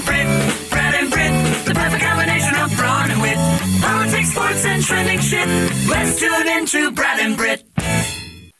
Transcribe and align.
and 0.00 0.06
Britt, 0.06 0.70
Brad 0.70 0.94
and 0.94 1.10
Britt, 1.10 1.66
the 1.66 1.74
perfect 1.74 2.02
combination 2.02 2.54
of 2.56 2.74
brawn 2.76 3.10
and 3.10 3.20
wit. 3.20 3.36
Politics, 3.82 4.30
sports, 4.30 4.64
and 4.64 4.82
trending 4.82 5.18
shit. 5.20 5.46
Let's 5.88 6.18
tune 6.18 6.48
into 6.48 6.90
Brad 6.92 7.20
and 7.20 7.36
Britt. 7.36 7.64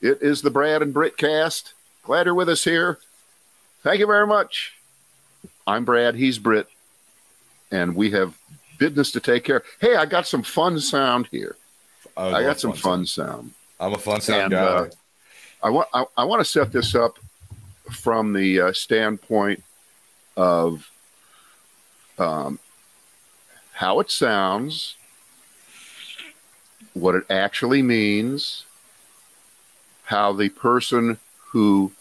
It 0.01 0.21
is 0.21 0.41
the 0.41 0.49
Brad 0.51 0.81
and 0.81 0.93
Britt 0.93 1.17
cast. 1.17 1.73
Glad 2.03 2.25
you're 2.25 2.35
with 2.35 2.49
us 2.49 2.63
here. 2.63 2.99
Thank 3.83 3.99
you 3.99 4.07
very 4.07 4.27
much. 4.27 4.73
I'm 5.65 5.85
Brad, 5.85 6.15
he's 6.15 6.37
Britt, 6.37 6.67
and 7.71 7.95
we 7.95 8.11
have 8.11 8.37
business 8.77 9.11
to 9.13 9.19
take 9.19 9.43
care. 9.43 9.63
Hey, 9.79 9.95
I 9.95 10.05
got 10.05 10.27
some 10.27 10.43
fun 10.43 10.79
sound 10.79 11.27
here. 11.31 11.55
I, 12.17 12.29
love 12.29 12.43
got 12.43 12.59
some 12.59 12.73
fun 12.73 13.05
sound. 13.05 13.51
I'm 13.79 13.93
a 13.93 13.97
fun 13.97 14.21
sound 14.21 14.41
And, 14.41 14.51
guy. 14.51 14.57
uh, 14.59 14.89
I 15.63 15.69
want 15.69 15.87
I, 15.93 16.05
I 16.17 16.23
want 16.25 16.41
to 16.41 16.45
set 16.45 16.71
this 16.71 16.93
up 16.93 17.17
from 17.91 18.33
the 18.33 18.59
uh, 18.61 18.73
standpoint 18.73 19.63
of 20.35 20.90
um, 22.21 22.59
how 23.73 23.99
it 23.99 24.11
sounds, 24.11 24.95
what 26.93 27.15
it 27.15 27.23
actually 27.29 27.81
means, 27.81 28.65
how 30.05 30.31
the 30.31 30.49
person 30.49 31.17
who 31.49 31.91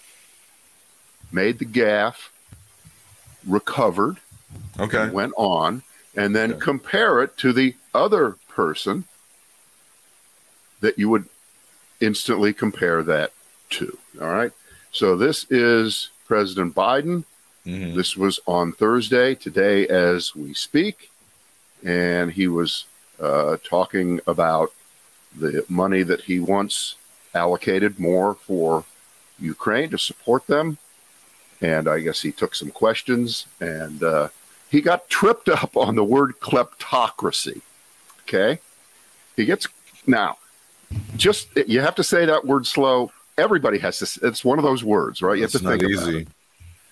made 1.33 1.59
the 1.59 1.65
gaff 1.65 2.33
recovered 3.47 4.19
okay. 4.79 5.05
and 5.05 5.13
went 5.13 5.33
on, 5.37 5.83
and 6.15 6.37
then 6.37 6.53
Okay. 6.53 6.61
compare 6.61 7.23
it 7.23 7.37
to 7.39 7.53
the 7.53 7.75
other 7.95 8.37
person 8.49 9.05
that 10.81 10.99
you 10.99 11.09
would 11.09 11.27
instantly 12.01 12.53
compare 12.53 13.03
that 13.03 13.33
to. 13.71 13.97
All 14.21 14.29
right. 14.29 14.53
So 14.93 15.17
this 15.17 15.47
is 15.51 16.11
President 16.27 16.75
Biden. 16.75 17.25
Mhm. 17.71 17.95
This 17.95 18.17
was 18.17 18.41
on 18.47 18.73
Thursday, 18.73 19.35
today 19.35 19.87
as 19.89 20.35
we 20.35 20.55
speak. 20.55 21.11
And 21.85 22.33
he 22.33 22.47
was 22.49 22.85
uh, 23.21 23.57
talking 23.65 24.21
about 24.27 24.73
the 25.37 25.65
money 25.69 26.03
that 26.03 26.23
he 26.23 26.41
once 26.41 26.97
allocated 27.35 27.99
more 27.99 28.35
for 28.35 28.85
Ukraine 29.39 29.91
to 29.91 29.99
support 29.99 30.47
them. 30.47 30.79
And 31.61 31.89
I 31.89 32.01
guess 32.01 32.21
he 32.23 32.33
took 32.33 32.55
some 32.55 32.71
questions 32.71 33.47
and 33.61 34.03
uh, 34.03 34.29
he 34.71 34.81
got 34.81 35.09
tripped 35.09 35.49
up 35.49 35.77
on 35.77 35.95
the 35.95 36.05
word 36.05 36.41
kleptocracy. 36.41 37.61
Okay. 38.23 38.59
He 39.37 39.45
gets 39.45 39.67
now, 40.07 40.39
just 41.17 41.49
you 41.69 41.81
have 41.81 41.95
to 41.97 42.05
say 42.05 42.25
that 42.27 42.45
word 42.47 42.67
slow. 42.67 43.13
Everybody 43.39 43.79
has 43.79 43.99
to, 44.01 44.27
it's 44.27 44.45
one 44.45 44.59
of 44.59 44.65
those 44.65 44.83
words, 44.85 45.23
right? 45.23 45.39
You 45.39 45.45
It's 45.45 45.53
have 45.55 45.63
to 45.63 45.69
not 45.69 45.81
think 45.81 45.95
about 45.95 46.09
easy. 46.09 46.19
it. 46.23 46.29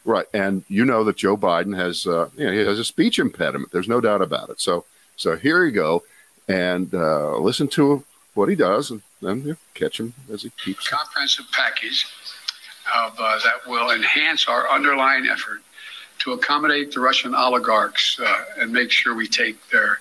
Right, 0.08 0.24
and 0.32 0.64
you 0.68 0.86
know 0.86 1.04
that 1.04 1.16
Joe 1.18 1.36
Biden 1.36 1.76
has, 1.76 2.06
uh, 2.06 2.30
you 2.34 2.46
know, 2.46 2.52
he 2.52 2.60
has 2.60 2.78
a 2.78 2.84
speech 2.84 3.18
impediment. 3.18 3.72
There's 3.72 3.88
no 3.88 4.00
doubt 4.00 4.22
about 4.22 4.48
it. 4.48 4.58
So, 4.58 4.86
so 5.16 5.36
here 5.36 5.66
you 5.66 5.70
go, 5.70 6.02
and 6.48 6.94
uh, 6.94 7.36
listen 7.36 7.68
to 7.68 8.02
what 8.32 8.48
he 8.48 8.54
does, 8.54 8.90
and 8.90 9.02
then 9.20 9.42
you 9.42 9.58
catch 9.74 10.00
him 10.00 10.14
as 10.32 10.44
he 10.44 10.50
keeps. 10.64 10.88
comprehensive 10.88 11.44
package 11.52 12.06
of, 12.96 13.16
uh, 13.20 13.38
that 13.44 13.70
will 13.70 13.90
enhance 13.90 14.48
our 14.48 14.70
underlying 14.70 15.26
effort 15.26 15.60
to 16.20 16.32
accommodate 16.32 16.90
the 16.90 17.00
Russian 17.00 17.34
oligarchs 17.34 18.18
uh, 18.18 18.44
and 18.58 18.72
make 18.72 18.90
sure 18.90 19.14
we 19.14 19.28
take 19.28 19.58
their 19.68 20.00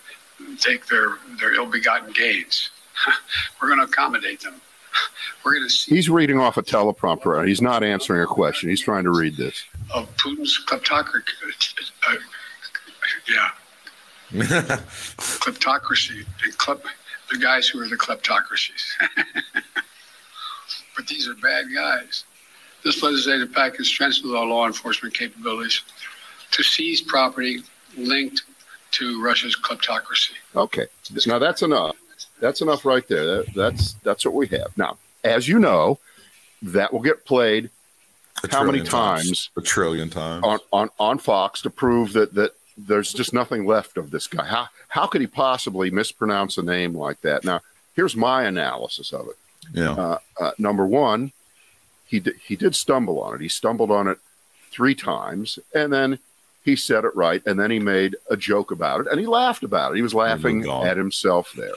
take 0.57 0.85
their 0.85 1.17
their 1.37 1.53
ill-begotten 1.53 2.13
gains. 2.13 2.69
We're 3.61 3.67
going 3.67 3.79
to 3.79 3.85
accommodate 3.91 4.39
them. 4.39 4.61
We're 5.45 5.53
going 5.53 5.67
to 5.67 5.73
see 5.73 5.95
He's 5.95 6.09
reading 6.09 6.39
off 6.39 6.57
a 6.57 6.63
teleprompter. 6.63 7.47
He's 7.47 7.61
not 7.61 7.83
answering 7.83 8.21
a 8.21 8.27
question. 8.27 8.69
He's 8.69 8.81
trying 8.81 9.03
to 9.03 9.11
read 9.11 9.37
this. 9.37 9.63
of 9.93 10.13
Putin's 10.17 10.59
kleptocracy. 10.65 11.23
Uh, 12.07 12.15
yeah, 13.29 13.49
kleptocracy 14.31 16.25
and 16.43 16.57
klep, 16.57 16.81
the 17.31 17.37
guys 17.37 17.67
who 17.67 17.81
are 17.81 17.87
the 17.87 17.95
kleptocracies. 17.95 18.83
but 20.95 21.07
these 21.07 21.27
are 21.27 21.35
bad 21.35 21.65
guys. 21.73 22.25
This 22.83 23.01
legislative 23.01 23.53
package 23.53 23.87
strengthens 23.87 24.33
our 24.33 24.45
law 24.45 24.67
enforcement 24.67 25.13
capabilities 25.13 25.81
to 26.51 26.63
seize 26.63 27.01
property 27.01 27.61
linked 27.97 28.43
to 28.91 29.21
Russia's 29.21 29.55
kleptocracy. 29.55 30.31
Okay, 30.55 30.87
now 31.25 31.39
that's 31.39 31.61
enough. 31.61 31.95
That's 32.39 32.61
enough 32.61 32.85
right 32.85 33.07
there. 33.07 33.25
That, 33.25 33.53
that's 33.55 33.93
that's 34.03 34.25
what 34.25 34.33
we 34.33 34.47
have. 34.47 34.77
Now, 34.77 34.97
as 35.23 35.47
you 35.47 35.59
know, 35.59 35.99
that 36.61 36.93
will 36.93 37.01
get 37.01 37.25
played 37.25 37.69
A 38.43 38.51
How 38.51 38.63
many 38.63 38.79
trillion 38.79 38.85
times? 38.85 39.49
A 39.57 39.61
trillion 39.61 40.09
times. 40.09 40.43
on, 40.45 40.59
on, 40.71 40.89
on 40.99 41.17
Fox 41.17 41.61
to 41.63 41.69
prove 41.69 42.13
that, 42.13 42.33
that 42.35 42.51
there's 42.77 43.11
just 43.11 43.33
nothing 43.33 43.65
left 43.65 43.97
of 43.97 44.11
this 44.11 44.27
guy. 44.27 44.45
How, 44.45 44.69
how 44.89 45.07
could 45.07 45.21
he 45.21 45.27
possibly 45.27 45.89
mispronounce 45.89 46.57
a 46.57 46.63
name 46.63 46.95
like 46.95 47.21
that? 47.21 47.43
Now, 47.43 47.61
here's 47.95 48.15
my 48.15 48.43
analysis 48.43 49.11
of 49.11 49.27
it. 49.29 49.35
yeah. 49.73 49.91
Uh, 49.91 50.17
uh, 50.39 50.51
number 50.59 50.85
one, 50.85 51.31
he, 52.05 52.19
di- 52.19 52.33
he 52.45 52.55
did 52.55 52.75
stumble 52.75 53.19
on 53.19 53.33
it. 53.35 53.41
He 53.41 53.49
stumbled 53.49 53.89
on 53.91 54.07
it 54.07 54.19
three 54.71 54.93
times, 54.93 55.57
and 55.73 55.91
then 55.91 56.19
he 56.63 56.75
said 56.75 57.03
it 57.03 57.15
right, 57.15 57.41
and 57.47 57.59
then 57.59 57.71
he 57.71 57.79
made 57.79 58.15
a 58.29 58.37
joke 58.37 58.69
about 58.71 59.01
it, 59.01 59.07
and 59.09 59.19
he 59.19 59.25
laughed 59.25 59.63
about 59.63 59.91
it. 59.93 59.95
He 59.95 60.01
was 60.03 60.13
laughing 60.13 60.61
at 60.85 60.97
himself 60.97 61.53
there. 61.57 61.73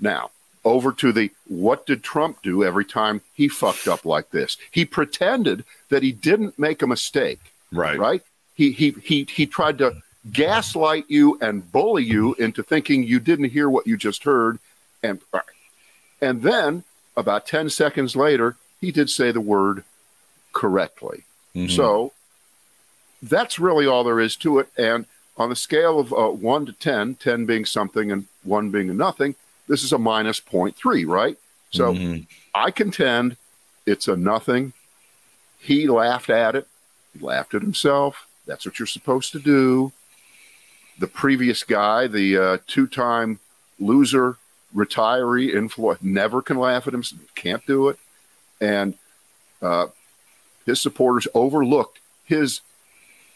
Now, 0.00 0.30
over 0.64 0.92
to 0.92 1.12
the 1.12 1.30
what 1.46 1.86
did 1.86 2.02
Trump 2.02 2.42
do 2.42 2.64
every 2.64 2.84
time 2.84 3.20
he 3.34 3.48
fucked 3.48 3.86
up 3.86 4.04
like 4.04 4.30
this? 4.30 4.56
He 4.70 4.84
pretended 4.84 5.64
that 5.90 6.02
he 6.02 6.12
didn't 6.12 6.58
make 6.58 6.82
a 6.82 6.86
mistake 6.86 7.40
right. 7.70 7.98
right? 7.98 8.22
He 8.54 8.72
he 8.72 8.90
he 9.02 9.24
he 9.24 9.46
tried 9.46 9.78
to 9.78 10.02
gaslight 10.32 11.04
you 11.08 11.38
and 11.40 11.70
bully 11.70 12.04
you 12.04 12.34
into 12.34 12.62
thinking 12.62 13.02
you 13.04 13.20
didn't 13.20 13.50
hear 13.50 13.68
what 13.68 13.86
you 13.86 13.96
just 13.96 14.24
heard, 14.24 14.58
and 15.02 15.20
and 16.20 16.42
then 16.42 16.84
about 17.16 17.46
ten 17.46 17.68
seconds 17.68 18.16
later, 18.16 18.56
he 18.80 18.90
did 18.90 19.10
say 19.10 19.32
the 19.32 19.40
word 19.40 19.84
correctly. 20.52 21.24
Mhm. 21.54 21.70
So 21.70 22.12
that's 23.22 23.58
really 23.58 23.86
all 23.86 24.04
there 24.04 24.20
is 24.20 24.36
to 24.36 24.58
it. 24.58 24.68
And 24.76 25.06
on 25.36 25.48
the 25.48 25.56
scale 25.56 25.98
of 25.98 26.12
uh, 26.12 26.28
one 26.28 26.66
to 26.66 26.72
10, 26.72 27.16
10 27.16 27.46
being 27.46 27.64
something 27.64 28.12
and 28.12 28.26
one 28.42 28.70
being 28.70 28.90
a 28.90 28.94
nothing, 28.94 29.34
this 29.68 29.82
is 29.82 29.92
a 29.92 29.98
minus 29.98 30.40
0.3, 30.40 31.04
right? 31.06 31.38
So 31.70 31.94
Mhm. 31.94 32.26
I 32.54 32.70
contend 32.70 33.36
it's 33.86 34.08
a 34.08 34.16
nothing. 34.16 34.72
He 35.60 35.86
laughed 35.88 36.30
at 36.30 36.54
it. 36.54 36.68
He 37.12 37.24
laughed 37.24 37.54
at 37.54 37.62
himself. 37.62 38.26
That's 38.46 38.64
what 38.66 38.78
you're 38.78 38.86
supposed 38.86 39.32
to 39.32 39.38
do. 39.38 39.92
The 40.98 41.06
previous 41.06 41.62
guy, 41.64 42.06
the 42.06 42.36
uh, 42.36 42.58
two 42.66 42.86
time 42.86 43.40
loser, 43.80 44.36
retiree, 44.74 45.52
influ- 45.52 46.00
never 46.02 46.42
can 46.42 46.58
laugh 46.58 46.86
at 46.86 46.92
himself, 46.92 47.22
can't 47.34 47.64
do 47.66 47.88
it. 47.88 47.98
And 48.60 48.94
uh, 49.62 49.88
his 50.66 50.80
supporters 50.80 51.26
overlooked 51.34 51.98
his 52.24 52.60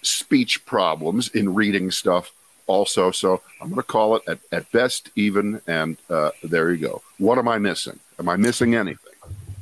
speech 0.02 0.64
problems 0.66 1.28
in 1.28 1.54
reading 1.54 1.90
stuff 1.90 2.30
also. 2.68 3.10
So 3.10 3.42
I'm 3.60 3.68
going 3.68 3.76
to 3.80 3.82
call 3.82 4.14
it 4.16 4.22
at, 4.28 4.38
at 4.52 4.70
best 4.70 5.10
even. 5.16 5.60
And 5.66 5.96
uh, 6.08 6.30
there 6.44 6.70
you 6.72 6.86
go. 6.86 7.02
What 7.18 7.38
am 7.38 7.48
I 7.48 7.58
missing? 7.58 7.98
Am 8.20 8.28
I 8.28 8.36
missing 8.36 8.76
anything? 8.76 9.04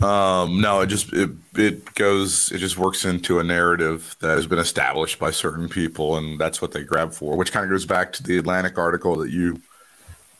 Um, 0.02 0.60
no, 0.60 0.82
it 0.82 0.88
just 0.88 1.10
it 1.14 1.30
it 1.54 1.94
goes 1.94 2.52
it 2.52 2.58
just 2.58 2.76
works 2.76 3.06
into 3.06 3.38
a 3.38 3.42
narrative 3.44 4.14
that 4.20 4.36
has 4.36 4.46
been 4.46 4.58
established 4.58 5.18
by 5.18 5.30
certain 5.30 5.70
people, 5.70 6.18
and 6.18 6.38
that's 6.38 6.60
what 6.60 6.72
they 6.72 6.84
grab 6.84 7.14
for. 7.14 7.34
Which 7.34 7.50
kind 7.50 7.64
of 7.64 7.70
goes 7.70 7.86
back 7.86 8.12
to 8.12 8.22
the 8.22 8.36
Atlantic 8.36 8.76
article 8.76 9.16
that 9.16 9.30
you 9.30 9.58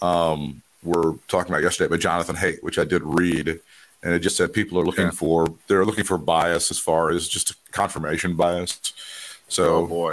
um 0.03 0.61
were 0.83 1.15
talking 1.29 1.51
about 1.51 1.63
yesterday 1.63 1.89
by 1.89 1.97
Jonathan 1.97 2.37
Haidt, 2.37 2.63
which 2.63 2.79
I 2.79 2.85
did 2.85 3.01
read, 3.03 3.49
and 4.03 4.13
it 4.13 4.19
just 4.19 4.37
said 4.37 4.53
people 4.53 4.79
are 4.79 4.85
looking 4.85 5.07
Yeah. 5.07 5.11
for 5.13 5.47
they're 5.69 5.87
looking 5.87 6.05
for 6.05 6.19
bias 6.19 6.71
as 6.71 6.79
far 6.79 7.09
as 7.11 7.27
just 7.27 7.55
confirmation 7.73 8.37
bias. 8.37 8.79
So 9.49 9.77
oh 9.77 9.87
boy. 9.87 10.13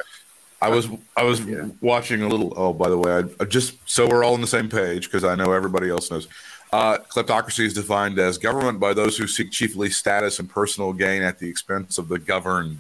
I 0.63 0.69
was 0.69 0.88
I 1.18 1.24
was 1.24 1.41
Yeah. 1.41 1.68
watching 1.81 2.21
a 2.24 2.27
little. 2.27 2.54
Oh, 2.56 2.74
by 2.74 2.89
the 2.89 2.98
way, 2.98 3.12
I, 3.12 3.24
I 3.42 3.45
just 3.45 3.75
so 3.86 4.07
we're 4.07 4.24
all 4.24 4.33
on 4.33 4.42
the 4.42 4.48
same 4.48 4.69
page 4.69 5.06
because 5.06 5.24
I 5.24 5.36
know 5.36 5.51
everybody 5.51 5.89
else 5.89 6.10
knows. 6.10 6.27
Uh, 6.71 6.98
kleptocracy 6.98 7.65
is 7.65 7.74
defined 7.74 8.18
as 8.18 8.38
government 8.38 8.80
by 8.80 8.94
those 8.94 9.18
who 9.18 9.27
seek 9.27 9.51
chiefly 9.51 9.89
status 9.89 10.39
and 10.39 10.50
personal 10.50 10.92
gain 10.94 11.21
at 11.21 11.38
the 11.38 11.48
expense 11.48 11.98
of 11.98 12.07
the 12.07 12.18
governed. 12.18 12.80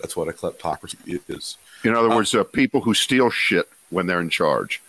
That's 0.00 0.16
what 0.16 0.28
a 0.28 0.32
kleptocracy 0.32 1.20
is. 1.28 1.56
In 1.84 1.94
other 1.94 2.08
words, 2.08 2.34
uh, 2.34 2.44
people 2.44 2.80
who 2.80 2.94
steal 2.94 3.28
shit 3.28 3.68
when 3.90 4.06
they're 4.06 4.20
in 4.20 4.30
charge. 4.30 4.80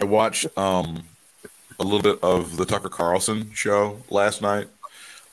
I 0.00 0.04
watched 0.04 0.46
um, 0.56 1.02
a 1.80 1.84
little 1.84 2.02
bit 2.02 2.22
of 2.22 2.56
the 2.56 2.64
Tucker 2.64 2.88
Carlson 2.88 3.50
show 3.52 4.00
last 4.10 4.42
night. 4.42 4.68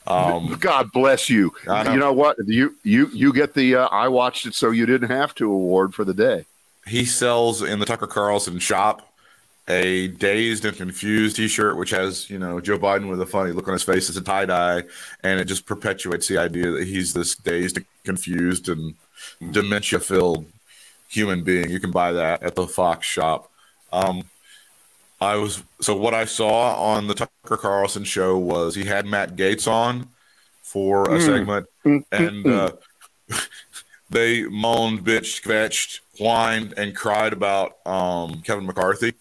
Um, 0.08 0.54
God 0.60 0.90
bless 0.90 1.28
you. 1.28 1.52
Know. 1.66 1.92
You 1.92 1.98
know 1.98 2.12
what? 2.12 2.36
You 2.44 2.74
you 2.82 3.08
you 3.12 3.32
get 3.32 3.54
the 3.54 3.76
uh, 3.76 3.86
I 3.88 4.08
watched 4.08 4.46
it 4.46 4.54
so 4.54 4.70
you 4.70 4.86
didn't 4.86 5.10
have 5.10 5.34
to 5.36 5.52
award 5.52 5.94
for 5.94 6.04
the 6.04 6.14
day. 6.14 6.46
he 6.86 7.04
sells 7.04 7.62
in 7.62 7.78
the 7.78 7.86
Tucker 7.86 8.06
Carlson 8.06 8.58
shop 8.58 9.04
a 9.68 10.08
dazed 10.08 10.64
and 10.64 10.74
confused 10.76 11.36
T-shirt, 11.36 11.76
which 11.76 11.90
has 11.90 12.28
you 12.30 12.38
know 12.38 12.58
Joe 12.60 12.78
Biden 12.78 13.08
with 13.08 13.20
a 13.20 13.26
funny 13.26 13.52
look 13.52 13.68
on 13.68 13.74
his 13.74 13.82
face. 13.82 14.08
It's 14.08 14.18
a 14.18 14.22
tie 14.22 14.46
dye, 14.46 14.84
and 15.22 15.38
it 15.38 15.44
just 15.44 15.66
perpetuates 15.66 16.26
the 16.26 16.38
idea 16.38 16.70
that 16.70 16.88
he's 16.88 17.12
this 17.12 17.34
dazed, 17.34 17.76
and 17.76 17.86
confused, 18.04 18.68
and 18.68 18.94
dementia 19.52 20.00
filled 20.00 20.46
human 21.08 21.42
being. 21.42 21.70
You 21.70 21.80
can 21.80 21.90
buy 21.90 22.12
that 22.12 22.42
at 22.42 22.54
the 22.54 22.66
Fox 22.66 23.06
shop. 23.06 23.50
Um, 23.92 24.24
I 25.20 25.36
was 25.36 25.62
so 25.80 25.96
what 25.96 26.14
I 26.14 26.24
saw 26.24 26.74
on 26.80 27.06
the 27.06 27.14
Tucker 27.14 27.56
Carlson 27.56 28.04
show 28.04 28.36
was 28.38 28.74
he 28.74 28.84
had 28.84 29.06
Matt 29.06 29.36
Gaetz 29.36 29.66
on 29.70 30.08
for 30.62 31.04
a 31.04 31.18
Mm. 31.18 31.24
segment, 31.26 31.66
Mm, 31.84 32.04
and 32.12 32.46
uh, 32.46 32.72
they 34.10 34.42
moaned, 34.44 35.00
bitched, 35.04 35.42
kvetched, 35.42 36.00
whined, 36.18 36.74
and 36.76 36.94
cried 36.94 37.32
about 37.32 37.76
um, 37.86 38.42
Kevin 38.42 38.66
McCarthy, 38.66 39.14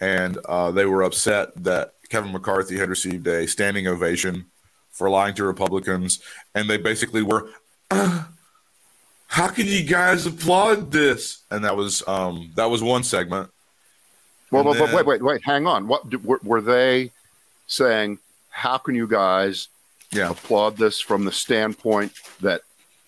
and 0.00 0.38
uh, 0.46 0.70
they 0.70 0.84
were 0.86 1.02
upset 1.02 1.50
that 1.62 1.94
Kevin 2.08 2.32
McCarthy 2.32 2.76
had 2.78 2.88
received 2.88 3.26
a 3.26 3.46
standing 3.46 3.86
ovation 3.86 4.46
for 4.90 5.08
lying 5.08 5.34
to 5.34 5.44
Republicans, 5.44 6.20
and 6.54 6.68
they 6.68 6.76
basically 6.76 7.22
were. 7.22 7.50
"Uh, 7.90 8.24
how 9.28 9.48
can 9.48 9.66
you 9.66 9.82
guys 9.82 10.26
applaud 10.26 10.90
this? 10.90 11.42
And 11.50 11.64
that 11.64 11.74
was 11.74 12.02
um, 12.06 12.50
that 12.56 12.66
was 12.66 12.82
one 12.82 13.02
segment. 13.02 13.50
Well, 14.52 14.64
but 14.64 14.74
then- 14.74 14.94
wait, 14.94 15.06
wait, 15.06 15.22
wait. 15.22 15.42
Hang 15.44 15.66
on. 15.66 15.88
What 15.88 16.12
were, 16.22 16.40
were 16.42 16.60
they 16.60 17.10
saying? 17.66 18.18
How 18.50 18.76
can 18.78 18.94
you 18.94 19.06
guys 19.06 19.68
Yeah. 20.12 20.30
applaud 20.30 20.76
this 20.76 21.00
from 21.00 21.24
the 21.24 21.32
standpoint 21.32 22.12
that 22.40 22.60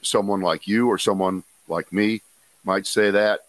someone 0.02 0.40
like 0.40 0.66
you 0.66 0.88
or 0.88 0.96
someone 0.98 1.44
like 1.68 1.92
me 1.92 2.22
might 2.64 2.86
say 2.86 3.10
that? 3.10 3.40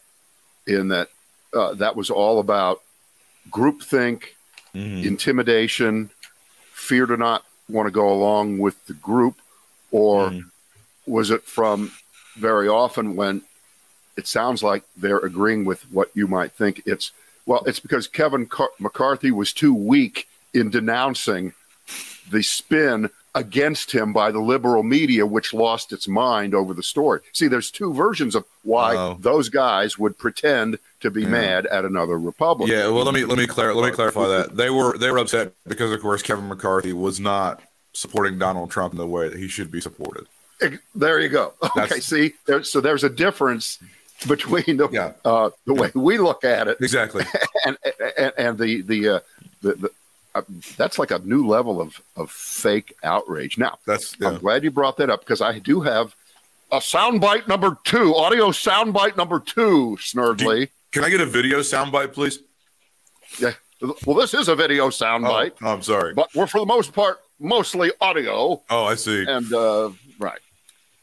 In 0.68 0.90
that 0.90 1.10
uh, 1.54 1.74
that 1.76 1.96
was 1.96 2.10
all 2.10 2.40
about 2.40 2.82
groupthink, 3.50 4.24
Mhm. 4.74 5.06
intimidation, 5.06 6.10
fear 6.74 7.06
to 7.06 7.16
not 7.16 7.46
want 7.70 7.88
to 7.88 7.92
go 7.92 8.12
along 8.12 8.58
with 8.58 8.86
the 8.88 8.94
group, 8.94 9.36
or 9.92 10.30
Mhm. 10.32 10.52
was 11.06 11.32
it 11.32 11.44
from 11.46 11.94
very 12.36 12.68
often 12.68 13.16
when 13.16 13.44
it 14.18 14.28
sounds 14.28 14.64
like 14.64 14.84
they're 14.98 15.20
agreeing 15.20 15.64
with 15.64 15.84
what 15.92 16.10
you 16.14 16.28
might 16.28 16.52
think 16.52 16.82
it's 16.86 17.12
well 17.46 17.64
it's 17.66 17.80
because 17.80 18.08
kevin 18.08 18.46
Car- 18.46 18.70
mccarthy 18.80 19.32
was 19.32 19.54
too 19.54 19.74
weak 19.74 20.28
in 20.54 20.70
denouncing 20.70 21.54
the 22.32 22.42
spin 22.42 23.10
against 23.36 23.92
him 23.92 24.14
by 24.14 24.32
the 24.32 24.40
liberal 24.40 24.82
media 24.82 25.26
which 25.26 25.54
lost 25.54 25.92
its 25.92 26.08
mind 26.08 26.56
over 26.56 26.74
the 26.74 26.82
story 26.84 27.20
see 27.34 27.48
there's 27.48 27.70
two 27.70 27.94
versions 27.94 28.34
of 28.36 28.46
why 28.64 28.96
Oh. 28.96 29.18
those 29.20 29.50
guys 29.50 30.00
would 30.00 30.18
pretend 30.18 30.80
to 31.02 31.12
be 31.12 31.24
Yeah. 31.24 31.28
mad 31.30 31.66
at 31.68 31.84
another 31.86 32.18
republican 32.18 32.76
Yeah, 32.76 32.88
well, 32.88 33.04
let 33.04 33.14
me 33.14 33.26
let 33.26 33.38
me 33.38 33.46
clar- 33.46 33.74
let 33.76 33.86
me 33.90 33.92
clarify 33.96 34.28
that 34.28 34.56
they 34.56 34.70
were 34.70 34.98
they 34.98 35.12
were 35.12 35.18
upset 35.20 35.52
because, 35.68 35.92
of 35.92 36.02
course, 36.02 36.22
Kevin 36.24 36.48
McCarthy 36.48 36.94
was 36.94 37.20
not 37.20 37.62
supporting 37.94 38.40
Donald 38.40 38.72
Trump 38.72 38.94
in 38.94 38.98
the 38.98 39.06
way 39.06 39.28
that 39.30 39.38
he 39.38 39.48
should 39.48 39.70
be 39.70 39.82
supported. 39.82 40.26
There 40.96 41.20
you 41.20 41.30
go. 41.30 41.54
Okay, 41.62 41.72
That's- 41.76 42.06
see, 42.06 42.34
there, 42.48 42.64
so 42.64 42.80
there's 42.82 43.04
a 43.04 43.10
difference 43.10 43.78
between 44.28 44.78
the 44.78 44.90
Yeah. 44.92 45.14
uh, 45.24 45.50
the 45.66 45.74
way 45.74 45.92
we 45.94 46.18
look 46.18 46.44
at 46.44 46.68
it 46.68 46.78
Exactly. 46.82 47.26
and 47.66 47.78
and, 48.18 48.34
and 48.38 48.58
the 48.58 48.82
the 48.82 49.10
uh, 49.10 49.20
the, 49.62 49.74
the 49.76 49.90
uh, 50.36 50.42
that's 50.78 51.00
like 51.00 51.12
a 51.12 51.20
new 51.20 51.48
level 51.48 51.80
of 51.82 52.02
of 52.16 52.30
fake 52.32 52.96
outrage. 53.04 53.58
Now, 53.58 53.78
That's 53.88 54.16
I'm 54.22 54.38
glad 54.40 54.64
you 54.64 54.72
brought 54.72 54.98
that 54.98 55.10
up 55.10 55.22
because 55.22 55.42
I 55.42 55.60
do 55.60 55.82
have 55.82 56.16
a 56.72 56.78
soundbite 56.80 57.48
number 57.48 57.78
two, 57.86 58.14
audio 58.16 58.50
soundbite 58.50 59.16
number 59.16 59.40
two, 59.40 59.98
Snerdly. 60.02 60.70
Can 60.92 61.04
I 61.06 61.10
get 61.10 61.22
a 61.22 61.26
video 61.26 61.60
soundbite, 61.60 62.14
please? 62.14 62.40
Yeah. 63.40 63.54
Well, 64.06 64.16
this 64.18 64.34
is 64.34 64.48
a 64.48 64.56
video 64.56 64.88
soundbite, 64.90 65.52
Oh, 65.62 65.74
I'm 65.74 65.82
sorry. 65.82 66.14
but 66.14 66.34
we're 66.34 66.48
for 66.48 66.60
the 66.60 66.66
most 66.66 66.94
part 66.94 67.20
mostly 67.40 67.92
audio. 68.02 68.62
Oh, 68.70 68.86
I 68.86 68.96
see. 68.96 69.26
And 69.28 69.52
uh, 69.54 69.92
right, 70.20 70.40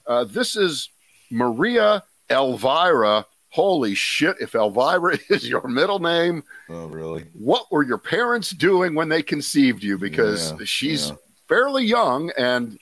uh, 0.06 0.24
this 0.24 0.56
is 0.56 0.88
Maria 1.30 2.02
Elvira. 2.32 3.26
Holy 3.50 3.94
shit! 3.94 4.36
If 4.40 4.54
Elvira 4.54 5.18
is 5.28 5.46
your 5.48 5.66
middle 5.68 5.98
name, 5.98 6.42
Oh, 6.70 6.86
really? 6.86 7.26
what 7.34 7.70
were 7.70 7.82
your 7.82 7.98
parents 7.98 8.50
doing 8.50 8.94
when 8.94 9.08
they 9.10 9.22
conceived 9.22 9.82
you? 9.82 9.98
Because 9.98 10.52
Yeah, 10.52 10.64
she's 10.64 11.10
yeah. 11.10 11.16
fairly 11.48 11.84
young, 11.84 12.30
and 12.38 12.78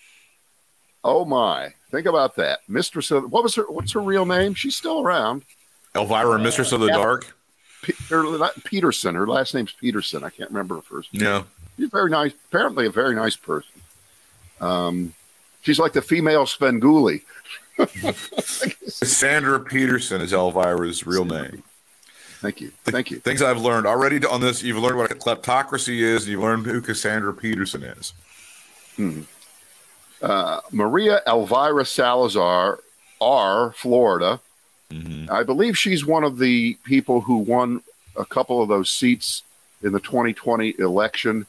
oh 1.02 1.24
my, 1.24 1.74
think 1.90 2.06
about 2.06 2.36
that, 2.36 2.60
Mistress 2.68 3.10
of 3.10 3.32
what 3.32 3.42
was 3.42 3.56
her? 3.56 3.64
What's 3.68 3.92
her 3.92 4.00
real 4.00 4.26
name? 4.26 4.54
She's 4.54 4.76
still 4.76 5.00
around. 5.00 5.42
Elvira, 5.96 6.38
Mistress 6.38 6.70
of 6.70 6.78
the 6.80 6.86
yeah. 6.86 6.96
Dark. 6.98 7.34
P- 7.82 7.94
her, 8.10 8.22
la- 8.24 8.50
Peterson. 8.64 9.16
Her 9.16 9.26
last 9.26 9.54
name's 9.54 9.72
Peterson. 9.72 10.22
I 10.22 10.30
can't 10.30 10.50
remember 10.50 10.76
her 10.76 10.82
first. 10.82 11.08
Yeah. 11.10 11.42
She's 11.76 11.90
very 11.90 12.10
nice. 12.10 12.32
Apparently, 12.48 12.86
a 12.86 12.90
very 12.90 13.16
nice 13.16 13.34
person. 13.34 13.72
Um, 14.60 15.14
she's 15.62 15.78
like 15.80 15.94
the 15.94 16.02
female 16.02 16.44
Svengoolie. 16.44 17.22
Sandra 18.88 19.60
Peterson 19.60 20.20
is 20.20 20.32
Elvira's 20.32 21.06
real 21.06 21.24
name. 21.24 21.62
Thank 22.40 22.60
you. 22.60 22.70
Thank 22.84 23.10
you. 23.10 23.18
Things 23.20 23.42
I've 23.42 23.60
learned 23.60 23.86
already 23.86 24.24
on 24.24 24.40
this. 24.40 24.62
You've 24.62 24.78
learned 24.78 24.96
what 24.96 25.10
a 25.10 25.14
kleptocracy 25.14 25.98
is. 26.00 26.26
You've 26.26 26.42
learned 26.42 26.64
who 26.66 26.80
Cassandra 26.80 27.34
Peterson 27.34 27.82
is. 27.82 28.12
Uh, 30.22 30.60
Maria 30.70 31.20
Elvira 31.26 31.84
Salazar, 31.84 32.80
R, 33.20 33.72
Florida. 33.72 34.40
Mhm. 34.90 35.30
I 35.30 35.42
believe 35.42 35.78
she's 35.78 36.04
one 36.04 36.24
of 36.24 36.38
the 36.38 36.74
people 36.84 37.20
who 37.22 37.36
won 37.36 37.82
a 38.16 38.24
couple 38.24 38.60
of 38.62 38.68
those 38.68 38.90
seats 38.90 39.42
in 39.82 39.92
the 39.92 40.00
2020 40.00 40.74
election 40.78 41.46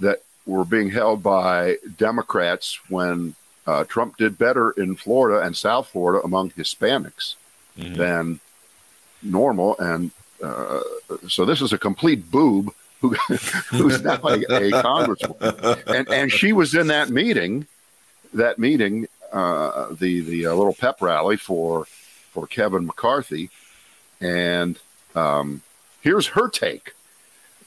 that 0.00 0.22
were 0.46 0.64
being 0.64 0.90
held 0.90 1.22
by 1.22 1.76
Democrats 1.98 2.78
when 2.88 3.34
uh, 3.66 3.84
Trump 3.84 4.16
did 4.16 4.36
better 4.38 4.70
in 4.72 4.94
Florida 4.96 5.44
and 5.44 5.56
South 5.56 5.88
Florida 5.88 6.22
among 6.24 6.50
Hispanics 6.50 7.34
Mhm. 7.78 7.96
than 7.96 8.40
normal. 9.22 9.76
And 9.78 10.10
uh, 10.42 10.80
so 11.28 11.44
this 11.44 11.60
is 11.60 11.72
a 11.72 11.78
complete 11.78 12.30
boob 12.30 12.72
who, 13.00 13.08
who's 13.70 14.00
now 14.02 14.20
a, 14.22 14.34
a 14.42 14.70
congresswoman. 14.82 15.82
And, 15.86 16.08
and 16.08 16.30
she 16.32 16.52
was 16.52 16.74
in 16.74 16.86
that 16.88 17.10
meeting, 17.10 17.66
that 18.32 18.58
meeting, 18.58 19.08
uh, 19.32 19.88
the, 19.90 20.20
the 20.20 20.46
uh, 20.46 20.54
little 20.54 20.74
pep 20.74 21.02
rally 21.02 21.36
for, 21.36 21.86
for 22.32 22.46
Kevin 22.46 22.86
McCarthy. 22.86 23.50
And 24.20 24.78
um, 25.16 25.62
here's 26.02 26.28
her 26.28 26.48
take 26.48 26.94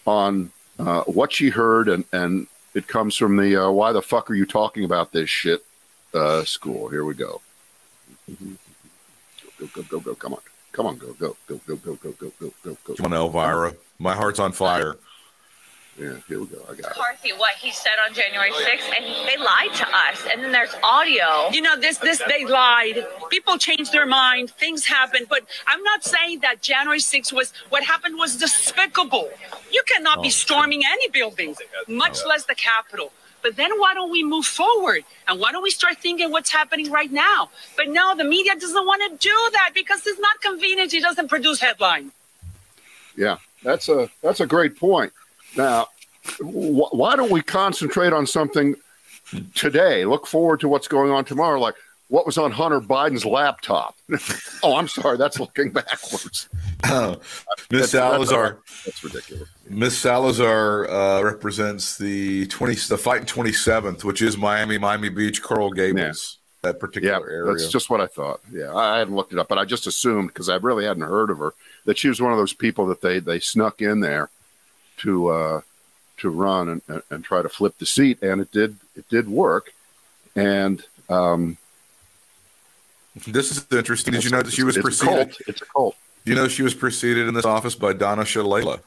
on 0.06 0.52
uh, 0.80 1.02
what 1.04 1.34
she 1.34 1.50
heard. 1.50 1.90
And, 1.90 2.06
and 2.14 2.48
it 2.74 2.88
comes 2.88 3.16
from 3.16 3.36
the 3.38 3.66
uh, 3.66 3.72
why 3.72 3.92
the 3.92 4.02
fuck 4.02 4.30
are 4.32 4.36
you 4.36 4.46
talking 4.46 4.84
about 4.86 5.12
this 5.12 5.30
shit 5.30 5.66
uh, 6.13 6.44
school. 6.44 6.89
Here 6.89 7.06
we 7.06 7.13
go. 7.13 7.42
Go, 9.59 9.68
go, 9.74 9.81
go, 9.83 10.00
go. 10.00 10.15
Come 10.15 10.33
on. 10.33 10.39
Come 10.71 10.86
on, 10.86 10.98
go, 10.98 11.13
go, 11.13 11.36
go, 11.48 11.59
go, 11.65 11.75
go, 11.75 11.95
go, 11.95 12.12
go, 12.12 12.31
go, 12.39 12.54
go, 12.63 12.78
go. 12.83 12.94
Come 12.95 13.07
on, 13.07 13.14
Elvira. 13.14 13.73
My 13.97 14.14
heart's 14.14 14.40
on 14.40 14.52
fire. 14.52 14.97
Yeah, 15.99 16.14
here 16.28 16.40
we 16.40 16.45
go. 16.45 16.61
I 16.66 16.76
got 16.76 16.78
it. 16.78 16.83
McCarthy 16.83 17.33
what 17.33 17.56
he 17.56 17.71
said 17.71 17.94
on 18.07 18.14
January 18.14 18.52
6th, 18.52 18.92
and 18.95 19.06
they 19.28 19.37
lied 19.37 19.73
to 19.73 19.87
us. 19.87 20.28
And 20.31 20.44
then 20.44 20.52
there's 20.52 20.76
audio. 20.83 21.49
You 21.52 21.61
know, 21.61 21.76
this 21.76 21.97
this 21.97 22.21
they 22.28 22.45
lied. 22.45 23.04
People 23.31 23.57
changed 23.57 23.92
their 23.92 24.06
mind. 24.06 24.52
Things 24.52 24.85
happened, 24.85 25.26
but 25.28 25.42
I'm 25.66 25.81
not 25.81 26.04
saying 26.04 26.42
that 26.42 26.61
January 26.61 26.99
6th 26.99 27.33
was 27.33 27.52
what 27.69 27.83
happened 27.83 28.16
was 28.19 28.35
despicable. 28.35 29.31
You 29.71 29.81
cannot 29.87 30.21
be 30.21 30.30
storming 30.30 30.83
any 30.92 31.09
buildings, 31.09 31.57
much 31.87 32.23
less 32.28 32.45
the 32.45 32.54
Capitol. 32.54 33.11
But 33.42 33.56
then 33.56 33.72
why 33.80 33.94
don't 33.94 34.12
we 34.12 34.24
move 34.24 34.46
forward? 34.46 35.04
And 35.28 35.40
why 35.40 35.52
don't 35.52 35.64
we 35.64 35.72
start 35.72 35.98
thinking 35.98 36.32
what's 36.32 36.52
happening 36.52 36.92
right 36.92 37.12
now? 37.12 37.50
But 37.76 37.90
no, 37.90 38.16
the 38.16 38.24
media 38.24 38.54
doesn't 38.56 38.86
want 38.86 39.02
to 39.12 39.18
do 39.18 39.50
that 39.54 39.72
because 39.74 40.06
it's 40.06 40.20
not 40.20 40.42
convenient. 40.42 40.94
It 40.94 41.02
doesn't 41.02 41.28
produce 41.28 41.60
headlines. 41.60 42.12
Yeah, 43.16 43.38
that's 43.64 43.90
a 43.90 44.10
that's 44.22 44.40
a 44.40 44.48
great 44.48 44.78
point. 44.78 45.12
Now, 45.56 45.88
wh- 46.40 46.94
why 46.94 47.16
don't 47.16 47.32
we 47.32 47.42
concentrate 47.42 48.14
on 48.14 48.28
something 48.28 48.76
today? 49.56 50.06
Look 50.06 50.28
forward 50.28 50.60
to 50.62 50.68
what's 50.68 50.88
going 50.88 51.12
on 51.12 51.26
tomorrow. 51.26 51.60
Like 51.60 51.76
what 52.10 52.26
was 52.26 52.38
on 52.38 52.52
Hunter 52.52 52.80
Biden's 52.80 53.26
laptop? 53.26 53.96
oh, 54.64 54.76
I'm 54.76 54.88
sorry, 54.88 55.18
that's 55.18 55.40
looking 55.40 55.72
backwards. 55.72 56.48
Miss 57.72 57.92
Salazar. 57.92 58.60
That's 58.86 59.04
ridiculous. 59.04 59.50
Miss 59.69 59.98
Salazar 59.98 60.90
uh, 60.90 61.22
represents 61.22 61.98
the 61.98 62.46
twenty, 62.48 62.76
the 62.76 62.98
fight 62.98 63.22
in 63.22 63.26
twenty 63.28 63.52
seventh, 63.52 64.04
which 64.04 64.22
is 64.22 64.38
Miami, 64.38 64.78
Miami 64.78 65.10
Beach, 65.10 65.42
Coral 65.42 65.72
Gables, 65.72 66.38
that 66.62 66.76
Yeah, 66.76 66.80
particular 66.80 67.30
area. 67.30 67.52
that's 67.52 67.72
just 67.72 67.90
what 67.90 68.00
I 68.00 68.07
thought. 68.07 68.42
Yeah, 68.52 68.74
I 68.74 68.96
I 68.96 69.00
hadn't 69.00 69.16
looked 69.16 69.34
it 69.34 69.40
up, 69.40 69.48
but 69.48 69.57
I 69.57 69.66
just 69.66 69.88
assumed 69.88 70.30
because 70.30 70.50
I 70.50 70.56
really 70.57 70.86
hadn't 70.86 71.04
heard 71.04 71.30
of 71.30 71.40
her 71.40 71.54
that 71.86 71.98
she 71.98 72.10
was 72.10 72.22
one 72.22 72.31
of 72.31 72.38
those 72.38 72.54
people 72.54 72.86
that 72.88 73.02
they 73.02 73.19
they 73.19 73.40
snuck 73.40 73.81
in 73.81 74.00
there 74.02 74.30
to 74.98 75.28
uh, 75.28 75.62
to 76.18 76.30
run 76.30 76.69
and, 76.69 76.81
and, 76.88 77.02
and 77.10 77.24
try 77.24 77.42
to 77.42 77.50
flip 77.50 77.78
the 77.80 77.86
seat, 77.86 78.22
and 78.22 78.40
it 78.40 78.52
did 78.52 78.78
it 78.96 79.10
did 79.10 79.28
work. 79.28 79.72
And 80.36 80.84
um, 81.10 81.57
this 83.26 83.52
is 83.52 83.66
interesting. 83.72 84.14
Did 84.14 84.24
you 84.24 84.30
know 84.30 84.44
that 84.44 84.54
she 84.54 84.64
was 84.64 84.78
preceded? 84.78 85.31
cult. 85.31 85.42
It's 85.48 85.62
a 85.62 85.66
cult. 85.66 85.96
You 86.28 86.36
know 86.36 86.48
she 86.48 86.64
was 86.64 86.74
preceded 86.74 87.28
in 87.28 87.34
this 87.34 87.46
office 87.46 87.76
by 87.76 87.94
Donna 87.94 88.24
Shalala. 88.24 88.81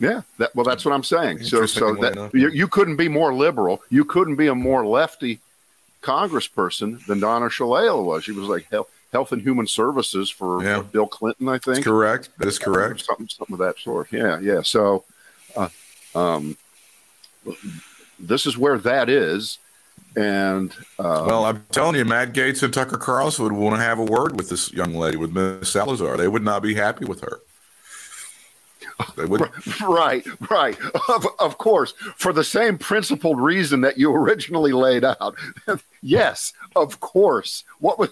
Yeah, 0.00 0.22
that, 0.38 0.54
well, 0.54 0.64
that's 0.64 0.84
what 0.84 0.94
I'm 0.94 1.02
saying. 1.02 1.42
So, 1.42 1.66
so 1.66 1.94
that 1.96 2.30
you, 2.32 2.50
you 2.50 2.68
couldn't 2.68 2.96
be 2.96 3.08
more 3.08 3.34
liberal. 3.34 3.82
You 3.90 4.04
couldn't 4.04 4.36
be 4.36 4.46
a 4.46 4.54
more 4.54 4.86
lefty 4.86 5.40
congressperson 6.02 7.04
than 7.06 7.18
Donna 7.18 7.46
Shalala 7.46 8.04
was. 8.04 8.24
She 8.24 8.32
was 8.32 8.48
like 8.48 8.66
hell. 8.70 8.88
Health 9.12 9.32
and 9.32 9.40
Human 9.40 9.66
Services 9.66 10.28
for 10.30 10.62
Yeah. 10.62 10.82
Bill 10.82 11.06
Clinton, 11.06 11.48
I 11.48 11.52
That's 11.52 11.64
think. 11.64 11.84
correct. 11.84 12.28
That 12.38 12.46
is 12.46 12.58
correct. 12.58 13.00
Something, 13.06 13.28
something 13.28 13.54
of 13.54 13.58
that 13.60 13.78
sort. 13.78 14.12
Yeah, 14.12 14.38
yeah. 14.38 14.60
So, 14.60 15.04
uh, 15.56 15.70
um, 16.14 16.58
this 18.18 18.44
is 18.44 18.58
where 18.58 18.76
that 18.78 19.08
is, 19.08 19.58
and 20.16 20.72
uh, 20.98 21.24
Well, 21.26 21.44
I'm 21.44 21.64
telling 21.70 21.96
you, 21.96 22.04
Matt 22.04 22.32
Gaetz 22.32 22.62
and 22.62 22.72
Tucker 22.72 22.96
Carlson 22.96 23.44
would 23.44 23.52
want 23.52 23.76
to 23.76 23.82
have 23.82 23.98
a 23.98 24.04
word 24.04 24.36
with 24.36 24.48
this 24.48 24.72
young 24.72 24.94
lady, 24.94 25.16
with 25.16 25.32
Miss 25.32 25.70
Salazar. 25.70 26.16
They 26.16 26.28
would 26.28 26.44
not 26.44 26.62
be 26.62 26.74
happy 26.74 27.04
with 27.04 27.20
her. 27.20 27.40
They 29.16 29.26
would. 29.26 29.48
right, 29.80 30.26
right. 30.50 30.76
Of, 31.08 31.26
of 31.38 31.58
course, 31.58 31.92
for 32.16 32.32
the 32.32 32.44
same 32.44 32.78
principled 32.78 33.40
reason 33.40 33.80
that 33.82 33.98
you 33.98 34.12
originally 34.12 34.72
laid 34.72 35.04
out. 35.04 35.36
yes, 36.02 36.52
of 36.74 37.00
course. 37.00 37.64
What 37.78 37.98
was? 37.98 38.10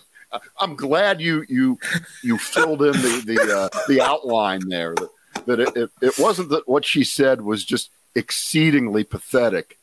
I'm 0.61 0.77
glad 0.77 1.21
you 1.21 1.45
you 1.49 1.79
you 2.23 2.39
filled 2.39 2.83
in 2.83 2.93
the 2.93 3.23
the 3.27 3.57
uh, 3.57 3.85
the 3.89 4.01
outline 4.01 4.69
there. 4.69 4.95
That, 4.95 5.11
that 5.47 5.61
it, 5.61 5.77
it, 5.77 5.91
it 6.01 6.19
wasn't 6.19 6.51
that 6.51 6.69
what 6.69 6.85
she 6.85 7.05
said 7.05 7.43
was 7.43 7.65
just 7.65 7.91
exceedingly 8.15 9.05
pathetic. 9.05 9.76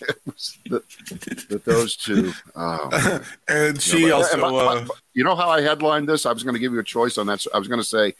It 0.00 0.16
was 0.26 0.58
that, 0.70 0.88
that 1.48 1.64
those 1.64 1.96
two. 1.96 2.32
Oh. 2.54 3.20
and 3.48 3.80
she 3.80 4.02
Yeah, 4.08 4.22
but- 4.30 4.40
also. 4.40 4.40
but- 4.40 4.82
uh, 4.82 4.94
you 5.14 5.24
know 5.24 5.34
how 5.34 5.48
I 5.50 5.60
headlined 5.62 6.08
this? 6.08 6.26
I 6.26 6.32
was 6.32 6.42
going 6.44 6.54
to 6.54 6.60
give 6.60 6.72
you 6.72 6.78
a 6.78 6.84
choice 6.84 7.18
on 7.18 7.26
that. 7.26 7.40
So 7.40 7.50
I 7.54 7.58
was 7.58 7.66
going 7.68 7.80
to 7.80 7.86
say 7.86 8.14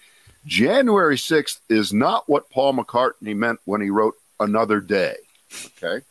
January 0.47 1.16
6th 1.16 1.58
is 1.68 1.92
not 1.92 2.28
what 2.28 2.50
Paul 2.50 2.75
McCartney 2.75 3.37
meant 3.37 3.61
when 3.66 3.80
he 3.80 3.90
wrote 3.90 4.14
Another 4.40 4.80
Day. 4.80 5.14
Okay. 5.82 6.04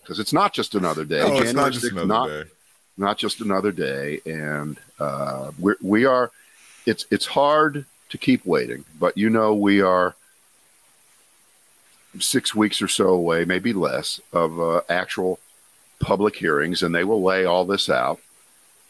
Because 0.00 0.18
it's 0.20 0.32
not 0.32 0.52
just 0.52 0.74
another 0.74 1.04
day. 1.04 1.18
no, 1.20 1.26
it's 1.26 1.36
January 1.52 1.54
not 1.54 1.72
just 1.72 1.84
6th, 1.86 1.90
another 1.92 2.06
not, 2.06 2.26
day. 2.28 2.42
not 2.96 3.18
just 3.18 3.40
another 3.40 3.72
day. 3.72 4.20
And 4.26 4.78
uh, 4.98 5.50
we're, 5.58 5.76
we 5.82 6.04
are, 6.04 6.30
it's, 6.86 7.06
it's 7.10 7.26
hard 7.26 7.84
to 8.10 8.18
keep 8.18 8.44
waiting, 8.44 8.84
but 8.98 9.16
you 9.16 9.30
know, 9.30 9.54
we 9.54 9.80
are 9.80 10.14
six 12.20 12.54
weeks 12.54 12.82
or 12.82 12.88
so 12.88 13.08
away, 13.08 13.44
maybe 13.44 13.72
less, 13.72 14.20
of 14.32 14.60
uh, 14.60 14.80
actual 14.88 15.38
public 15.98 16.36
hearings, 16.36 16.82
and 16.82 16.94
they 16.94 17.04
will 17.04 17.22
lay 17.22 17.44
all 17.44 17.64
this 17.64 17.88
out 17.88 18.20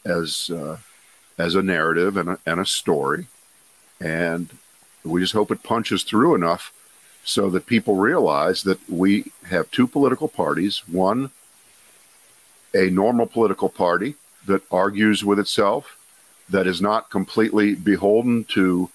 as 0.05 0.49
uh, 0.49 0.77
as 1.37 1.55
a 1.55 1.61
narrative 1.61 2.17
and 2.17 2.29
a, 2.29 2.39
and 2.45 2.59
a 2.59 2.65
story, 2.65 3.27
and 3.99 4.49
we 5.03 5.21
just 5.21 5.33
hope 5.33 5.51
it 5.51 5.63
punches 5.63 6.03
through 6.03 6.35
enough 6.35 6.73
so 7.23 7.49
that 7.49 7.65
people 7.65 7.95
realize 7.95 8.63
that 8.63 8.79
we 8.89 9.31
have 9.49 9.71
two 9.71 9.87
political 9.87 10.27
parties. 10.27 10.83
One, 10.87 11.31
a 12.73 12.89
normal 12.89 13.25
political 13.25 13.69
party 13.69 14.15
that 14.45 14.61
argues 14.71 15.23
with 15.23 15.39
itself, 15.39 15.97
that 16.49 16.67
is 16.67 16.81
not 16.81 17.09
completely 17.09 17.75
beholden 17.75 18.43
to 18.45 18.89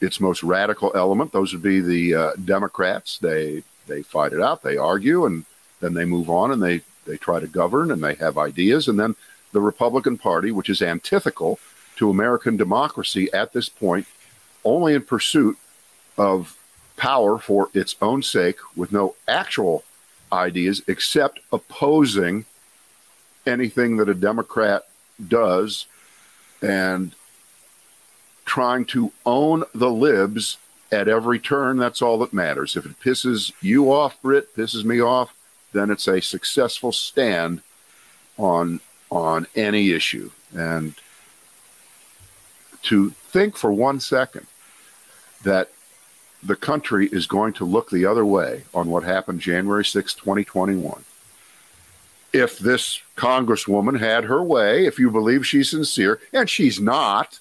its 0.00 0.20
most 0.20 0.42
radical 0.42 0.92
element. 0.94 1.32
Those 1.32 1.52
would 1.52 1.62
be 1.62 1.80
the 1.80 2.14
uh, 2.14 2.32
Democrats. 2.44 3.18
They 3.18 3.64
they 3.86 4.02
fight 4.02 4.32
it 4.32 4.40
out, 4.40 4.62
they 4.62 4.76
argue, 4.76 5.24
and 5.26 5.44
then 5.80 5.94
they 5.94 6.04
move 6.04 6.30
on 6.30 6.50
and 6.52 6.62
they 6.62 6.82
they 7.04 7.16
try 7.16 7.40
to 7.40 7.46
govern 7.46 7.90
and 7.90 8.02
they 8.02 8.14
have 8.14 8.38
ideas. 8.38 8.86
And 8.88 8.98
then 8.98 9.16
the 9.52 9.60
Republican 9.60 10.16
Party, 10.18 10.50
which 10.52 10.70
is 10.70 10.80
antithetical 10.80 11.58
to 11.96 12.10
American 12.10 12.56
democracy 12.56 13.32
at 13.32 13.52
this 13.52 13.68
point, 13.68 14.06
only 14.64 14.94
in 14.94 15.02
pursuit 15.02 15.58
of 16.16 16.56
power 16.96 17.38
for 17.38 17.68
its 17.74 17.96
own 18.00 18.22
sake, 18.22 18.58
with 18.76 18.92
no 18.92 19.16
actual 19.26 19.84
ideas 20.32 20.82
except 20.86 21.40
opposing 21.52 22.44
anything 23.44 23.96
that 23.96 24.08
a 24.08 24.14
Democrat 24.14 24.84
does 25.28 25.86
and 26.62 27.12
trying 28.44 28.84
to 28.84 29.12
own 29.26 29.64
the 29.74 29.90
libs 29.90 30.58
at 30.92 31.08
every 31.08 31.40
turn. 31.40 31.78
That's 31.78 32.02
all 32.02 32.18
that 32.18 32.32
matters. 32.32 32.76
If 32.76 32.86
it 32.86 33.00
pisses 33.00 33.52
you 33.60 33.90
off, 33.92 34.20
Britt, 34.22 34.54
pisses 34.54 34.84
me 34.84 35.00
off, 35.00 35.34
then 35.72 35.90
it's 35.90 36.06
a 36.06 36.20
successful 36.20 36.92
stand 36.92 37.62
on 38.36 38.80
on 39.10 39.46
any 39.54 39.90
issue. 39.90 40.30
And 40.54 40.94
to 42.82 43.10
think 43.10 43.56
for 43.56 43.72
one 43.72 44.00
second 44.00 44.46
that 45.44 45.70
the 46.42 46.56
country 46.56 47.08
is 47.12 47.26
going 47.26 47.52
to 47.54 47.64
look 47.64 47.90
the 47.90 48.06
other 48.06 48.24
way 48.24 48.64
on 48.74 48.88
what 48.88 49.04
happened 49.04 49.40
January 49.40 49.84
6, 49.84 50.14
2021. 50.14 51.04
If 52.32 52.58
this 52.58 53.00
congresswoman 53.16 54.00
had 54.00 54.24
her 54.24 54.42
way, 54.42 54.86
if 54.86 54.98
you 54.98 55.10
believe 55.10 55.46
she's 55.46 55.70
sincere, 55.70 56.20
and 56.32 56.48
she's 56.48 56.80
not, 56.80 57.38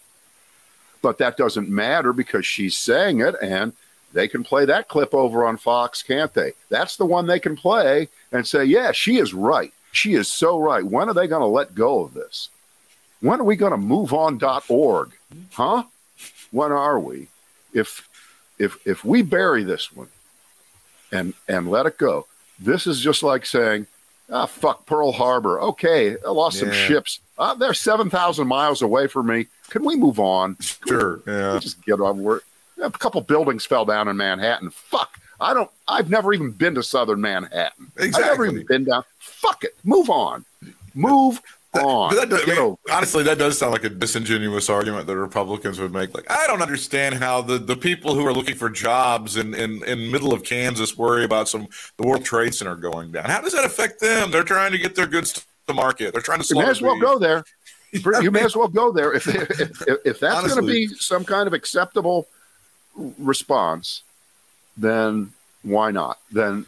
but 1.01 1.17
that 1.17 1.37
doesn't 1.37 1.69
matter 1.69 2.13
because 2.13 2.45
she's 2.45 2.77
saying 2.77 3.21
it 3.21 3.35
and 3.41 3.73
they 4.13 4.27
can 4.27 4.43
play 4.43 4.65
that 4.65 4.87
clip 4.87 5.13
over 5.13 5.45
on 5.45 5.57
Fox, 5.57 6.03
can't 6.03 6.33
they? 6.33 6.51
That's 6.69 6.97
the 6.97 7.05
one 7.05 7.27
they 7.27 7.39
can 7.39 7.55
play 7.55 8.09
and 8.31 8.45
say, 8.45 8.65
yeah, 8.65 8.91
she 8.91 9.17
is 9.17 9.33
right. 9.33 9.73
She 9.91 10.13
is 10.13 10.27
so 10.27 10.59
right. 10.59 10.83
When 10.83 11.09
are 11.09 11.13
they 11.13 11.27
going 11.27 11.41
to 11.41 11.47
let 11.47 11.75
go 11.75 12.01
of 12.03 12.13
this? 12.13 12.49
When 13.21 13.39
are 13.39 13.45
we 13.45 13.55
going 13.55 13.71
to 13.71 13.77
MoveOn.org? 13.77 15.11
Huh? 15.51 15.83
When 16.51 16.71
are 16.71 16.99
we? 16.99 17.27
If 17.73 18.07
if 18.59 18.77
if 18.85 19.05
we 19.05 19.21
bury 19.21 19.63
this 19.63 19.91
one 19.95 20.09
and 21.11 21.33
and 21.47 21.71
let 21.71 21.85
it 21.85 21.97
go, 21.97 22.27
this 22.59 22.85
is 22.85 22.99
just 22.99 23.23
like 23.23 23.45
saying, 23.45 23.87
ah, 24.29 24.45
fuck 24.45 24.85
Pearl 24.85 25.13
Harbor. 25.13 25.59
Okay, 25.61 26.17
I 26.25 26.29
lost 26.31 26.59
some 26.59 26.69
ships. 26.71 27.19
Uh, 27.41 27.55
they're 27.55 27.73
seven 27.73 28.07
thousand 28.07 28.47
miles 28.47 28.83
away 28.83 29.07
from 29.07 29.25
me. 29.25 29.47
Can 29.71 29.83
we 29.83 29.95
move 29.95 30.19
on? 30.19 30.55
Sure. 30.87 31.21
Yeah. 31.25 31.57
Just 31.59 31.83
get 31.83 31.99
on 31.99 32.21
work. 32.21 32.43
A 32.83 32.91
couple 32.91 33.19
buildings 33.21 33.65
fell 33.65 33.83
down 33.83 34.07
in 34.07 34.15
Manhattan. 34.15 34.69
Fuck. 34.69 35.19
I 35.39 35.55
don't. 35.55 35.69
I've 35.87 36.11
never 36.11 36.33
even 36.33 36.51
been 36.51 36.75
to 36.75 36.83
Southern 36.83 37.19
Manhattan. 37.19 37.91
I've 37.99 38.11
never 38.11 38.45
even 38.45 38.63
been 38.67 38.83
down. 38.83 39.03
Fuck 39.17 39.63
it. 39.63 39.75
Move 39.83 40.11
on. 40.11 40.45
Move 40.93 41.41
on. 41.73 42.13
But 42.13 42.29
that, 42.29 42.47
I 42.47 42.59
mean, 42.59 42.77
honestly, 42.91 43.23
that 43.23 43.39
does 43.39 43.57
sound 43.57 43.71
like 43.71 43.85
a 43.85 43.89
disingenuous 43.89 44.69
argument 44.69 45.07
that 45.07 45.17
Republicans 45.17 45.79
would 45.79 45.93
make. 45.93 46.13
Like, 46.13 46.29
I 46.29 46.45
don't 46.45 46.61
understand 46.61 47.15
how 47.15 47.41
the, 47.41 47.57
the 47.57 47.75
people 47.75 48.13
who 48.13 48.23
are 48.27 48.33
looking 48.33 48.55
for 48.55 48.69
jobs 48.69 49.37
in, 49.37 49.55
in, 49.55 49.83
in 49.85 50.11
middle 50.11 50.33
of 50.33 50.43
Kansas 50.43 50.95
worry 50.95 51.23
about 51.23 51.49
some 51.49 51.67
the 51.97 52.05
World 52.05 52.23
Trade 52.23 52.53
Center 52.53 52.75
going 52.75 53.11
down. 53.11 53.25
How 53.25 53.41
does 53.41 53.53
that 53.53 53.65
affect 53.65 53.99
them? 53.99 54.29
They're 54.29 54.43
trying 54.43 54.73
to 54.73 54.77
get 54.77 54.95
their 54.95 55.07
goods 55.07 55.43
to 55.75 55.81
market. 55.81 56.13
They're 56.13 56.21
trying 56.21 56.41
to. 56.41 56.47
you 56.47 56.61
may 56.61 56.69
as 56.69 56.81
well 56.81 56.99
go 56.99 57.17
there. 57.17 57.43
You 57.93 58.31
may 58.31 58.45
as 58.45 58.55
well 58.55 58.69
go 58.69 58.93
there 58.93 59.11
if 59.13 59.27
if, 59.27 59.81
if, 60.05 60.19
that's 60.21 60.47
going 60.47 60.65
to 60.65 60.71
be 60.71 60.87
some 60.87 61.25
kind 61.25 61.45
of 61.45 61.51
acceptable 61.51 62.25
response. 62.95 64.03
Then 64.77 65.33
why 65.63 65.91
not? 65.91 66.17
Then 66.31 66.65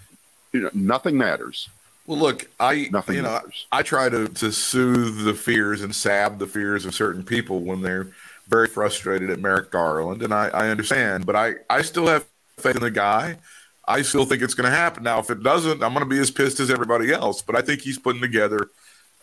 you 0.51 0.63
know 0.63 0.69
nothing 0.73 1.17
matters. 1.17 1.69
Well, 2.05 2.17
look, 2.17 2.49
I 2.59 2.89
Nothing 2.91 3.15
you 3.15 3.21
know 3.21 3.31
matters. 3.31 3.67
I 3.71 3.83
try 3.83 4.09
to 4.09 4.27
to 4.27 4.51
soothe 4.51 5.23
the 5.23 5.33
fears 5.33 5.81
and 5.81 5.95
sab 5.95 6.39
the 6.39 6.47
fears 6.47 6.85
of 6.85 6.93
certain 6.93 7.23
people 7.23 7.61
when 7.61 7.81
they're 7.81 8.09
very 8.49 8.67
frustrated 8.67 9.29
at 9.29 9.39
Merrick 9.39 9.71
Garland, 9.71 10.21
and 10.21 10.33
I, 10.33 10.49
I 10.49 10.67
understand, 10.67 11.25
but 11.25 11.37
I 11.37 11.53
I 11.69 11.83
still 11.83 12.07
have 12.07 12.25
faith 12.59 12.75
in 12.75 12.81
the 12.81 12.91
guy. 12.91 13.37
I 13.85 14.01
still 14.01 14.25
think 14.25 14.41
it's 14.41 14.53
going 14.53 14.69
to 14.69 14.75
happen. 14.75 15.03
Now, 15.03 15.19
if 15.19 15.29
it 15.29 15.43
doesn't, 15.43 15.83
I'm 15.83 15.93
going 15.93 16.05
to 16.05 16.09
be 16.09 16.19
as 16.19 16.31
pissed 16.31 16.59
as 16.61 16.71
everybody 16.71 17.11
else. 17.11 17.41
But 17.41 17.57
I 17.57 17.61
think 17.61 17.81
he's 17.81 17.97
putting 17.97 18.21
together 18.21 18.69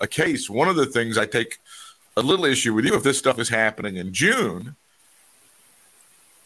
a 0.00 0.06
case. 0.06 0.48
One 0.50 0.68
of 0.68 0.76
the 0.76 0.86
things 0.86 1.18
I 1.18 1.26
take 1.26 1.58
a 2.16 2.22
little 2.22 2.44
issue 2.44 2.74
with 2.74 2.84
you 2.84 2.94
if 2.94 3.02
this 3.02 3.18
stuff 3.18 3.38
is 3.38 3.48
happening 3.48 3.96
in 3.96 4.12
June. 4.12 4.76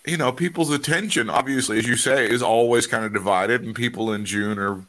You 0.06 0.18
know, 0.18 0.32
people's 0.32 0.70
attention, 0.70 1.30
obviously, 1.30 1.78
as 1.78 1.87
you 1.88 1.96
say, 1.96 2.28
is 2.28 2.42
always 2.42 2.87
kind 2.87 3.04
of 3.06 3.12
divided, 3.14 3.62
and 3.62 3.75
people 3.75 4.12
in 4.12 4.26
June 4.26 4.58
are 4.58 4.84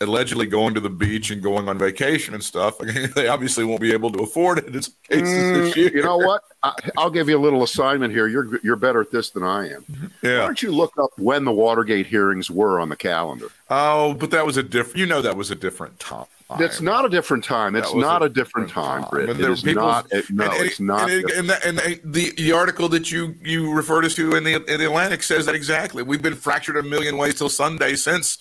allegedly 0.00 0.46
going 0.46 0.74
to 0.74 0.80
the 0.80 0.90
beach 0.90 1.30
and 1.30 1.42
going 1.42 1.68
on 1.68 1.78
vacation 1.78 2.34
and 2.34 2.42
stuff. 2.42 2.78
they 3.14 3.28
obviously 3.28 3.64
won't 3.64 3.80
be 3.80 3.92
able 3.92 4.10
to 4.12 4.22
afford 4.22 4.58
it 4.58 4.66
in 4.74 4.82
some 4.82 4.94
cases 5.10 5.50
this 5.52 5.72
Mm, 5.72 5.76
year. 5.76 5.90
you 5.94 6.02
know 6.02 6.16
what? 6.16 6.42
I, 6.62 6.72
I'll 6.96 7.10
give 7.10 7.28
you 7.28 7.36
a 7.36 7.40
little 7.40 7.62
assignment 7.62 8.12
here. 8.12 8.26
You're 8.26 8.58
you're 8.62 8.76
better 8.76 9.00
at 9.02 9.10
this 9.10 9.30
than 9.30 9.42
I 9.42 9.68
am. 9.70 9.84
Yeah. 10.22 10.40
Why 10.40 10.46
don't 10.46 10.62
you 10.62 10.72
look 10.72 10.92
up 10.98 11.10
when 11.16 11.44
the 11.44 11.52
Watergate 11.52 12.06
hearings 12.06 12.50
were 12.50 12.80
on 12.80 12.88
the 12.88 12.96
calendar? 12.96 13.48
Oh, 13.68 14.14
but 14.14 14.30
that 14.30 14.46
was 14.46 14.56
a 14.56 14.62
different. 14.62 14.98
You 14.98 15.06
know, 15.06 15.20
that 15.22 15.36
was 15.36 15.50
a 15.50 15.54
different 15.54 16.00
time. 16.00 16.26
It's 16.58 16.80
not 16.80 17.04
a 17.04 17.08
different 17.08 17.42
time. 17.42 17.74
It's 17.74 17.94
not 17.94 18.22
a 18.22 18.26
a 18.26 18.28
different 18.28 18.68
time, 18.70 19.04
Britt. 19.10 19.30
And 19.30 19.38
It 19.38 19.42
there 19.42 19.50
is 19.52 19.64
not. 19.64 20.06
It, 20.12 20.30
no, 20.30 20.44
and- 20.44 20.64
it's 20.66 20.78
not. 20.80 21.10
And, 21.10 21.30
and, 21.30 21.50
that- 21.50 21.64
and 21.64 21.78
the 22.04 22.30
the 22.36 22.52
article 22.52 22.88
that 22.90 23.10
you 23.10 23.34
you 23.42 23.72
referred 23.72 24.04
us 24.04 24.14
to 24.16 24.34
in 24.36 24.44
the 24.44 24.54
in 24.54 24.78
the 24.80 24.84
Atlantic 24.86 25.22
says 25.22 25.46
that 25.46 25.54
exactly. 25.54 26.02
We've 26.02 26.22
been 26.22 26.34
fractured 26.36 26.76
a 26.76 26.82
million 26.82 27.16
ways 27.16 27.34
till 27.36 27.48
Sunday 27.48 27.94
since 27.96 28.38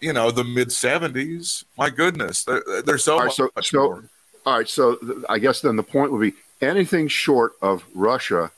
you 0.00 0.12
know 0.12 0.30
the 0.30 0.44
mid 0.44 0.72
seventies. 0.72 1.64
My 1.78 1.90
goodness, 1.90 2.44
there, 2.44 2.62
there's 2.84 3.04
so 3.04 3.14
All 3.14 3.18
right, 3.20 3.26
much, 3.26 3.36
so- 3.36 3.50
much 3.56 3.70
so- 3.70 3.78
more. 3.78 4.04
All 4.46 4.58
right, 4.58 4.68
so 4.68 4.96
th- 4.96 5.18
I 5.30 5.38
guess 5.38 5.60
then 5.60 5.76
the 5.76 5.82
point 5.82 6.12
would 6.12 6.20
be 6.20 6.34
anything 6.60 7.08
short 7.08 7.52
of 7.62 7.82
Russia 7.94 8.50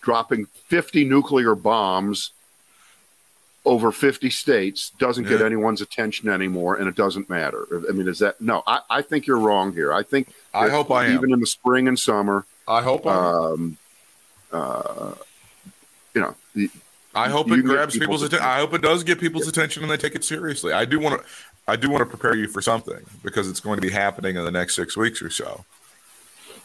dropping 0.00 0.46
50 0.68 1.04
nuclear 1.04 1.54
bombs 1.54 2.30
over 3.64 3.92
50 3.92 4.30
states 4.30 4.90
doesn't 4.98 5.24
get 5.24 5.42
anyone's 5.42 5.82
attention 5.82 6.28
anymore 6.30 6.76
and 6.76 6.88
it 6.88 6.94
doesn't 6.94 7.28
matter. 7.28 7.66
I 7.88 7.92
mean, 7.92 8.08
is 8.08 8.18
that 8.20 8.40
no? 8.40 8.62
I, 8.66 8.80
I 8.88 9.02
think 9.02 9.26
you're 9.26 9.38
wrong 9.38 9.72
here. 9.72 9.92
I 9.92 10.02
think 10.02 10.32
I 10.54 10.68
hope 10.68 10.90
I 10.90 11.06
am. 11.06 11.14
even 11.14 11.32
in 11.32 11.40
the 11.40 11.46
spring 11.46 11.86
and 11.86 11.98
summer, 11.98 12.46
I 12.66 12.82
hope 12.82 13.06
I 13.06 13.14
um, 13.14 13.76
uh, 14.52 15.14
you 16.14 16.20
know, 16.22 16.34
the, 16.54 16.70
I 17.14 17.28
hope 17.28 17.50
it 17.50 17.62
grabs 17.64 17.94
people's 17.94 18.20
people's 18.20 18.22
attention. 18.22 18.46
I 18.46 18.58
hope 18.58 18.72
it 18.74 18.82
does 18.82 19.04
get 19.04 19.20
people's 19.20 19.48
attention 19.48 19.82
and 19.82 19.90
they 19.90 19.96
take 19.96 20.14
it 20.14 20.24
seriously. 20.24 20.72
I 20.72 20.84
do 20.84 20.98
want 20.98 21.20
to. 21.20 21.26
I 21.68 21.76
do 21.76 21.88
want 21.88 22.00
to 22.00 22.06
prepare 22.06 22.34
you 22.34 22.48
for 22.48 22.60
something 22.60 23.00
because 23.22 23.48
it's 23.48 23.60
going 23.60 23.76
to 23.76 23.82
be 23.82 23.90
happening 23.90 24.36
in 24.36 24.44
the 24.44 24.50
next 24.50 24.74
six 24.74 24.96
weeks 24.96 25.22
or 25.22 25.30
so. 25.30 25.64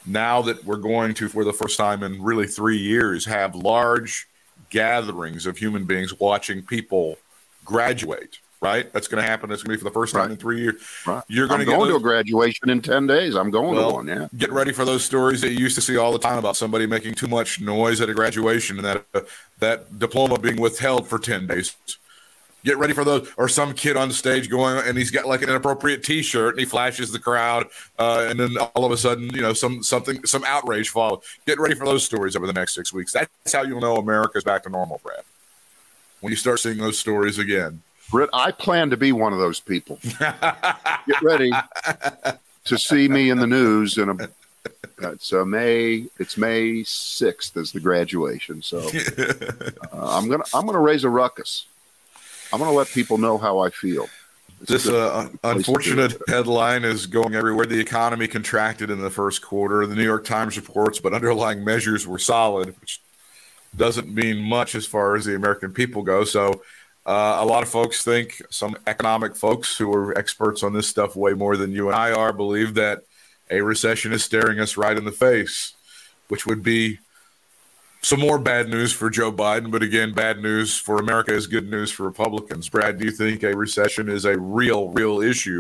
Now 0.08 0.42
that 0.44 0.64
we're 0.64 0.78
going 0.78 1.14
to, 1.16 1.30
for 1.30 1.44
the 1.44 1.54
first 1.54 1.78
time 1.78 2.02
in 2.02 2.24
really 2.24 2.48
three 2.48 2.78
years, 2.78 3.26
have 3.26 3.54
large 3.54 4.28
gatherings 4.70 5.46
of 5.46 5.58
human 5.58 5.86
beings 5.86 6.20
watching 6.20 6.62
people 6.62 7.18
graduate. 7.64 8.40
Right, 8.62 8.92
that's 8.94 9.08
going 9.08 9.22
to 9.22 9.30
happen. 9.30 9.52
It's 9.52 9.62
going 9.62 9.78
to 9.78 9.78
be 9.78 9.84
for 9.84 9.90
the 9.90 9.94
first 9.94 10.14
time 10.14 10.24
Right. 10.24 10.32
in 10.32 10.38
three 10.38 10.60
years. 10.62 10.82
right. 11.06 11.22
You're 11.28 11.46
going 11.48 11.60
I'm 11.60 11.68
to 11.68 11.72
going 11.72 11.90
to 11.90 11.98
a 11.98 12.00
graduation 12.00 12.70
in 12.70 12.82
10 12.82 13.06
days. 13.06 13.36
I'm 13.36 13.52
going 13.52 13.76
Well, 13.76 13.90
to 13.90 13.96
one. 13.96 14.08
Yeah. 14.08 14.28
get 14.38 14.52
ready 14.52 14.72
for 14.72 14.86
those 14.86 15.04
stories 15.06 15.42
that 15.42 15.52
you 15.52 15.60
used 15.60 15.76
to 15.76 15.82
see 15.82 15.98
all 15.98 16.12
the 16.12 16.18
time 16.20 16.40
about 16.40 16.56
somebody 16.56 16.88
making 16.88 17.14
too 17.14 17.28
much 17.28 17.62
noise 17.62 18.02
at 18.02 18.10
a 18.10 18.14
graduation 18.14 18.78
and 18.78 18.86
that 18.86 19.06
uh, 19.14 19.22
that 19.60 20.00
diploma 20.00 20.40
being 20.40 20.60
withheld 20.60 21.08
for 21.08 21.20
10 21.20 21.46
days 21.46 21.76
get 22.66 22.78
ready 22.78 22.94
for 22.94 23.06
those 23.06 23.32
or 23.38 23.48
some 23.48 23.74
kid 23.74 23.96
on 23.96 24.12
stage 24.12 24.50
going 24.50 24.86
and 24.86 24.98
he's 24.98 25.12
got 25.12 25.26
like 25.26 25.42
an 25.42 25.50
inappropriate 25.50 26.04
t-shirt 26.04 26.56
and 26.56 26.60
he 26.60 26.66
flashes 26.66 27.12
the 27.12 27.20
crowd 27.20 27.68
uh, 28.00 28.26
and 28.30 28.40
then 28.40 28.58
all 28.76 28.84
of 28.84 28.92
a 28.92 28.98
sudden 28.98 29.30
you 29.34 29.42
know 29.42 29.54
some 29.54 29.82
something 29.82 30.26
some 30.26 30.44
outrage 30.46 30.90
follows 30.90 31.24
get 31.46 31.60
ready 31.60 31.76
for 31.76 31.86
those 31.86 32.04
stories 32.04 32.36
over 32.36 32.48
the 32.48 32.54
next 32.54 32.74
six 32.74 32.92
weeks 32.92 33.14
that's 33.14 33.54
how 33.54 33.62
you'll 33.62 33.80
know 33.80 33.96
america's 33.96 34.44
back 34.44 34.64
to 34.64 34.70
normal 34.70 35.00
brad 35.04 35.24
when 36.20 36.32
you 36.32 36.38
start 36.38 36.60
seeing 36.60 36.78
those 36.78 37.00
stories 37.00 37.38
again 37.40 37.82
Britt, 38.12 38.30
I 38.34 38.52
plan 38.52 38.90
to 38.92 38.98
be 38.98 39.12
one 39.12 39.34
of 39.34 39.40
those 39.40 39.60
people. 39.60 40.00
Get 40.20 41.22
ready 41.24 41.52
to 42.66 42.78
see 42.78 43.08
me 43.08 43.30
in 43.30 43.40
the 43.40 43.48
news 43.48 43.98
in 43.98 44.10
a. 44.10 44.30
It's 45.12 45.34
uh, 45.34 45.44
May. 45.44 46.06
It's 46.20 46.38
May 46.38 46.84
sixth 46.84 47.58
is 47.58 47.72
the 47.72 47.80
graduation, 47.80 48.62
so 48.62 48.80
uh, 49.18 49.72
I'm 49.92 50.30
gonna 50.30 50.44
I'm 50.54 50.66
gonna 50.66 50.80
raise 50.80 51.04
a 51.04 51.10
ruckus. 51.10 51.66
I'm 52.52 52.60
gonna 52.60 52.72
let 52.72 52.88
people 52.88 53.18
know 53.18 53.38
how 53.38 53.60
I 53.60 53.70
feel. 53.70 54.08
It's 54.62 54.72
This 54.72 54.88
uh, 54.88 55.30
to 55.30 55.40
unfortunate 55.44 56.18
headline 56.28 56.86
is 56.86 57.08
going 57.08 57.36
everywhere. 57.36 57.66
The 57.66 57.80
economy 57.80 58.28
contracted 58.28 58.90
in 58.90 59.02
the 59.02 59.10
first 59.10 59.42
quarter. 59.42 59.86
The 59.86 59.96
New 59.96 60.04
York 60.04 60.26
Times 60.26 60.56
reports, 60.56 61.00
but 61.00 61.14
underlying 61.14 61.64
measures 61.64 62.08
were 62.08 62.20
solid, 62.20 62.80
which 62.80 63.02
doesn't 63.76 64.14
mean 64.14 64.42
much 64.42 64.74
as 64.76 64.86
far 64.86 65.16
as 65.16 65.26
the 65.26 65.36
American 65.36 65.74
people 65.74 66.04
go. 66.04 66.24
So, 66.24 66.64
uh, 67.06 67.38
a 67.40 67.46
lot 67.46 67.64
of 67.64 67.70
folks 67.70 68.04
think, 68.04 68.42
some 68.50 68.78
economic 68.88 69.36
folks 69.36 69.78
who 69.78 69.94
are 69.94 70.18
experts 70.18 70.64
on 70.64 70.74
this 70.74 70.88
stuff 70.88 71.16
way 71.16 71.34
more 71.34 71.58
than 71.58 71.72
you 71.72 71.88
and 71.88 71.96
I 71.96 72.14
are, 72.14 72.32
believe 72.32 72.76
that 72.76 73.02
a 73.52 73.62
recession 73.62 74.14
is 74.14 74.24
staring 74.24 74.60
us 74.60 74.78
right 74.78 74.98
in 74.98 75.06
the 75.06 75.12
face, 75.12 75.74
which 76.30 76.46
would 76.46 76.64
be 76.64 77.00
some 78.06 78.20
more 78.20 78.38
bad 78.38 78.70
news 78.70 78.94
for 78.94 79.10
Joe 79.10 79.32
Biden, 79.32 79.72
but 79.72 79.82
again, 79.82 80.14
bad 80.14 80.40
news 80.40 80.78
for 80.78 80.98
America 80.98 81.34
is 81.34 81.48
good 81.48 81.72
news 81.72 81.90
for 81.90 82.04
Republicans. 82.04 82.70
Brad, 82.70 83.00
do 83.00 83.06
you 83.06 83.10
think 83.10 83.42
a 83.42 83.58
recession 83.58 84.10
is 84.10 84.26
a 84.26 84.38
real, 84.38 84.90
real 84.90 85.24
issue 85.24 85.60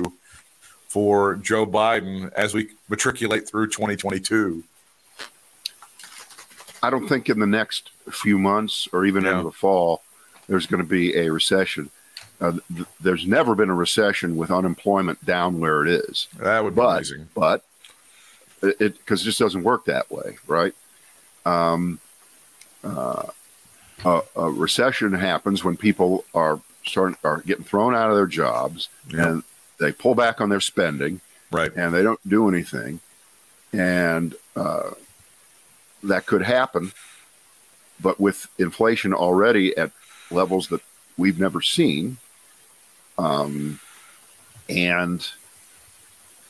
for 0.87 1.37
Joe 1.37 1.65
Biden 1.65 2.31
as 2.33 2.53
we 2.53 2.69
matriculate 2.87 3.49
through 3.49 3.69
2022? 3.69 4.63
I 6.83 6.91
don't 6.91 7.07
think 7.07 7.29
in 7.29 7.39
the 7.39 7.47
next 7.47 7.89
few 8.11 8.37
months 8.37 8.87
or 8.93 9.05
even 9.05 9.23
Yeah. 9.23 9.31
into 9.31 9.45
the 9.45 9.51
fall 9.51 10.03
there's 10.47 10.67
going 10.67 10.83
to 10.83 10.87
be 10.87 11.15
a 11.17 11.31
recession. 11.31 11.89
Uh, 12.39 12.51
th- 12.71 12.85
there's 13.01 13.25
never 13.25 13.55
been 13.55 13.71
a 13.71 13.75
recession 13.75 14.37
with 14.37 14.51
unemployment 14.51 15.25
down 15.25 15.59
where 15.59 15.83
it 15.83 15.89
is. 16.07 16.27
That 16.37 16.63
would 16.63 16.75
be 16.75 16.81
but 16.81 16.97
amazing. 16.97 17.29
but 17.33 17.63
it 18.61 18.77
because 18.99 19.23
it, 19.23 19.25
just 19.25 19.39
doesn't 19.39 19.63
work 19.63 19.85
that 19.85 20.11
way, 20.11 20.37
right? 20.45 20.75
Um, 21.47 21.99
uh, 22.85 23.23
a, 24.05 24.21
a 24.35 24.49
recession 24.51 25.13
happens 25.13 25.63
when 25.63 25.75
people 25.77 26.23
are 26.33 26.59
starting 26.85 27.17
are 27.23 27.41
getting 27.41 27.65
thrown 27.65 27.95
out 27.95 28.09
of 28.11 28.15
their 28.15 28.27
jobs 28.27 28.89
Yeah. 29.09 29.27
and 29.29 29.43
they 29.79 29.91
pull 29.91 30.13
back 30.15 30.39
on 30.39 30.49
their 30.49 30.59
spending 30.59 31.19
Right. 31.51 31.71
and 31.75 31.93
they 31.93 32.03
don't 32.03 32.19
do 32.27 32.47
anything, 32.49 32.99
and 33.73 34.35
uh, 34.55 34.91
that 36.03 36.25
could 36.25 36.43
happen. 36.43 36.91
But 38.01 38.19
with 38.19 38.47
inflation 38.57 39.13
already 39.13 39.75
at 39.77 39.91
levels 40.29 40.67
that 40.67 40.81
we've 41.17 41.39
never 41.39 41.61
seen, 41.61 42.17
um, 43.17 43.79
and 44.67 45.25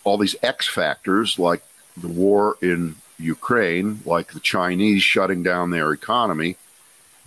all 0.03 0.17
these 0.17 0.35
X 0.41 0.67
factors 0.67 1.37
like 1.37 1.63
the 1.97 2.07
war 2.07 2.57
in 2.61 2.95
Ukraine, 3.17 4.01
like 4.05 4.33
the 4.33 4.39
Chinese 4.39 5.01
shutting 5.01 5.43
down 5.43 5.69
their 5.69 5.91
economy. 5.91 6.57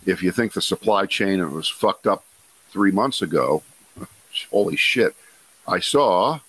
If 0.07 0.23
you 0.23 0.31
think 0.31 0.53
the 0.53 0.63
supply 0.63 1.07
chain 1.07 1.53
was 1.53 1.69
fucked 1.69 2.07
up 2.07 2.25
three 2.71 2.91
months 2.91 3.23
ago, 3.23 3.63
holy 4.51 4.77
shit. 4.77 5.15
I 5.67 5.81
saw 5.81 6.41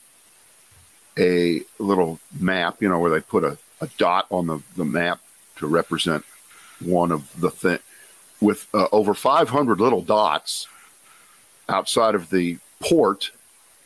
a 1.18 1.62
little 1.78 2.20
map, 2.40 2.82
you 2.82 2.90
know, 2.90 3.00
where 3.00 3.12
they 3.12 3.22
put 3.22 3.44
a, 3.44 3.58
a 3.82 3.88
dot 3.98 4.28
on 4.30 4.48
the, 4.48 4.60
the 4.76 4.86
map 4.86 5.20
to 5.58 5.68
represent 5.68 6.24
one 6.80 7.12
of 7.12 7.30
the 7.40 7.50
thing 7.50 7.80
with 8.40 8.68
uh, 8.74 8.88
over 8.92 9.14
500 9.14 9.82
little 9.82 10.02
dots 10.02 10.68
outside 11.68 12.16
of 12.16 12.30
the 12.30 12.58
port 12.80 13.32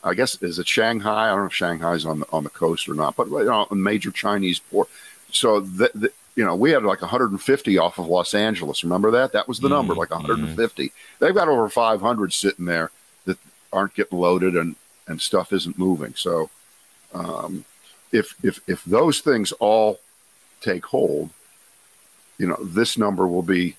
I 0.04 0.14
guess 0.14 0.42
is 0.42 0.60
it 0.60 0.68
Shanghai? 0.68 1.28
I 1.28 1.30
don't 1.30 1.40
know 1.40 1.46
if 1.46 1.54
Shanghai's 1.54 2.06
on 2.06 2.20
the 2.20 2.26
on 2.34 2.44
the 2.44 2.50
coast 2.50 2.90
or 2.90 2.94
not, 2.94 3.16
but 3.16 3.28
you 3.30 3.46
know, 3.46 3.68
a 3.72 3.76
major 3.76 4.12
Chinese 4.12 4.60
port. 4.60 4.90
So 5.34 5.60
the, 5.60 5.92
the, 5.94 6.12
you 6.36 6.46
know 6.46 6.56
we 6.56 6.72
had 6.72 6.84
like 6.84 7.02
150 7.02 7.78
off 7.78 7.98
of 7.98 8.08
Los 8.08 8.34
Angeles. 8.34 8.84
Remember 8.84 9.12
that? 9.12 9.34
That 9.34 9.48
was 9.48 9.60
the 9.60 9.70
number, 9.70 9.94
like 9.96 10.12
150. 10.12 10.92
They've 11.20 11.36
got 11.36 11.48
over 11.48 11.70
500 11.70 12.34
sitting 12.34 12.66
there 12.66 12.92
that 13.26 13.38
aren't 13.72 13.94
getting 13.94 14.20
loaded 14.20 14.56
and 14.56 14.76
and 15.08 15.22
stuff 15.22 15.52
isn't 15.52 15.78
moving. 15.78 16.14
So 16.16 16.50
um, 17.14 17.66
if 18.12 18.36
if 18.44 18.62
if 18.68 18.84
those 18.86 19.20
things 19.20 19.52
all 19.54 20.00
take 20.62 20.86
hold, 20.86 21.30
you 22.38 22.48
know 22.48 22.58
this 22.64 22.98
number 22.98 23.28
will 23.28 23.44
be 23.44 23.76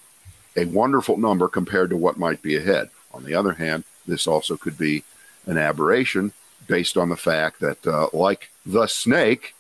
a 0.57 0.65
wonderful 0.67 1.17
number 1.17 1.49
compared 1.49 1.91
to 1.91 1.97
what 1.97 2.19
might 2.19 2.43
be 2.43 2.57
ahead. 2.57 2.91
On 3.13 3.25
the 3.25 3.35
other 3.35 3.53
hand, 3.53 3.85
this 4.07 4.27
also 4.27 4.57
could 4.57 4.79
be 4.79 5.05
an 5.47 5.59
aberration 5.59 6.33
based 6.67 6.97
on 6.97 7.09
the 7.09 7.17
fact 7.17 7.61
that, 7.61 7.87
uh, 7.87 8.09
like 8.13 8.51
the 8.65 8.87
snake, 8.87 9.55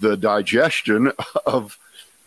the 0.00 0.16
digestion 0.16 1.12
of 1.46 1.78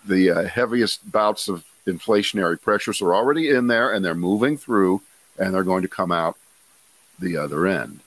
the 0.05 0.29
uh, 0.29 0.43
heaviest 0.43 1.12
bouts 1.12 1.47
of 1.47 1.65
inflationary 1.88 2.62
pressures 2.62 3.01
are 3.01 3.13
already 3.13 3.49
in 3.49 3.67
there 3.67 3.91
and 3.91 4.03
they're 4.03 4.15
moving 4.15 4.57
through 4.57 5.01
and 5.38 5.53
they're 5.53 5.63
going 5.63 5.81
to 5.81 5.88
come 5.88 6.12
out 6.12 6.38
the 7.19 7.38
other 7.38 7.65
end. 7.67 7.99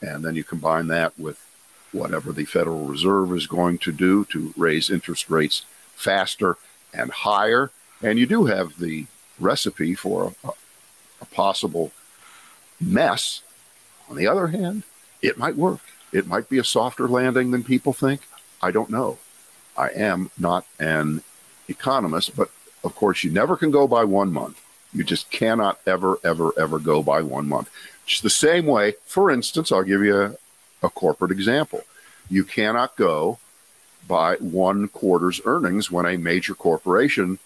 And 0.00 0.24
then 0.24 0.34
you 0.34 0.44
combine 0.44 0.88
that 0.88 1.18
with 1.18 1.44
whatever 1.92 2.32
the 2.32 2.44
Federal 2.44 2.84
Reserve 2.84 3.32
is 3.32 3.46
going 3.46 3.78
to 3.78 3.92
do 3.92 4.24
to 4.26 4.52
raise 4.56 4.90
interest 4.90 5.30
rates 5.30 5.64
faster 5.94 6.56
and 6.92 7.10
higher. 7.10 7.70
And 8.02 8.18
you 8.18 8.26
do 8.26 8.46
have 8.46 8.78
the 8.78 9.06
recipe 9.40 9.94
for 9.94 10.34
a, 10.44 10.50
a 11.20 11.24
possible 11.26 11.92
mess. 12.80 13.42
On 14.10 14.16
the 14.16 14.26
other 14.26 14.48
hand, 14.48 14.82
it 15.22 15.38
might 15.38 15.56
work. 15.56 15.80
It 16.12 16.26
might 16.26 16.48
be 16.48 16.58
a 16.58 16.64
softer 16.64 17.08
landing 17.08 17.50
than 17.50 17.64
people 17.64 17.92
think. 17.92 18.20
I 18.62 18.70
don't 18.70 18.90
know. 18.90 19.18
I 19.76 19.90
am 19.90 20.30
not 20.38 20.66
an 20.78 21.22
economist, 21.68 22.36
but 22.36 22.50
of 22.84 22.94
course, 22.94 23.24
you 23.24 23.30
never 23.30 23.56
can 23.56 23.70
go 23.70 23.86
by 23.86 24.04
one 24.04 24.32
month. 24.32 24.60
You 24.92 25.04
just 25.04 25.30
cannot 25.30 25.80
ever, 25.86 26.18
ever, 26.24 26.52
ever 26.58 26.78
go 26.78 27.02
by 27.02 27.20
one 27.22 27.48
month. 27.48 27.70
Just 28.06 28.22
the 28.22 28.30
same 28.30 28.66
way, 28.66 28.94
for 29.04 29.30
instance, 29.30 29.70
I'll 29.70 29.82
give 29.82 30.02
you 30.02 30.16
a, 30.16 30.36
a 30.82 30.88
corporate 30.88 31.32
example. 31.32 31.82
You 32.30 32.44
cannot 32.44 32.96
go 32.96 33.38
by 34.06 34.36
one 34.36 34.88
quarter's 34.88 35.40
earnings 35.44 35.90
when 35.90 36.06
a 36.06 36.16
major 36.16 36.54
corporation 36.54 37.38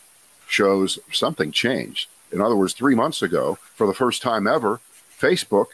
shows 0.47 0.99
something 1.11 1.51
changed. 1.53 2.09
In 2.31 2.41
other 2.41 2.57
words, 2.57 2.75
three 2.75 2.95
months 2.95 3.23
ago, 3.23 3.59
for 3.75 3.87
the 3.87 3.95
first 3.95 4.23
time 4.23 4.47
ever, 4.47 4.81
Facebook 5.19 5.67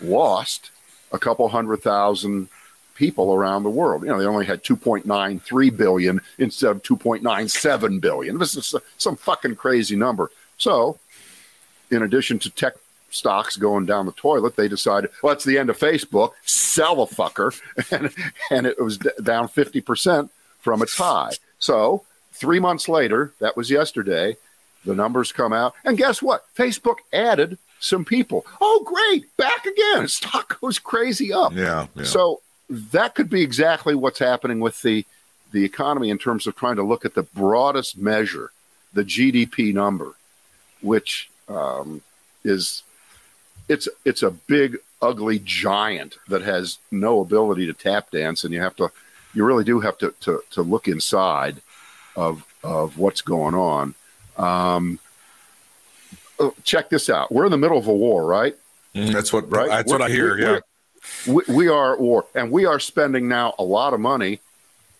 lost 0.00 0.70
a 1.12 1.18
couple 1.18 1.48
hundred 1.48 1.82
thousand 1.82 2.48
people 2.94 3.34
around 3.34 3.62
the 3.62 3.70
world. 3.70 4.02
You 4.02 4.08
know, 4.08 4.18
they 4.18 4.26
only 4.26 4.46
had 4.46 4.62
2.93 4.62 5.76
billion 5.76 6.20
instead 6.38 6.70
of 6.70 6.82
2.97 6.82 8.00
billion. 8.00 8.38
This 8.38 8.56
is 8.56 8.74
some 8.98 9.16
fucking 9.16 9.56
crazy 9.56 9.96
number. 9.96 10.30
So, 10.58 10.98
in 11.90 12.02
addition 12.02 12.38
to 12.40 12.50
tech 12.50 12.74
stocks 13.10 13.56
going 13.56 13.86
down 13.86 14.06
the 14.06 14.12
toilet, 14.12 14.56
they 14.56 14.68
decided, 14.68 15.10
well, 15.22 15.32
it's 15.32 15.44
the 15.44 15.58
end 15.58 15.70
of 15.70 15.78
Facebook, 15.78 16.32
sell 16.44 17.02
a 17.02 17.06
fucker. 17.06 17.58
And, 17.90 18.10
and 18.50 18.66
it 18.66 18.80
was 18.80 18.98
d- 18.98 19.10
down 19.22 19.48
50% 19.48 20.30
from 20.60 20.82
its 20.82 20.96
high. 20.96 21.32
So, 21.58 22.04
three 22.32 22.58
months 22.58 22.88
later, 22.88 23.32
that 23.40 23.56
was 23.56 23.70
yesterday, 23.70 24.36
the 24.84 24.94
numbers 24.94 25.32
come 25.32 25.52
out, 25.52 25.74
and 25.84 25.96
guess 25.96 26.22
what? 26.22 26.44
Facebook 26.56 26.96
added 27.12 27.58
some 27.80 28.04
people. 28.04 28.46
Oh, 28.60 28.82
great, 28.84 29.36
back 29.36 29.66
again. 29.66 30.08
Stock 30.08 30.60
goes 30.60 30.78
crazy 30.78 31.32
up. 31.32 31.52
Yeah. 31.52 31.86
yeah. 31.94 32.04
So 32.04 32.40
that 32.68 33.14
could 33.14 33.28
be 33.30 33.42
exactly 33.42 33.94
what's 33.94 34.18
happening 34.18 34.60
with 34.60 34.80
the 34.82 35.04
the 35.52 35.64
economy 35.64 36.10
in 36.10 36.18
terms 36.18 36.46
of 36.48 36.56
trying 36.56 36.76
to 36.76 36.82
look 36.82 37.04
at 37.04 37.14
the 37.14 37.22
broadest 37.22 37.96
measure, 37.96 38.50
the 38.92 39.04
GDP 39.04 39.72
number, 39.72 40.14
which 40.80 41.30
um, 41.48 42.02
is 42.44 42.82
it's 43.68 43.88
it's 44.04 44.22
a 44.22 44.30
big 44.30 44.78
ugly 45.00 45.38
giant 45.44 46.16
that 46.28 46.42
has 46.42 46.78
no 46.90 47.20
ability 47.20 47.66
to 47.66 47.72
tap 47.72 48.10
dance, 48.10 48.42
and 48.44 48.52
you 48.52 48.60
have 48.60 48.74
to 48.76 48.90
you 49.34 49.44
really 49.44 49.64
do 49.64 49.80
have 49.80 49.96
to 49.98 50.12
to, 50.20 50.42
to 50.50 50.62
look 50.62 50.88
inside 50.88 51.60
of 52.16 52.44
of 52.64 52.98
what's 52.98 53.20
going 53.20 53.54
on. 53.54 53.94
Um, 54.36 54.98
oh, 56.40 56.54
check 56.64 56.88
this 56.88 57.08
out. 57.10 57.30
We're 57.30 57.44
in 57.44 57.50
the 57.52 57.58
middle 57.58 57.78
of 57.78 57.86
a 57.86 57.94
war, 57.94 58.24
right? 58.26 58.56
Mm, 58.94 59.12
that's 59.12 59.32
what 59.32 59.50
Right. 59.50 59.68
That's 59.68 59.90
what 59.92 60.02
I 60.02 60.08
hear. 60.08 60.36
we're- 60.36 60.54
Yeah. 60.54 60.60
We, 61.26 61.42
we 61.48 61.68
are 61.68 61.94
at 61.94 62.00
war, 62.00 62.26
and 62.34 62.50
we 62.50 62.64
are 62.66 62.78
spending 62.80 63.28
now 63.28 63.54
a 63.58 63.64
lot 63.64 63.94
of 63.94 64.00
money 64.00 64.40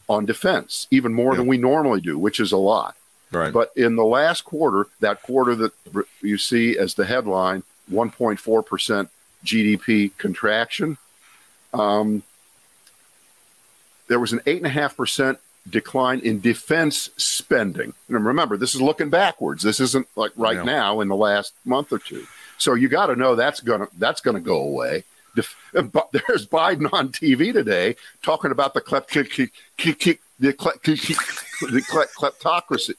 on 0.08 0.26
defense, 0.26 0.86
even 0.90 1.14
more 1.14 1.34
than 1.36 1.46
we 1.46 1.56
normally 1.56 2.00
do, 2.00 2.18
which 2.18 2.38
is 2.40 2.52
a 2.52 2.56
lot. 2.58 2.94
Right. 3.32 3.52
But 3.52 3.72
in 3.74 3.96
the 3.96 4.04
last 4.04 4.44
quarter, 4.44 4.86
that 5.00 5.22
quarter 5.22 5.54
that 5.56 5.72
you 6.20 6.36
see 6.38 6.78
as 6.78 6.94
the 6.94 7.04
headline, 7.06 7.62
1.4% 7.90 9.08
GDP 9.44 10.16
contraction, 10.18 10.98
um, 11.72 12.22
there 14.08 14.20
was 14.20 14.32
an 14.32 14.40
8.5% 14.40 15.38
decline 15.68 16.20
in 16.20 16.40
defense 16.40 17.08
spending. 17.16 17.94
And 18.08 18.24
remember, 18.24 18.56
this 18.56 18.74
is 18.74 18.82
looking 18.82 19.08
backwards. 19.08 19.62
This 19.62 19.80
isn't 19.80 20.06
like 20.16 20.32
right 20.36 20.56
Yeah. 20.56 20.62
now 20.64 21.00
in 21.00 21.08
the 21.08 21.16
last 21.16 21.54
month 21.64 21.92
or 21.92 21.98
two. 21.98 22.26
So 22.58 22.74
you 22.74 22.88
got 22.88 23.06
to 23.06 23.16
know 23.16 23.34
that's 23.34 23.60
gonna 23.60 23.88
that's 23.98 24.20
gonna 24.20 24.40
go 24.40 24.58
away. 24.62 25.04
But 25.34 26.12
there's 26.12 26.46
Biden 26.46 26.88
on 26.92 27.08
TV 27.10 27.52
today 27.52 27.96
talking 28.22 28.50
about 28.50 28.74
the 28.74 28.80
klep- 28.80 29.08
the 29.08 29.24
klep- 29.24 29.50
k- 29.76 29.94
k- 29.94 30.18
the 30.38 30.52
kleptocracy. 30.52 32.94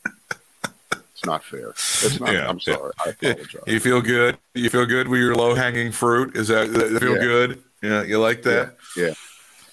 It's 1.14 1.26
not 1.26 1.44
fair. 1.44 1.70
It's 1.70 2.20
not. 2.20 2.34
Yeah, 2.34 2.50
I'm 2.50 2.60
yeah. 2.66 2.76
sorry. 2.76 2.92
I 3.06 3.10
apologize. 3.10 3.56
You 3.68 3.80
feel 3.80 4.02
good? 4.02 4.38
You 4.54 4.70
feel 4.70 4.86
good 4.86 5.08
with 5.08 5.20
your 5.22 5.36
low 5.36 5.56
hanging 5.56 5.92
fruit? 5.92 6.36
Is 6.36 6.50
that, 6.50 6.74
that 6.74 7.00
feel 7.00 7.16
Yeah. 7.16 7.22
good? 7.22 7.64
Yeah, 7.82 8.04
you 8.04 8.20
like 8.20 8.44
that? 8.44 8.76
Yeah. 8.98 9.14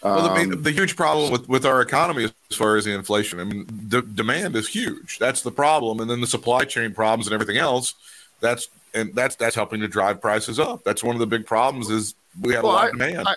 Well, 0.03 0.31
I 0.31 0.38
mean, 0.38 0.53
Um, 0.55 0.62
the 0.62 0.72
huge 0.72 0.96
problem 0.96 1.31
with, 1.31 1.48
with 1.48 1.64
our 1.64 1.81
economy 1.81 2.25
as 2.51 2.57
far 2.57 2.77
as 2.77 2.85
the 2.85 2.92
inflation, 2.92 3.38
I 3.38 3.44
mean, 3.44 3.66
the 3.88 4.03
demand 4.03 4.57
is 4.57 4.68
huge. 4.68 5.18
That's 5.20 5.42
the 5.42 5.53
problem, 5.53 6.01
and 6.01 6.11
then 6.11 6.20
the 6.20 6.27
supply 6.27 6.64
chain 6.64 6.92
problems 6.92 7.27
and 7.29 7.35
everything 7.35 7.59
else. 7.59 7.94
That's 8.40 8.68
and 8.94 9.14
that's 9.14 9.37
that's 9.37 9.55
helping 9.55 9.81
to 9.81 9.88
drive 9.88 10.20
prices 10.20 10.59
up. 10.61 10.83
That's 10.85 11.03
one 11.05 11.14
of 11.16 11.20
the 11.20 11.27
big 11.27 11.46
problems 11.46 11.88
is 11.88 12.14
we 12.40 12.55
have 12.55 12.64
Well, 12.64 12.73
a 12.73 12.75
lot 12.75 12.85
I- 12.85 12.88
of 12.88 12.92
demand. 12.92 13.29
I- 13.29 13.37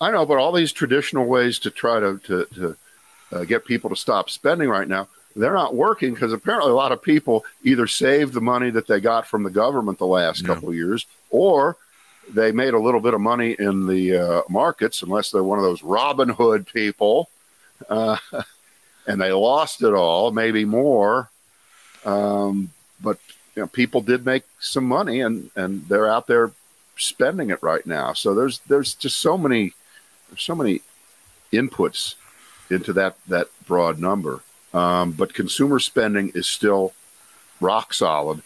I 0.00 0.10
know, 0.10 0.26
but 0.26 0.38
all 0.38 0.52
these 0.52 0.72
traditional 0.72 1.24
ways 1.24 1.58
to 1.60 1.70
try 1.70 2.00
to 2.00 2.18
to, 2.24 2.44
to 2.56 2.76
uh, 3.32 3.44
get 3.44 3.64
people 3.64 3.88
to 3.90 3.96
stop 3.96 4.28
spending 4.28 4.68
right 4.68 4.88
now, 4.88 5.08
they're 5.36 5.54
not 5.54 5.74
working 5.74 6.12
because 6.14 6.32
apparently 6.32 6.70
a 6.70 6.74
lot 6.74 6.92
of 6.92 7.00
people 7.00 7.44
either 7.62 7.86
saved 7.86 8.32
the 8.34 8.40
money 8.40 8.70
that 8.70 8.86
they 8.86 9.00
got 9.00 9.26
from 9.26 9.44
the 9.44 9.50
government 9.50 9.98
the 9.98 10.06
last 10.06 10.42
Yeah. 10.42 10.48
couple 10.48 10.68
of 10.68 10.74
years, 10.74 11.06
or 11.30 11.76
they 12.32 12.52
made 12.52 12.74
a 12.74 12.78
little 12.78 13.00
bit 13.00 13.14
of 13.14 13.20
money 13.20 13.52
in 13.58 13.86
the 13.86 14.16
uh, 14.16 14.42
markets, 14.48 15.02
unless 15.02 15.30
they're 15.30 15.42
one 15.44 15.58
of 15.58 15.64
those 15.64 15.80
Robinhood 15.82 16.66
people, 16.72 17.30
uh, 17.88 18.16
and 19.06 19.20
they 19.20 19.32
lost 19.32 19.80
it 19.82 19.94
all, 19.94 20.32
maybe 20.32 20.64
more. 20.64 21.30
Um, 22.04 22.70
but 23.00 23.18
you 23.54 23.62
know, 23.62 23.68
people 23.68 24.00
did 24.00 24.26
make 24.26 24.42
some 24.60 24.84
money, 24.84 25.20
and 25.20 25.50
and 25.56 25.86
they're 25.88 26.10
out 26.10 26.26
there 26.26 26.50
spending 26.96 27.50
it 27.50 27.62
right 27.62 27.86
now. 27.86 28.12
So 28.12 28.34
there's 28.34 28.60
there's 28.60 28.94
just 28.94 29.18
so 29.18 29.36
many 29.36 29.72
so 30.38 30.54
many 30.54 30.80
inputs 31.52 32.14
into 32.70 32.92
that 32.94 33.16
that 33.28 33.48
broad 33.66 33.98
number. 33.98 34.40
Um, 34.72 35.12
but 35.12 35.34
consumer 35.34 35.78
spending 35.78 36.32
is 36.34 36.46
still 36.46 36.92
rock 37.60 37.94
solid. 37.94 38.42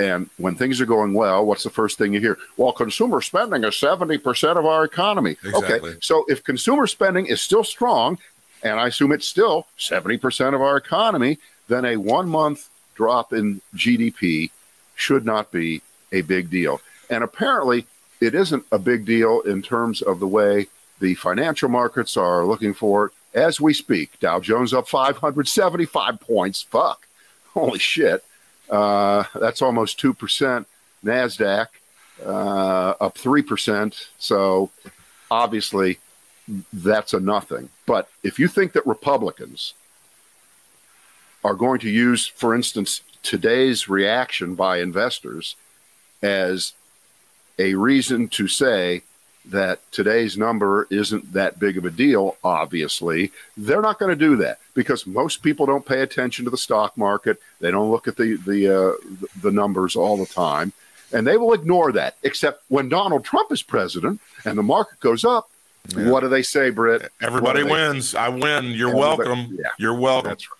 And 0.00 0.28
when 0.38 0.56
things 0.56 0.80
are 0.80 0.86
going 0.86 1.14
well, 1.14 1.46
what's 1.46 1.62
the 1.62 1.70
first 1.70 1.98
thing 1.98 2.14
you 2.14 2.20
hear? 2.20 2.36
Well, 2.56 2.72
consumer 2.72 3.20
spending 3.20 3.62
is 3.62 3.74
70% 3.74 4.58
of 4.58 4.66
our 4.66 4.84
economy. 4.84 5.36
Exactly. 5.44 5.90
Okay. 5.90 5.98
So 6.02 6.24
if 6.26 6.42
consumer 6.42 6.88
spending 6.88 7.26
is 7.26 7.40
still 7.40 7.62
strong, 7.62 8.18
and 8.64 8.80
I 8.80 8.88
assume 8.88 9.12
it's 9.12 9.28
still 9.28 9.68
70% 9.78 10.52
of 10.54 10.60
our 10.60 10.76
economy, 10.76 11.38
then 11.68 11.84
a 11.84 11.96
one 11.96 12.28
month 12.28 12.68
drop 12.96 13.32
in 13.32 13.60
GDP 13.76 14.50
should 14.96 15.24
not 15.24 15.52
be 15.52 15.82
a 16.12 16.22
big 16.22 16.50
deal. 16.50 16.80
And 17.10 17.24
apparently, 17.24 17.86
it 18.20 18.34
isn't 18.34 18.64
a 18.72 18.78
big 18.78 19.04
deal 19.04 19.40
in 19.40 19.62
terms 19.62 20.02
of 20.02 20.20
the 20.20 20.26
way 20.26 20.68
the 21.00 21.14
financial 21.14 21.68
markets 21.68 22.16
are 22.16 22.44
looking 22.44 22.74
for 22.74 23.06
it 23.06 23.12
as 23.34 23.60
we 23.60 23.74
speak. 23.74 24.18
Dow 24.20 24.40
Jones 24.40 24.72
up 24.72 24.88
575 24.88 26.20
points. 26.20 26.62
Fuck. 26.62 27.06
Holy 27.52 27.78
shit. 27.78 28.24
Uh, 28.70 29.24
that's 29.34 29.60
almost 29.60 30.00
2%. 30.00 30.64
NASDAQ 31.04 31.66
uh, 32.24 32.94
up 33.00 33.16
3%. 33.16 34.06
So 34.18 34.70
obviously, 35.30 35.98
that's 36.72 37.14
a 37.14 37.20
nothing. 37.20 37.68
But 37.86 38.08
if 38.22 38.38
you 38.38 38.48
think 38.48 38.72
that 38.72 38.86
Republicans 38.86 39.74
are 41.42 41.54
going 41.54 41.80
to 41.80 41.90
use, 41.90 42.26
for 42.26 42.54
instance, 42.54 43.02
today's 43.22 43.88
reaction 43.88 44.54
by 44.54 44.78
investors 44.78 45.56
as 46.22 46.72
a 47.58 47.74
reason 47.74 48.28
to 48.28 48.48
say 48.48 49.02
that 49.46 49.80
today's 49.92 50.38
number 50.38 50.86
isn't 50.90 51.32
that 51.34 51.58
big 51.60 51.76
of 51.76 51.84
a 51.84 51.90
deal, 51.90 52.36
obviously, 52.42 53.30
they're 53.58 53.82
not 53.82 53.98
going 53.98 54.08
to 54.10 54.16
do 54.16 54.36
that 54.36 54.58
because 54.72 55.06
most 55.06 55.42
people 55.42 55.66
don't 55.66 55.84
pay 55.84 56.00
attention 56.00 56.44
to 56.46 56.50
the 56.50 56.56
stock 56.56 56.96
market. 56.96 57.38
They 57.60 57.70
don't 57.70 57.90
look 57.90 58.08
at 58.08 58.16
the 58.16 58.36
the 58.36 58.68
uh, 58.68 58.92
the 59.42 59.50
numbers 59.52 59.96
all 59.96 60.16
the 60.16 60.24
time, 60.26 60.72
and 61.12 61.26
they 61.26 61.36
will 61.36 61.52
ignore 61.52 61.92
that. 61.92 62.16
Except 62.22 62.62
when 62.68 62.88
Donald 62.88 63.24
Trump 63.24 63.52
is 63.52 63.62
president 63.62 64.20
and 64.46 64.56
the 64.56 64.62
market 64.62 64.98
goes 65.00 65.24
up, 65.26 65.50
Yeah. 65.94 66.08
what 66.10 66.20
do 66.20 66.28
they 66.28 66.42
say, 66.42 66.70
Britt? 66.70 67.12
Everybody 67.20 67.44
What 67.44 67.56
do 67.56 67.64
they- 67.64 67.70
wins. 67.92 68.14
I 68.14 68.30
win. 68.30 68.64
You're 68.72 68.88
Everybody- 68.96 69.28
welcome. 69.28 69.58
yeah. 69.60 69.68
You're 69.78 69.94
welcome. 70.00 70.30
That's 70.30 70.48
right. 70.50 70.58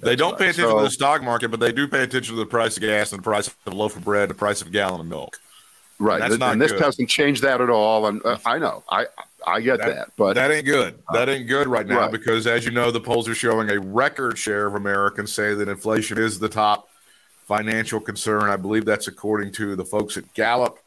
they 0.00 0.16
don't 0.16 0.32
right. 0.32 0.38
pay 0.40 0.48
attention 0.48 0.70
So- 0.70 0.78
to 0.78 0.84
the 0.84 0.90
stock 0.90 1.22
market, 1.22 1.50
but 1.52 1.60
they 1.60 1.70
do 1.70 1.86
pay 1.86 2.02
attention 2.02 2.34
to 2.34 2.40
the 2.40 2.46
price 2.46 2.76
of 2.76 2.82
gas 2.82 3.12
and 3.12 3.20
the 3.20 3.22
price 3.22 3.46
of 3.46 3.54
a 3.66 3.70
loaf 3.70 3.94
of 3.96 4.02
bread, 4.04 4.28
the 4.30 4.34
price 4.34 4.60
of 4.60 4.66
a 4.66 4.70
gallon 4.70 5.00
of 5.00 5.06
milk. 5.06 5.38
Right, 6.00 6.18
That's 6.18 6.34
and, 6.40 6.60
this 6.60 6.72
good. 6.72 6.80
doesn't 6.80 7.08
change 7.08 7.42
that 7.42 7.60
at 7.60 7.68
all. 7.68 8.06
And 8.06 8.24
uh, 8.24 8.38
I 8.46 8.58
know, 8.58 8.82
I 8.88 9.04
I 9.46 9.60
get 9.60 9.80
that, 9.80 10.12
but 10.16 10.32
that 10.34 10.50
ain't 10.50 10.64
good. 10.64 10.98
That 11.12 11.28
ain't 11.28 11.46
good 11.46 11.66
right 11.66 11.86
now 11.86 12.00
Right. 12.00 12.10
because, 12.10 12.46
as 12.46 12.64
you 12.64 12.70
know, 12.70 12.90
the 12.90 13.00
polls 13.00 13.28
are 13.28 13.34
showing 13.34 13.68
a 13.70 13.78
record 13.78 14.38
share 14.38 14.66
of 14.66 14.74
Americans 14.74 15.30
say 15.32 15.54
that 15.54 15.68
inflation 15.68 16.16
is 16.16 16.38
the 16.38 16.48
top 16.48 16.88
financial 17.46 18.00
concern. 18.00 18.44
I 18.44 18.56
believe 18.56 18.86
that's 18.86 19.08
according 19.08 19.52
to 19.52 19.76
the 19.76 19.84
folks 19.84 20.16
at 20.16 20.32
Gallup. 20.32 20.78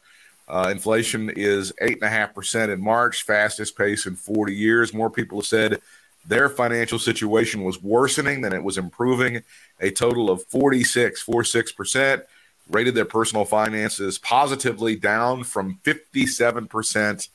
Uh, 0.48 0.68
inflation 0.72 1.30
is 1.30 1.72
eight 1.80 1.94
and 1.94 2.02
a 2.02 2.08
half 2.08 2.34
percent 2.34 2.72
in 2.72 2.82
March, 2.82 3.22
fastest 3.22 3.78
pace 3.78 4.06
in 4.06 4.16
40 4.16 4.52
years. 4.52 4.92
More 4.92 5.10
people 5.10 5.38
have 5.38 5.46
said 5.46 5.80
their 6.26 6.48
financial 6.48 6.98
situation 6.98 7.62
was 7.62 7.80
worsening 7.82 8.40
than 8.40 8.52
it 8.52 8.62
was 8.64 8.78
improving. 8.78 9.42
A 9.80 9.90
total 9.92 10.28
of 10.28 10.44
46, 10.46 11.22
46 11.22 11.72
percent 11.72 12.24
rated 12.68 12.94
their 12.94 13.04
personal 13.04 13.44
finances 13.44 14.18
positively 14.18 14.96
down 14.96 15.44
from 15.44 15.78
57 15.82 16.66
percent 16.68 17.28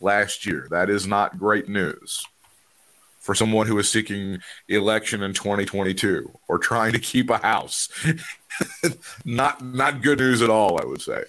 last 0.00 0.44
year. 0.46 0.66
That 0.70 0.90
is 0.90 1.06
not 1.06 1.38
great 1.38 1.68
news 1.68 2.26
for 3.22 3.34
someone 3.36 3.68
who 3.68 3.78
is 3.78 3.88
seeking 3.88 4.40
election 4.68 5.22
in 5.22 5.32
2022 5.32 6.28
or 6.48 6.58
trying 6.58 6.92
to 6.92 6.98
keep 6.98 7.30
a 7.30 7.38
house. 7.38 7.88
not 9.24 9.64
not 9.64 10.02
good 10.02 10.18
news 10.18 10.42
at 10.42 10.50
all, 10.50 10.80
I 10.80 10.84
would 10.84 11.00
say. 11.00 11.24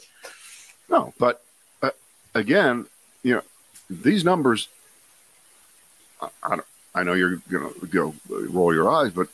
no. 0.89 1.13
But 1.19 1.43
uh, 1.81 1.91
again, 2.33 2.87
you 3.21 3.35
know, 3.35 3.43
these 3.89 4.25
numbers. 4.25 4.67
I, 6.21 6.29
I, 6.43 6.59
I 6.95 7.03
know 7.03 7.13
you're 7.13 7.37
gonna 7.49 7.69
go 7.89 8.13
roll 8.29 8.73
your 8.73 8.89
eyes, 8.89 9.11
but 9.11 9.27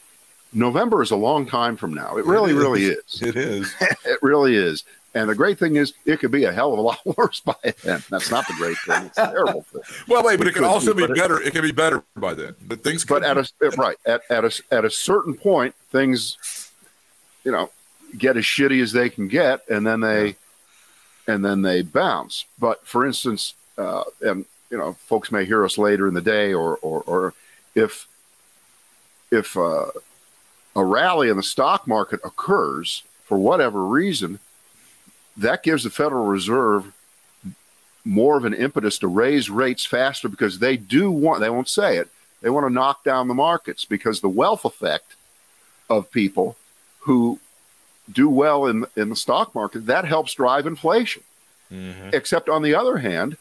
November 0.53 1.01
is 1.03 1.11
a 1.11 1.15
long 1.15 1.45
time 1.45 1.77
from 1.77 1.93
now. 1.93 2.17
It 2.17 2.25
really, 2.25 2.53
really 2.53 2.85
is. 2.85 3.21
It 3.21 3.35
is. 3.35 3.73
It 4.05 4.19
really 4.21 4.55
is. 4.55 4.83
And 5.15 5.27
the 5.29 5.35
great 5.35 5.57
thing 5.57 5.75
is, 5.75 5.93
it 6.05 6.19
could 6.19 6.31
be 6.31 6.43
a 6.45 6.51
hell 6.51 6.71
of 6.73 6.79
a 6.79 6.81
lot 6.81 6.99
worse 7.17 7.39
by 7.39 7.55
then. 7.83 8.03
That's 8.09 8.29
not 8.29 8.47
the 8.47 8.53
great 8.53 8.77
thing; 8.85 9.05
it's 9.05 9.17
a 9.17 9.27
terrible 9.27 9.61
thing. 9.63 9.81
Well, 10.07 10.23
wait, 10.23 10.37
but 10.37 10.47
it 10.47 10.51
could 10.53 10.61
can 10.63 10.69
also 10.71 10.93
be, 10.93 11.01
be 11.03 11.07
but 11.07 11.17
it- 11.17 11.21
better. 11.21 11.41
It 11.41 11.51
can 11.53 11.61
be 11.63 11.71
better 11.71 12.03
by 12.15 12.33
then. 12.35 12.55
But 12.67 12.83
things. 12.83 13.05
but 13.05 13.23
could- 13.23 13.37
at 13.37 13.37
a 13.37 13.69
right 13.77 13.97
at, 14.05 14.21
at 14.29 14.45
a 14.45 14.61
at 14.71 14.85
a 14.85 14.89
certain 14.91 15.33
point 15.35 15.73
things 15.91 16.37
you 17.43 17.51
know 17.51 17.69
get 18.17 18.37
as 18.37 18.43
shitty 18.43 18.81
as 18.83 18.91
they 18.91 19.09
can 19.09 19.27
get 19.27 19.61
and 19.69 19.85
then 19.85 19.99
they 20.01 20.35
and 21.27 21.43
then 21.45 21.61
they 21.61 21.81
bounce 21.83 22.45
but 22.59 22.85
for 22.85 23.05
instance 23.05 23.53
uh, 23.77 24.03
and 24.21 24.45
you 24.69 24.77
know 24.77 24.93
folks 24.93 25.31
may 25.31 25.45
hear 25.45 25.63
us 25.65 25.77
later 25.77 26.07
in 26.07 26.13
the 26.15 26.21
day 26.21 26.53
or 26.53 26.77
or, 26.81 27.01
or 27.07 27.33
if 27.75 28.07
if 29.31 29.55
uh, 29.57 29.85
a 30.75 30.83
rally 30.83 31.29
in 31.29 31.37
the 31.37 31.43
stock 31.43 31.87
market 31.87 32.19
occurs 32.23 33.03
for 33.25 33.37
whatever 33.37 33.85
reason, 33.85 34.39
that 35.37 35.63
gives 35.63 35.83
the 35.83 35.89
Federal 35.89 36.25
Reserve 36.25 36.93
more 38.05 38.37
of 38.37 38.45
an 38.45 38.53
impetus 38.53 38.97
to 38.99 39.07
raise 39.07 39.49
rates 39.49 39.85
faster 39.85 40.27
because 40.27 40.59
they 40.59 40.77
do 40.77 41.11
want, 41.11 41.41
they 41.41 41.49
won't 41.49 41.69
say 41.69 41.97
it, 41.97 42.09
they 42.41 42.49
want 42.49 42.65
to 42.65 42.73
knock 42.73 43.03
down 43.03 43.27
the 43.27 43.33
markets 43.33 43.85
because 43.85 44.21
the 44.21 44.29
wealth 44.29 44.65
effect 44.65 45.15
of 45.89 46.11
people 46.11 46.55
who 46.99 47.39
do 48.11 48.29
well 48.29 48.65
in, 48.65 48.85
in 48.95 49.09
the 49.09 49.15
stock 49.15 49.53
market, 49.53 49.85
that 49.85 50.05
helps 50.05 50.33
drive 50.33 50.65
inflation. 50.65 51.23
Mhm. 51.71 52.13
Except 52.13 52.49
on 52.49 52.63
the 52.63 52.73
other 52.73 52.97
hand, 52.97 53.37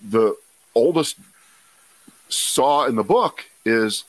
the 0.00 0.36
oldest 0.74 1.16
saw 2.28 2.84
in 2.84 2.94
the 2.94 3.02
book 3.02 3.46
is 3.64 4.04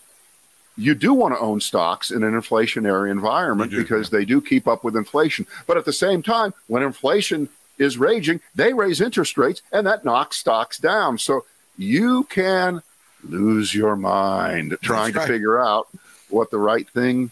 you 0.77 0.95
do 0.95 1.13
want 1.13 1.35
to 1.35 1.39
own 1.39 1.61
stocks 1.61 2.11
in 2.11 2.23
an 2.23 2.33
inflationary 2.33 3.11
environment 3.11 3.71
do, 3.71 3.77
because 3.77 4.09
they 4.09 4.25
do 4.25 4.41
keep 4.41 4.67
up 4.67 4.83
with 4.83 4.95
inflation. 4.95 5.45
But 5.67 5.77
at 5.77 5.85
the 5.85 5.93
same 5.93 6.23
time, 6.23 6.53
when 6.67 6.83
inflation 6.83 7.49
is 7.77 7.97
raging, 7.97 8.41
they 8.55 8.73
raise 8.73 9.01
interest 9.01 9.37
rates 9.37 9.61
and 9.71 9.85
that 9.87 10.05
knocks 10.05 10.37
stocks 10.37 10.77
down. 10.77 11.17
So 11.17 11.45
you 11.77 12.23
can 12.25 12.81
lose 13.23 13.73
your 13.73 13.95
mind 13.95 14.77
trying 14.81 15.13
right. 15.13 15.21
to 15.21 15.27
figure 15.27 15.59
out 15.59 15.87
what 16.29 16.51
the 16.51 16.57
right 16.57 16.89
thing 16.89 17.31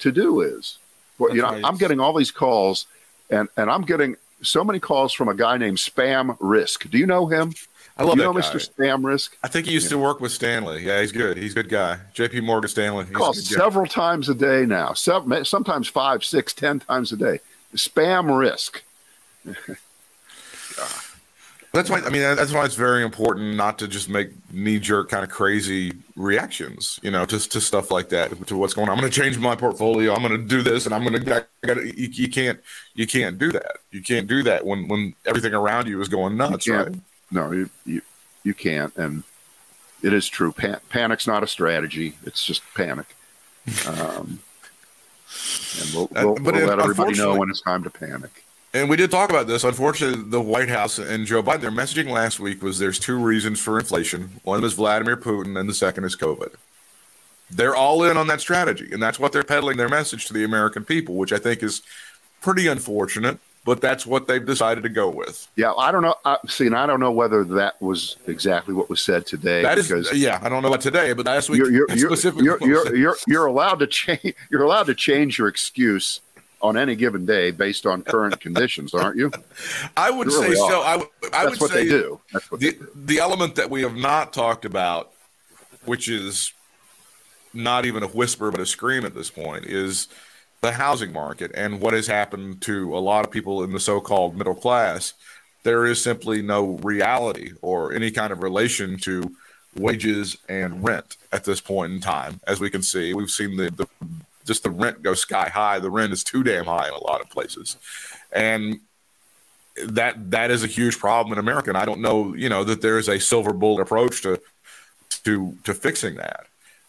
to 0.00 0.12
do 0.12 0.40
is. 0.40 0.78
Well, 1.18 1.34
you 1.34 1.42
know, 1.42 1.50
right. 1.50 1.64
I'm 1.64 1.76
getting 1.76 2.00
all 2.00 2.12
these 2.12 2.30
calls 2.30 2.86
and, 3.30 3.48
and 3.56 3.70
I'm 3.70 3.82
getting 3.82 4.16
so 4.42 4.64
many 4.64 4.80
calls 4.80 5.12
from 5.12 5.28
a 5.28 5.34
guy 5.34 5.56
named 5.56 5.78
Spam 5.78 6.36
Risk. 6.40 6.90
Do 6.90 6.98
you 6.98 7.06
know 7.06 7.26
him? 7.26 7.54
I 7.96 8.02
love 8.02 8.16
you 8.16 8.22
that 8.22 8.32
know 8.32 8.40
guy. 8.40 8.40
Mr. 8.40 8.70
Spam 8.70 9.04
Risk? 9.04 9.36
I 9.42 9.48
think 9.48 9.66
he 9.66 9.72
used 9.72 9.88
to 9.90 9.98
work 9.98 10.20
with 10.20 10.32
Stanley. 10.32 10.82
Yeah, 10.84 11.00
he's 11.00 11.12
good. 11.12 11.36
He's 11.36 11.52
a 11.52 11.54
good 11.54 11.68
guy. 11.68 11.98
J.P. 12.12 12.40
Morgan 12.40 12.68
Stanley. 12.68 13.04
He's 13.04 13.14
calls 13.14 13.40
good 13.40 13.54
guy. 13.54 13.62
several 13.62 13.86
times 13.86 14.28
a 14.28 14.34
day 14.34 14.66
now, 14.66 14.94
several, 14.94 15.44
sometimes 15.44 15.86
five, 15.86 16.24
six, 16.24 16.52
ten 16.52 16.80
times 16.80 17.12
a 17.12 17.16
day. 17.16 17.40
Spam 17.76 18.36
risk. 18.36 18.82
That's 21.74 21.90
why 21.90 21.98
I 22.02 22.08
mean 22.08 22.22
that's 22.22 22.52
why 22.52 22.64
it's 22.64 22.76
very 22.76 23.02
important 23.02 23.56
not 23.56 23.80
to 23.80 23.88
just 23.88 24.08
make 24.08 24.30
knee 24.52 24.78
jerk 24.78 25.08
kind 25.08 25.24
of 25.24 25.30
crazy 25.30 25.92
reactions, 26.14 27.00
you 27.02 27.10
know, 27.10 27.26
just 27.26 27.50
to 27.50 27.60
stuff 27.60 27.90
like 27.90 28.10
that, 28.10 28.46
to 28.46 28.56
what's 28.56 28.74
going 28.74 28.88
on. 28.88 28.94
I'm 28.94 29.00
going 29.00 29.10
to 29.10 29.20
change 29.20 29.36
my 29.38 29.56
portfolio. 29.56 30.14
I'm 30.14 30.22
going 30.22 30.40
to 30.40 30.46
do 30.46 30.62
this, 30.62 30.86
and 30.86 30.94
I'm 30.94 31.02
going 31.02 31.20
to. 31.20 31.34
I 31.34 31.66
gotta, 31.66 31.84
you, 31.84 32.08
you 32.12 32.28
can't 32.28 32.60
you 32.94 33.08
can't 33.08 33.40
do 33.40 33.50
that. 33.50 33.78
You 33.90 34.02
can't 34.02 34.28
do 34.28 34.44
that 34.44 34.64
when 34.64 34.86
when 34.86 35.14
everything 35.26 35.52
around 35.52 35.88
you 35.88 36.00
is 36.00 36.08
going 36.08 36.36
nuts, 36.36 36.64
You 36.64 36.76
right? 36.76 36.94
No, 37.30 37.50
you, 37.52 37.70
you 37.84 38.02
you 38.42 38.54
can't, 38.54 38.94
and 38.96 39.22
it 40.02 40.12
is 40.12 40.28
true. 40.28 40.52
Pan- 40.52 40.80
panic's 40.90 41.26
not 41.26 41.42
a 41.42 41.46
strategy; 41.46 42.14
it's 42.24 42.44
just 42.44 42.62
panic. 42.74 43.06
Um, 43.88 44.40
and 45.80 45.94
we'll, 45.94 46.04
Uh, 46.04 46.08
we'll, 46.26 46.34
but 46.36 46.54
we'll 46.54 46.56
it- 46.62 46.66
let 46.68 46.78
everybody 46.80 47.14
know 47.18 47.34
when 47.36 47.50
it's 47.50 47.60
time 47.62 47.82
to 47.84 47.90
panic. 47.90 48.44
And 48.72 48.90
we 48.90 48.96
did 48.96 49.10
talk 49.10 49.30
about 49.30 49.46
this. 49.46 49.62
Unfortunately, 49.62 50.20
the 50.28 50.40
White 50.40 50.68
House 50.68 50.98
and 50.98 51.26
Joe 51.26 51.42
Biden, 51.44 51.60
their 51.60 51.70
messaging 51.70 52.08
last 52.10 52.40
week 52.40 52.60
was 52.60 52.78
there's 52.80 52.98
two 52.98 53.16
reasons 53.16 53.60
for 53.60 53.78
inflation. 53.78 54.40
One 54.42 54.64
is 54.64 54.72
Vladimir 54.72 55.16
Putin, 55.16 55.58
and 55.58 55.68
the 55.68 55.74
second 55.74 56.02
is 56.04 56.16
COVID. 56.16 56.54
They're 57.50 57.76
all 57.76 58.02
in 58.02 58.16
on 58.16 58.26
that 58.26 58.40
strategy, 58.40 58.88
and 58.92 59.00
that's 59.00 59.20
what 59.20 59.30
they're 59.30 59.44
peddling 59.44 59.76
their 59.76 59.88
message 59.88 60.26
to 60.26 60.32
the 60.32 60.42
American 60.42 60.84
people, 60.84 61.14
which 61.14 61.32
I 61.32 61.38
think 61.38 61.62
is 61.62 61.82
pretty 62.40 62.66
unfortunate, 62.66 63.38
but 63.64 63.80
that's 63.80 64.04
what 64.06 64.26
they've 64.26 64.44
decided 64.44 64.82
to 64.82 64.88
go 64.90 65.08
with. 65.08 65.48
Yeah, 65.56 65.72
I 65.72 65.90
don't 65.90 66.02
know. 66.02 66.14
I, 66.24 66.36
see, 66.46 66.66
and 66.66 66.76
I 66.76 66.86
don't 66.86 67.00
know 67.00 67.12
whether 67.12 67.44
that 67.44 67.80
was 67.80 68.16
exactly 68.26 68.74
what 68.74 68.90
was 68.90 69.00
said 69.00 69.26
today. 69.26 69.62
That 69.62 69.78
is, 69.78 69.88
because 69.88 70.12
yeah, 70.12 70.38
I 70.42 70.48
don't 70.48 70.62
know 70.62 70.68
about 70.68 70.82
today, 70.82 71.12
but 71.14 71.26
last 71.26 71.48
week 71.48 71.58
you're 71.58 71.70
you're 71.70 71.90
you're, 71.90 72.10
specifically 72.10 72.44
you're, 72.44 72.58
you're, 72.60 72.94
you're, 72.96 73.16
you're 73.26 73.46
allowed 73.46 73.78
to 73.80 73.86
change 73.86 74.34
you're 74.50 74.62
allowed 74.62 74.86
to 74.86 74.94
change 74.94 75.38
your 75.38 75.48
excuse 75.48 76.20
on 76.60 76.76
any 76.78 76.94
given 76.94 77.26
day 77.26 77.50
based 77.50 77.84
on 77.84 78.02
current 78.02 78.40
conditions, 78.40 78.94
aren't 78.94 79.18
you? 79.18 79.30
I 79.96 80.10
would 80.10 80.26
you 80.26 80.32
say 80.32 80.42
really 80.44 80.56
so. 80.56 80.82
are. 80.82 80.84
I, 80.84 80.96
would- 80.96 81.08
I 81.32 81.44
That's 81.44 81.50
would 81.50 81.60
what 81.60 81.70
say 81.70 81.84
they 81.84 81.90
do. 81.90 82.20
That's 82.32 82.50
what 82.50 82.60
they 82.60 82.70
the 82.70 82.78
do. 82.78 82.88
the 82.94 83.18
element 83.18 83.54
that 83.56 83.70
we 83.70 83.82
have 83.82 83.94
not 83.96 84.32
talked 84.32 84.64
about, 84.64 85.12
which 85.84 86.08
is 86.08 86.52
not 87.52 87.86
even 87.86 88.02
a 88.02 88.08
whisper 88.08 88.50
but 88.50 88.60
a 88.60 88.66
scream 88.66 89.04
at 89.04 89.14
this 89.14 89.30
point, 89.30 89.64
is 89.66 90.08
the 90.64 90.72
housing 90.72 91.12
market 91.12 91.50
and 91.54 91.78
what 91.78 91.92
has 91.92 92.06
happened 92.06 92.58
to 92.62 92.96
a 92.96 92.98
lot 92.98 93.24
of 93.26 93.30
people 93.30 93.62
in 93.64 93.72
the 93.72 93.78
so-called 93.80 94.34
middle 94.34 94.54
class. 94.54 95.12
There 95.62 95.84
is 95.84 96.02
simply 96.02 96.40
no 96.40 96.78
reality 96.82 97.52
or 97.60 97.92
any 97.92 98.10
kind 98.10 98.32
of 98.32 98.42
relation 98.42 98.96
to 99.00 99.36
wages 99.76 100.38
and 100.48 100.82
rent 100.82 101.18
at 101.32 101.44
this 101.44 101.60
point 101.60 101.92
in 101.92 102.00
time. 102.00 102.40
As 102.46 102.60
we 102.60 102.70
can 102.70 102.82
see, 102.82 103.12
we've 103.12 103.30
seen 103.30 103.56
the, 103.56 103.70
the 103.70 103.86
just 104.46 104.62
the 104.62 104.70
rent 104.70 105.02
go 105.02 105.12
sky 105.12 105.50
high. 105.50 105.78
The 105.80 105.90
rent 105.90 106.14
is 106.14 106.24
too 106.24 106.42
damn 106.42 106.64
high 106.64 106.88
in 106.88 106.94
a 106.94 107.04
lot 107.04 107.20
of 107.20 107.28
places, 107.28 107.76
and 108.32 108.80
that 109.82 110.30
that 110.30 110.50
is 110.50 110.64
a 110.64 110.66
huge 110.66 110.98
problem 110.98 111.32
in 111.32 111.38
America. 111.38 111.70
And 111.70 111.78
I 111.78 111.84
don't 111.84 112.00
know, 112.00 112.34
you 112.34 112.48
know, 112.48 112.64
that 112.64 112.80
there 112.80 112.98
is 112.98 113.08
a 113.08 113.18
silver 113.18 113.52
bullet 113.52 113.82
approach 113.82 114.22
to 114.22 114.40
to 115.24 115.56
to 115.64 115.74
fixing 115.74 116.14
that. 116.16 116.46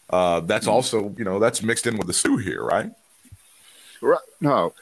Uh, 0.08 0.40
that's 0.40 0.66
also, 0.66 1.14
you 1.18 1.24
know, 1.24 1.38
that's 1.38 1.62
mixed 1.62 1.86
in 1.86 1.98
with 1.98 2.06
the 2.06 2.12
stew 2.12 2.36
here, 2.36 2.62
right? 2.62 2.90
Right. 4.00 4.18
No, 4.40 4.72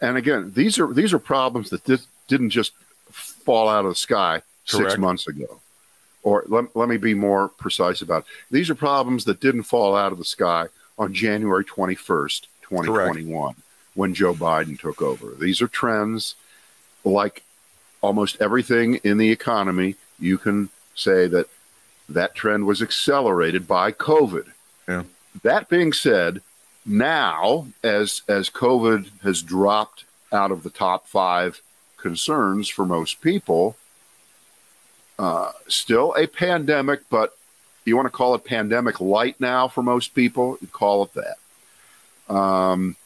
and 0.00 0.16
again, 0.16 0.52
these 0.54 0.78
are 0.78 0.92
these 0.92 1.12
are 1.12 1.18
problems 1.18 1.70
that 1.70 1.84
dis- 1.84 2.06
didn't 2.28 2.50
just 2.50 2.72
fall 3.10 3.68
out 3.68 3.84
of 3.84 3.90
the 3.90 3.96
sky 3.96 4.42
six 4.64 4.96
months 4.96 5.26
ago. 5.26 5.60
Or 6.22 6.44
let, 6.46 6.74
let 6.76 6.88
me 6.88 6.98
be 6.98 7.14
more 7.14 7.48
precise 7.48 8.00
about 8.00 8.22
it. 8.22 8.26
These 8.50 8.70
are 8.70 8.76
problems 8.76 9.24
that 9.24 9.40
didn't 9.40 9.64
fall 9.64 9.96
out 9.96 10.12
of 10.12 10.18
the 10.18 10.24
sky 10.24 10.68
on 10.96 11.12
January 11.12 11.64
21st, 11.64 12.46
2021, 12.62 13.54
when 13.94 14.14
Joe 14.14 14.32
Biden 14.32 14.78
took 14.78 15.02
over. 15.02 15.34
These 15.34 15.60
are 15.60 15.66
trends 15.66 16.36
like 17.04 17.42
almost 18.02 18.40
everything 18.40 19.00
in 19.02 19.18
the 19.18 19.32
economy. 19.32 19.96
You 20.20 20.38
can 20.38 20.68
say 20.94 21.26
that 21.26 21.48
that 22.08 22.36
trend 22.36 22.66
was 22.66 22.82
accelerated 22.82 23.66
by 23.66 23.90
COVID. 23.90 24.46
Yeah. 24.88 25.02
That 25.42 25.68
being 25.68 25.92
said, 25.92 26.40
now 26.84 27.68
as 27.82 28.22
as 28.28 28.50
COVID 28.50 29.20
has 29.22 29.42
dropped 29.42 30.04
out 30.32 30.50
of 30.50 30.62
the 30.62 30.70
top 30.70 31.06
five 31.06 31.60
concerns 31.96 32.68
for 32.68 32.84
most 32.84 33.20
people, 33.20 33.76
uh, 35.18 35.52
still 35.68 36.14
a 36.16 36.26
pandemic, 36.26 37.00
but 37.10 37.36
you 37.84 37.96
want 37.96 38.06
to 38.06 38.10
call 38.10 38.34
it 38.34 38.44
pandemic 38.44 39.00
light 39.00 39.40
now 39.40 39.68
for 39.68 39.82
most 39.82 40.14
people, 40.14 40.56
you 40.60 40.68
call 40.68 41.04
it 41.04 41.10
that. 41.14 42.34
Um, 42.34 42.96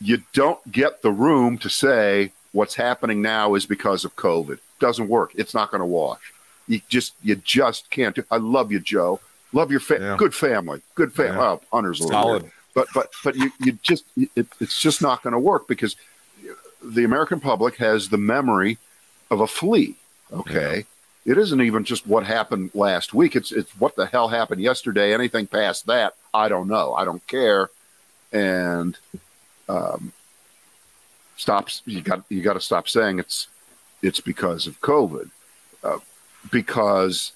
you 0.00 0.22
don't 0.32 0.70
get 0.70 1.02
the 1.02 1.10
room 1.10 1.58
to 1.58 1.70
say 1.70 2.32
what's 2.52 2.74
happening 2.74 3.22
now 3.22 3.54
is 3.54 3.66
because 3.66 4.04
of 4.04 4.16
COVID. 4.16 4.58
Doesn't 4.78 5.08
work. 5.08 5.32
It's 5.34 5.54
not 5.54 5.70
going 5.70 5.80
to 5.80 5.86
wash. 5.86 6.32
You 6.68 6.80
just 6.88 7.14
you 7.22 7.36
just 7.36 7.90
can't 7.90 8.14
do. 8.14 8.24
I 8.30 8.36
love 8.36 8.72
you, 8.72 8.80
Joe. 8.80 9.20
Love 9.56 9.70
your 9.70 9.80
fa- 9.80 9.98
Yeah. 10.00 10.16
good 10.18 10.34
family. 10.34 10.82
Good 10.94 11.14
family. 11.14 11.38
Yeah. 11.38 11.52
Oh, 11.52 11.60
Hunter's 11.72 12.00
a 12.00 12.04
little 12.04 12.22
Solid. 12.22 12.42
weird. 12.42 12.52
But 12.74 12.88
but 12.94 13.08
but 13.24 13.36
you 13.36 13.50
you 13.58 13.72
just 13.82 14.04
it, 14.36 14.46
it's 14.60 14.78
just 14.78 15.00
not 15.00 15.22
going 15.22 15.32
to 15.32 15.38
work 15.38 15.66
because 15.66 15.96
the 16.84 17.04
American 17.04 17.40
public 17.40 17.76
has 17.76 18.10
the 18.10 18.18
memory 18.18 18.76
of 19.30 19.40
a 19.40 19.46
flea. 19.46 19.96
Okay. 20.30 20.84
It 21.24 21.38
isn't 21.38 21.60
even 21.62 21.84
just 21.84 22.06
what 22.06 22.24
happened 22.26 22.70
last 22.74 23.14
week. 23.14 23.34
It's 23.34 23.50
it's 23.50 23.72
what 23.80 23.96
the 23.96 24.04
hell 24.06 24.28
happened 24.28 24.60
yesterday. 24.60 25.14
Anything 25.14 25.46
past 25.46 25.86
that, 25.86 26.14
I 26.34 26.48
don't 26.50 26.68
know. 26.68 26.92
I 26.92 27.06
don't 27.06 27.26
care. 27.26 27.70
And 28.32 28.98
um, 29.70 30.12
stops. 31.38 31.80
You 31.86 32.02
got 32.02 32.24
you 32.28 32.42
got 32.42 32.52
to 32.54 32.60
stop 32.60 32.88
saying 32.90 33.18
it's 33.20 33.48
it's 34.02 34.20
because 34.20 34.66
of 34.66 34.78
COVID, 34.82 35.30
uh, 35.82 35.98
because 36.52 37.32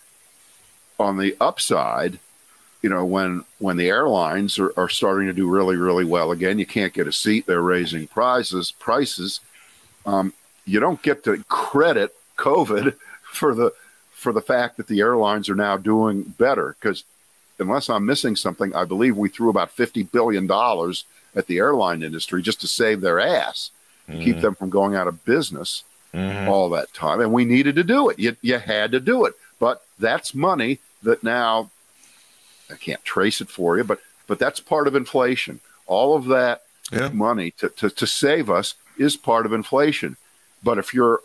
on 1.00 1.16
the 1.16 1.36
upside, 1.40 2.18
you 2.82 2.90
know 2.90 3.04
when 3.04 3.44
when 3.58 3.76
the 3.76 3.88
airlines 3.88 4.58
are, 4.58 4.72
are 4.76 4.88
starting 4.88 5.26
to 5.26 5.32
do 5.32 5.48
really 5.48 5.76
really 5.76 6.04
well 6.04 6.30
again, 6.30 6.58
you 6.58 6.66
can't 6.66 6.92
get 6.92 7.08
a 7.08 7.12
seat. 7.12 7.46
They're 7.46 7.62
raising 7.62 8.06
prices 8.06 8.72
prices. 8.72 9.40
Um, 10.06 10.32
you 10.64 10.80
don't 10.80 11.02
get 11.02 11.24
to 11.24 11.42
credit 11.48 12.14
COVID 12.36 12.94
for 13.22 13.54
the 13.54 13.72
for 14.12 14.32
the 14.32 14.42
fact 14.42 14.76
that 14.76 14.86
the 14.86 15.00
airlines 15.00 15.48
are 15.48 15.54
now 15.54 15.76
doing 15.76 16.22
better 16.22 16.76
because 16.78 17.04
unless 17.58 17.88
I'm 17.90 18.06
missing 18.06 18.36
something, 18.36 18.74
I 18.74 18.84
believe 18.84 19.16
we 19.16 19.28
threw 19.28 19.50
about 19.50 19.70
fifty 19.70 20.02
billion 20.02 20.46
dollars 20.46 21.04
at 21.34 21.46
the 21.46 21.58
airline 21.58 22.02
industry 22.02 22.42
just 22.42 22.60
to 22.62 22.66
save 22.66 23.00
their 23.00 23.20
ass, 23.20 23.70
keep 24.24 24.40
them 24.40 24.54
from 24.54 24.68
going 24.70 24.94
out 24.94 25.06
of 25.06 25.24
business 25.24 25.84
all 26.48 26.68
that 26.70 26.92
time, 26.92 27.20
and 27.20 27.32
we 27.32 27.44
needed 27.44 27.76
to 27.76 27.84
do 27.84 28.08
it. 28.10 28.18
You 28.18 28.36
you 28.42 28.58
had 28.58 28.92
to 28.92 29.00
do 29.00 29.24
it, 29.26 29.34
but 29.58 29.82
that's 29.98 30.34
money 30.34 30.80
that 31.02 31.22
now 31.24 31.70
I 32.70 32.74
can't 32.74 33.04
trace 33.04 33.40
it 33.40 33.50
for 33.50 33.76
you, 33.76 33.84
but 33.84 34.00
but 34.26 34.38
that's 34.38 34.60
part 34.60 34.86
of 34.86 34.94
inflation. 34.94 35.60
All 35.86 36.14
of 36.16 36.26
that 36.26 36.62
Yeah. 36.92 37.08
money 37.08 37.50
to, 37.58 37.68
to, 37.68 37.90
to 37.90 38.06
save 38.06 38.48
us 38.48 38.74
is 38.96 39.16
part 39.16 39.44
of 39.46 39.52
inflation. 39.52 40.16
But 40.62 40.78
if 40.78 40.94
you're 40.94 41.20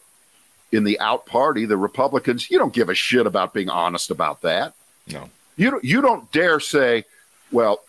in 0.71 0.83
the 0.85 0.99
out 0.99 1.25
party, 1.27 1.65
the 1.65 1.77
Republicans, 1.77 2.49
you 2.49 2.57
don't 2.57 2.73
give 2.73 2.89
a 2.89 2.95
shit 2.95 3.27
about 3.27 3.53
being 3.53 3.69
honest 3.69 4.09
about 4.09 4.41
that. 4.41 4.73
No. 5.07 5.29
You 5.55 5.71
don't, 5.71 5.83
you 5.83 6.01
don't 6.01 6.31
dare 6.31 6.59
say, 6.59 7.05
well, 7.51 7.81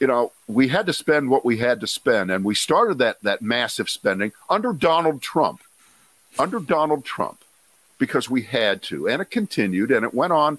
you 0.00 0.06
know, 0.06 0.32
we 0.46 0.68
had 0.68 0.86
to 0.86 0.92
spend 0.92 1.30
what 1.30 1.44
we 1.44 1.56
had 1.56 1.80
to 1.80 1.86
spend, 1.86 2.30
and 2.30 2.44
we 2.44 2.54
started 2.54 2.98
that 2.98 3.20
that 3.22 3.40
massive 3.42 3.88
spending 3.90 4.32
under 4.50 4.72
Donald 4.72 5.20
Trump, 5.22 5.60
under 6.38 6.60
Donald 6.60 7.04
Trump, 7.04 7.42
because 7.98 8.28
we 8.30 8.42
had 8.42 8.82
to, 8.82 9.08
and 9.08 9.20
it 9.22 9.30
continued, 9.30 9.90
and 9.90 10.04
it 10.04 10.14
went 10.14 10.32
on 10.32 10.58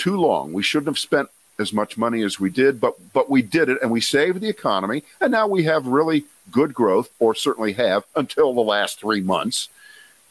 too 0.00 0.16
long. 0.16 0.52
We 0.52 0.62
shouldn't 0.62 0.88
have 0.88 0.98
spent 0.98 1.28
as 1.58 1.72
much 1.72 1.98
money 1.98 2.22
as 2.22 2.40
we 2.40 2.48
did, 2.50 2.80
but 2.80 2.94
but 3.12 3.28
we 3.28 3.42
did 3.42 3.68
it, 3.68 3.78
and 3.82 3.90
we 3.90 4.00
saved 4.00 4.40
the 4.40 4.48
economy, 4.48 5.04
and 5.20 5.30
now 5.30 5.46
we 5.46 5.64
have 5.64 5.86
really 5.86 6.24
good 6.50 6.72
growth, 6.74 7.10
or 7.18 7.34
certainly 7.34 7.74
have 7.74 8.04
until 8.16 8.54
the 8.54 8.60
last 8.62 8.98
three 8.98 9.20
months. 9.20 9.68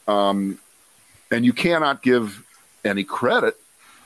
Um, 0.08 0.58
and 1.30 1.44
you 1.44 1.52
cannot 1.52 2.02
give 2.02 2.44
any 2.84 3.04
credit 3.04 3.56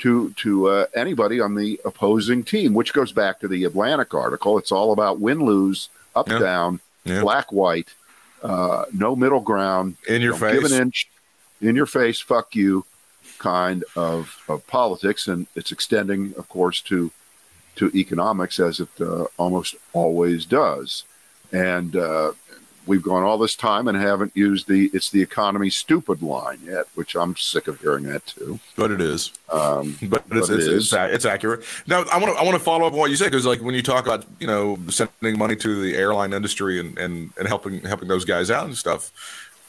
to 0.01 0.31
to 0.45 0.69
uh, 0.69 0.87
anybody 0.95 1.41
on 1.41 1.55
the 1.55 1.81
opposing 1.85 2.45
team, 2.45 2.75
which 2.75 2.93
goes 2.93 3.11
back 3.13 3.41
to 3.41 3.49
the 3.49 3.65
Atlantic 3.65 4.13
article. 4.13 4.59
It's 4.59 4.71
all 4.73 4.93
about 4.93 5.19
win 5.19 5.41
lose, 5.41 5.89
up 6.15 6.29
Yeah. 6.29 6.39
down, 6.41 6.81
Yeah. 7.05 7.23
black 7.23 7.51
white, 7.53 7.89
uh, 8.43 8.85
no 8.93 9.17
middle 9.17 9.41
ground, 9.41 9.97
In 10.07 10.21
your 10.21 10.39
don't 10.39 10.53
give 10.53 10.71
an 10.71 10.79
inch, 10.83 11.09
in 11.63 11.75
your 11.75 11.87
face, 11.87 12.21
fuck 12.21 12.55
you, 12.55 12.85
kind 13.53 13.85
of 13.95 14.43
of 14.49 14.67
politics, 14.67 15.29
and 15.29 15.47
it's 15.55 15.73
extending, 15.73 16.35
of 16.41 16.49
course, 16.49 16.81
to 16.91 17.11
to 17.77 17.91
economics 17.95 18.57
as 18.61 18.81
it 18.81 18.95
uh, 19.01 19.27
almost 19.37 19.75
always 19.93 20.41
does, 20.47 21.05
and. 21.53 21.95
Uh, 21.97 22.33
We've 22.87 23.03
gone 23.03 23.23
all 23.23 23.39
this 23.39 23.57
time 23.57 23.89
and 23.89 23.97
haven't 23.97 24.33
used 24.35 24.69
the 24.69 24.91
"it's 24.93 25.09
the 25.09 25.23
economy 25.23 25.71
stupid" 25.71 26.21
line 26.21 26.59
yet, 26.67 26.85
which 26.95 27.17
I'm 27.17 27.35
sick 27.35 27.67
of 27.67 27.81
hearing 27.81 28.05
that 28.05 28.27
too. 28.27 28.61
But 28.77 28.91
it 28.91 29.01
is. 29.01 29.33
Um, 29.51 29.97
But 30.13 30.25
it's, 30.27 30.29
But 30.29 30.37
it 30.37 30.41
it's, 30.41 30.67
is. 30.67 30.93
it's, 30.93 31.15
it's 31.15 31.25
accurate. 31.25 31.65
Now, 31.87 32.05
I 32.13 32.19
want 32.19 32.35
to 32.35 32.39
I 32.41 32.45
want 32.45 32.59
to 32.59 32.63
follow 32.63 32.87
up 32.87 32.93
on 32.93 32.99
what 32.99 33.09
you 33.09 33.17
said 33.17 33.31
because, 33.31 33.47
like, 33.47 33.63
when 33.63 33.75
you 33.75 33.83
talk 33.83 34.05
about 34.05 34.27
you 34.39 34.47
know 34.47 34.77
sending 34.91 35.39
money 35.39 35.57
to 35.57 35.81
the 35.81 35.97
airline 35.97 36.35
industry 36.35 36.79
and 36.79 36.99
and, 36.99 37.31
and 37.39 37.49
helping 37.49 37.81
helping 37.81 38.09
those 38.09 38.27
guys 38.27 38.51
out 38.51 38.67
and 38.67 38.77
stuff, 38.77 39.11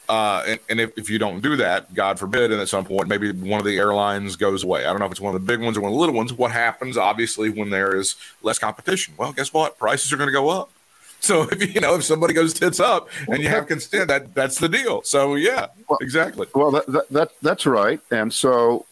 uh, 0.08 0.44
and, 0.48 0.60
and 0.70 0.80
if, 0.80 0.98
if 0.98 1.10
you 1.10 1.18
don't 1.20 1.42
do 1.42 1.56
that, 1.58 1.94
God 1.94 2.20
forbid, 2.20 2.52
and 2.52 2.62
at 2.62 2.70
some 2.70 2.86
point 2.86 3.08
maybe 3.08 3.32
one 3.32 3.60
of 3.60 3.66
the 3.66 3.78
airlines 3.78 4.36
goes 4.36 4.64
away. 4.64 4.86
I 4.86 4.92
don't 4.92 5.00
know 5.00 5.06
if 5.06 5.12
it's 5.12 5.22
one 5.22 5.36
of 5.36 5.42
the 5.42 5.48
big 5.48 5.62
ones 5.62 5.78
or 5.78 5.82
one 5.82 5.92
of 5.92 5.96
the 5.96 6.00
little 6.00 6.16
ones. 6.16 6.34
What 6.34 6.52
happens, 6.52 6.98
obviously, 6.98 7.50
when 7.50 7.70
there 7.70 7.96
is 7.96 8.16
less 8.42 8.60
competition? 8.60 9.14
Well, 9.18 9.34
guess 9.34 9.54
what? 9.54 9.78
Prices 9.78 10.12
are 10.14 10.18
going 10.18 10.28
to 10.28 10.34
go 10.34 10.50
up. 10.50 10.72
So 11.20 11.44
if 11.52 11.74
you 11.74 11.82
know 11.82 11.96
if 11.96 12.04
somebody 12.04 12.34
goes 12.34 12.54
tits 12.54 12.80
up 12.80 13.10
and 13.28 13.42
you 13.42 13.50
have 13.50 13.68
consent, 13.68 14.10
that 14.10 14.36
that's 14.36 14.60
the 14.60 14.70
deal. 14.70 15.02
So 15.04 15.36
yeah, 15.36 15.68
Well- 15.90 16.00
exactly. 16.02 16.48
Well, 16.54 16.72
that, 16.72 16.86
that, 16.88 17.10
that 17.10 17.32
that's 17.42 17.66
right. 17.66 18.00
And 18.12 18.32
so, 18.32 18.86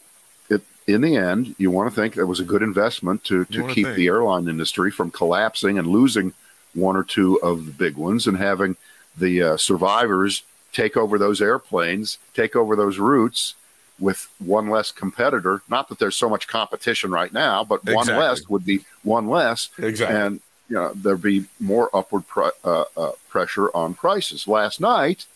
it, 0.48 0.62
in 0.86 1.00
the 1.02 1.16
end, 1.16 1.54
you 1.58 1.70
want 1.70 1.88
to 1.90 1.94
think 1.94 2.14
that 2.14 2.26
was 2.26 2.40
a 2.40 2.44
good 2.44 2.62
investment 2.62 3.22
to, 3.24 3.44
to 3.46 3.66
keep 3.68 3.86
think. 3.86 3.96
the 3.96 4.06
airline 4.08 4.48
industry 4.48 4.90
from 4.90 5.10
collapsing 5.10 5.78
and 5.78 5.86
losing 5.86 6.32
one 6.74 6.96
or 6.96 7.04
two 7.04 7.40
of 7.40 7.66
the 7.66 7.72
big 7.72 7.96
ones, 7.96 8.26
and 8.26 8.36
having 8.36 8.76
the 9.16 9.40
uh, 9.40 9.56
survivors 9.56 10.42
take 10.74 10.96
over 10.96 11.16
those 11.18 11.40
airplanes, 11.40 12.18
take 12.34 12.54
over 12.54 12.76
those 12.76 12.98
routes 12.98 13.54
with 13.98 14.28
one 14.38 14.68
less 14.68 14.90
competitor. 14.90 15.62
Not 15.68 15.88
that 15.88 15.98
there's 16.00 16.16
so 16.16 16.28
much 16.28 16.48
competition 16.48 17.10
right 17.10 17.32
now, 17.32 17.64
but 17.64 17.84
one 17.84 18.08
less 18.08 18.46
would 18.48 18.66
be 18.66 18.84
one 19.04 19.28
less. 19.28 19.70
Exactly. 19.78 20.16
and 20.16 20.40
you 20.68 20.76
know 20.76 20.92
there'd 20.94 21.22
be 21.22 21.44
more 21.60 21.88
upward 21.94 22.26
pri- 22.26 22.50
uh, 22.64 22.84
uh, 22.96 23.12
pressure 23.28 23.68
on 23.74 23.94
prices. 23.94 24.48
Last 24.48 24.80
night, 24.80 25.26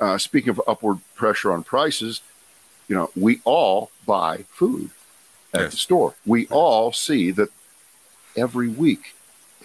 uh, 0.00 0.16
speaking 0.18 0.50
of 0.50 0.62
upward 0.66 0.98
pressure 1.14 1.52
on 1.52 1.62
prices, 1.62 2.20
you 2.88 2.96
know 2.96 3.10
we 3.14 3.40
all 3.44 3.90
buy 4.06 4.44
food 4.50 4.90
at 5.52 5.60
Yes. 5.62 5.72
the 5.72 5.76
store. 5.78 6.14
We 6.24 6.46
all 6.48 6.92
see 6.92 7.30
that 7.32 7.50
every 8.36 8.68
week, 8.68 9.14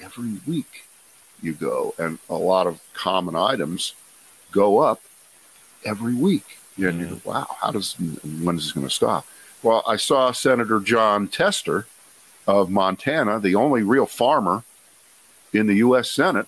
every 0.02 0.34
week 0.46 0.84
you 1.42 1.54
go, 1.54 1.96
and 1.98 2.20
a 2.30 2.36
lot 2.36 2.68
of 2.68 2.82
common 2.94 3.36
items 3.36 3.94
go 4.52 4.80
up 4.80 5.02
every 5.86 6.14
week. 6.14 6.58
And 6.78 7.00
you 7.00 7.06
go, 7.08 7.22
wow, 7.26 7.48
how 7.62 7.72
does 7.72 7.94
when 7.94 8.58
is 8.58 8.66
this 8.66 8.72
going 8.72 8.88
to 8.88 8.94
stop? 8.94 9.26
Well, 9.62 9.84
I 9.88 9.98
saw 9.98 10.32
Senator 10.32 10.80
Jon 10.80 11.28
Tester 11.28 11.86
of 12.48 12.70
Montana, 12.70 13.40
the 13.40 13.56
only 13.56 13.84
real 13.84 14.06
farmer 14.06 14.64
in 15.54 15.68
the 15.68 15.76
U.S. 15.76 16.10
Senate, 16.10 16.48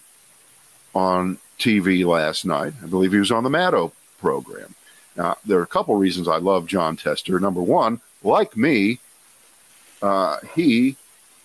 on 0.95 1.37
TV 1.59 2.05
last 2.05 2.45
night. 2.45 2.73
I 2.81 2.87
believe 2.87 3.11
he 3.11 3.19
was 3.19 3.31
on 3.31 3.43
the 3.43 3.49
Maddow 3.49 3.91
program. 4.19 4.75
Now, 5.15 5.37
there 5.45 5.59
are 5.59 5.63
a 5.63 5.67
couple 5.67 5.95
reasons 5.95 6.27
I 6.27 6.37
love 6.37 6.65
Jon 6.65 6.97
Tester. 6.97 7.39
Number 7.39 7.61
one, 7.61 8.01
like 8.23 8.57
me, 8.57 8.99
uh, 10.01 10.37
he 10.55 10.95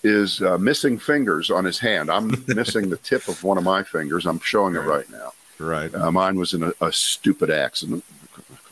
is 0.03 0.41
uh, 0.41 0.57
missing 0.59 0.99
fingers 0.99 1.51
on 1.51 1.65
his 1.65 1.79
hand. 1.79 2.11
I'm 2.11 2.45
missing 2.49 2.89
the 2.89 2.97
tip 2.97 3.29
of 3.29 3.43
one 3.45 3.59
of 3.59 3.65
my 3.65 3.83
fingers. 3.83 4.27
I'm 4.27 4.41
showing 4.41 4.75
it 4.75 4.81
right 4.81 5.09
now. 5.11 5.33
Right. 5.59 5.93
Uh, 5.95 6.13
mine 6.13 6.39
was 6.39 6.55
in 6.55 6.63
a, 6.63 6.73
a 6.81 6.93
stupid 6.93 7.51
accident. 7.51 8.05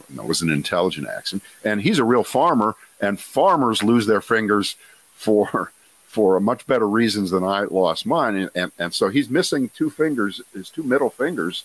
No, 0.08 0.22
it 0.22 0.28
was 0.28 0.42
an 0.42 0.50
intelligent 0.50 1.08
accident. 1.08 1.42
And 1.64 1.80
he's 1.80 1.98
a 1.98 2.04
real 2.04 2.22
farmer, 2.22 2.76
and 3.00 3.18
farmers 3.18 3.82
lose 3.82 4.06
their 4.06 4.20
fingers 4.20 4.76
for 5.14 5.72
for 6.06 6.40
much 6.40 6.66
better 6.66 6.88
reasons 6.88 7.30
than 7.30 7.44
I 7.44 7.64
lost 7.64 8.06
mine. 8.06 8.36
And, 8.36 8.50
and, 8.54 8.72
and 8.78 8.94
so 8.94 9.10
he's 9.10 9.28
missing 9.28 9.68
two 9.68 9.90
fingers, 9.90 10.40
his 10.54 10.70
two 10.70 10.82
middle 10.82 11.10
fingers 11.10 11.64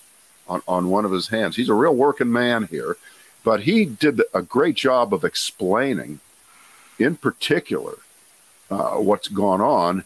on, 0.49 0.61
on 0.67 0.89
one 0.89 1.05
of 1.05 1.11
his 1.13 1.29
hands. 1.29 1.55
He's 1.55 1.69
a 1.69 1.73
real 1.73 1.95
working 1.95 2.29
man 2.29 2.67
here. 2.69 2.97
But 3.45 3.61
he 3.61 3.85
did 3.85 4.21
a 4.33 4.41
great 4.41 4.75
job 4.75 5.13
of 5.13 5.23
explaining, 5.23 6.19
in 6.99 7.15
particular, 7.15 7.93
uh, 8.69 8.95
what's 8.95 9.29
gone 9.29 9.61
on 9.61 10.03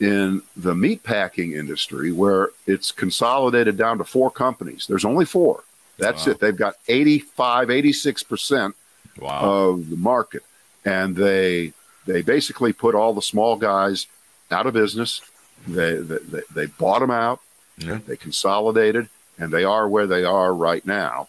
in 0.00 0.42
the 0.56 0.74
meatpacking 0.74 1.54
industry 1.56 2.10
where 2.12 2.50
it's 2.66 2.90
consolidated 2.90 3.76
down 3.76 3.98
to 3.98 4.04
four 4.04 4.30
companies. 4.30 4.86
There's 4.88 5.04
only 5.04 5.24
four. 5.24 5.64
That's 5.98 6.26
Wow. 6.26 6.32
it. 6.32 6.40
They've 6.40 6.56
got 6.56 6.74
85, 6.88 7.70
86% 7.70 8.74
Wow. 9.18 9.40
of 9.40 9.90
the 9.90 9.96
market. 9.96 10.42
And 10.84 11.16
they 11.16 11.72
they 12.06 12.20
basically 12.20 12.72
put 12.74 12.94
all 12.94 13.14
the 13.14 13.22
small 13.22 13.56
guys 13.56 14.06
out 14.50 14.66
of 14.66 14.74
business. 14.74 15.22
They 15.66 15.94
they, 15.94 16.40
they, 16.54 16.66
bought 16.66 16.98
them 16.98 17.10
out. 17.10 17.40
Yeah. 17.78 18.00
They 18.06 18.16
consolidated, 18.16 19.08
and 19.38 19.50
they 19.50 19.64
are 19.64 19.88
where 19.88 20.06
they 20.06 20.24
are 20.24 20.52
right 20.52 20.84
now. 20.84 21.28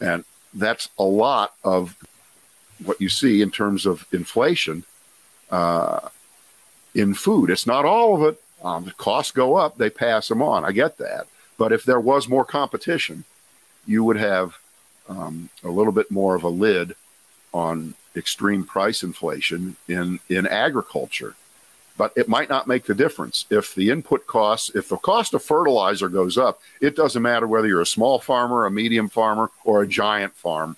And 0.00 0.24
that's 0.54 0.88
a 0.98 1.02
lot 1.04 1.52
of 1.62 1.94
what 2.82 3.00
you 3.02 3.10
see 3.10 3.42
in 3.42 3.50
terms 3.50 3.84
of 3.84 4.06
inflation 4.12 4.84
uh, 5.50 6.08
in 6.94 7.14
food. 7.14 7.50
It's 7.50 7.66
not 7.66 7.84
all 7.84 8.16
of 8.16 8.34
it. 8.34 8.40
Um, 8.62 8.84
the 8.84 8.92
costs 8.92 9.32
go 9.32 9.56
up, 9.56 9.78
they 9.78 9.90
pass 9.90 10.28
them 10.28 10.42
on. 10.42 10.64
I 10.64 10.72
get 10.72 10.98
that. 10.98 11.26
But 11.56 11.72
if 11.72 11.84
there 11.84 12.00
was 12.00 12.28
more 12.28 12.44
competition, 12.44 13.24
you 13.86 14.04
would 14.04 14.16
have 14.16 14.58
um, 15.08 15.48
a 15.64 15.70
little 15.70 15.92
bit 15.92 16.10
more 16.10 16.34
of 16.34 16.42
a 16.42 16.48
lid 16.48 16.94
on 17.52 17.94
extreme 18.16 18.64
price 18.64 19.02
inflation 19.02 19.76
in, 19.88 20.20
in 20.28 20.46
agriculture. 20.46 21.34
But 21.96 22.12
it 22.16 22.28
might 22.28 22.48
not 22.48 22.68
make 22.68 22.84
the 22.84 22.94
difference. 22.94 23.44
If 23.50 23.74
the 23.74 23.90
input 23.90 24.26
costs, 24.26 24.70
if 24.74 24.88
the 24.88 24.98
cost 24.98 25.34
of 25.34 25.42
fertilizer 25.42 26.08
goes 26.08 26.38
up, 26.38 26.60
it 26.80 26.94
doesn't 26.94 27.22
matter 27.22 27.46
whether 27.46 27.66
you're 27.66 27.80
a 27.80 27.86
small 27.86 28.20
farmer, 28.20 28.66
a 28.66 28.70
medium 28.70 29.08
farmer, 29.08 29.50
or 29.64 29.82
a 29.82 29.88
giant 29.88 30.34
farm 30.34 30.76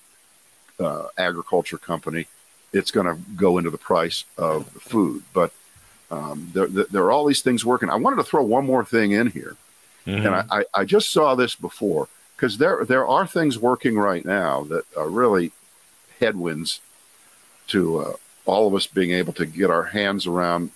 uh, 0.78 1.08
agriculture 1.18 1.76
company. 1.76 2.26
It's 2.72 2.90
going 2.90 3.06
to 3.06 3.20
go 3.36 3.58
into 3.58 3.70
the 3.70 3.78
price 3.78 4.24
of 4.38 4.72
the 4.72 4.80
food. 4.80 5.24
But 5.34 5.52
um, 6.10 6.50
there, 6.54 6.66
there 6.66 6.86
there 6.90 7.02
are 7.04 7.12
all 7.12 7.26
these 7.26 7.42
things 7.42 7.64
working. 7.64 7.88
I 7.90 7.96
wanted 7.96 8.16
to 8.16 8.24
throw 8.24 8.42
one 8.42 8.66
more 8.66 8.84
thing 8.84 9.12
in 9.12 9.28
here 9.28 9.56
Mhm. 10.06 10.26
and 10.26 10.28
I, 10.28 10.44
I, 10.50 10.64
I 10.80 10.84
just 10.86 11.10
saw 11.10 11.34
this 11.34 11.54
before 11.54 12.08
because 12.36 12.56
there 12.58 12.84
there 12.84 13.06
are 13.06 13.26
things 13.26 13.58
working 13.58 13.96
right 13.98 14.24
now 14.24 14.62
that 14.64 14.84
are 14.96 15.08
really 15.10 15.52
headwinds 16.18 16.80
to 17.68 17.98
uh, 17.98 18.12
all 18.46 18.66
of 18.66 18.74
us 18.74 18.86
being 18.86 19.10
able 19.12 19.32
to 19.34 19.46
get 19.46 19.70
our 19.70 19.84
hands 19.84 20.26
around 20.26 20.70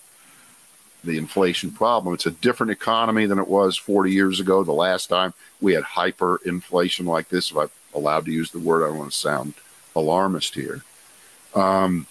the 1.03 1.19
inflation 1.19 1.71
problem. 1.71 2.15
It's 2.15 2.27
a 2.27 2.31
different 2.31 2.71
economy 2.73 3.27
than 3.27 3.39
it 3.39 3.49
was 3.49 3.77
40 3.77 4.13
years 4.13 4.41
ago. 4.41 4.63
The 4.63 4.73
last 4.73 5.09
time 5.09 5.35
we 5.61 5.73
had 5.75 5.85
hyperinflation 5.85 7.05
like 7.07 7.29
this, 7.29 7.51
if 7.51 7.57
I'm 7.57 7.71
allowed 7.95 8.25
to 8.27 8.31
use 8.33 8.51
the 8.53 8.59
word, 8.59 8.85
I 8.85 8.89
don't 8.89 8.99
want 8.99 9.13
to 9.13 9.19
sound 9.19 9.55
alarmist 9.97 10.55
here. 10.55 10.83
Um, 11.55 12.07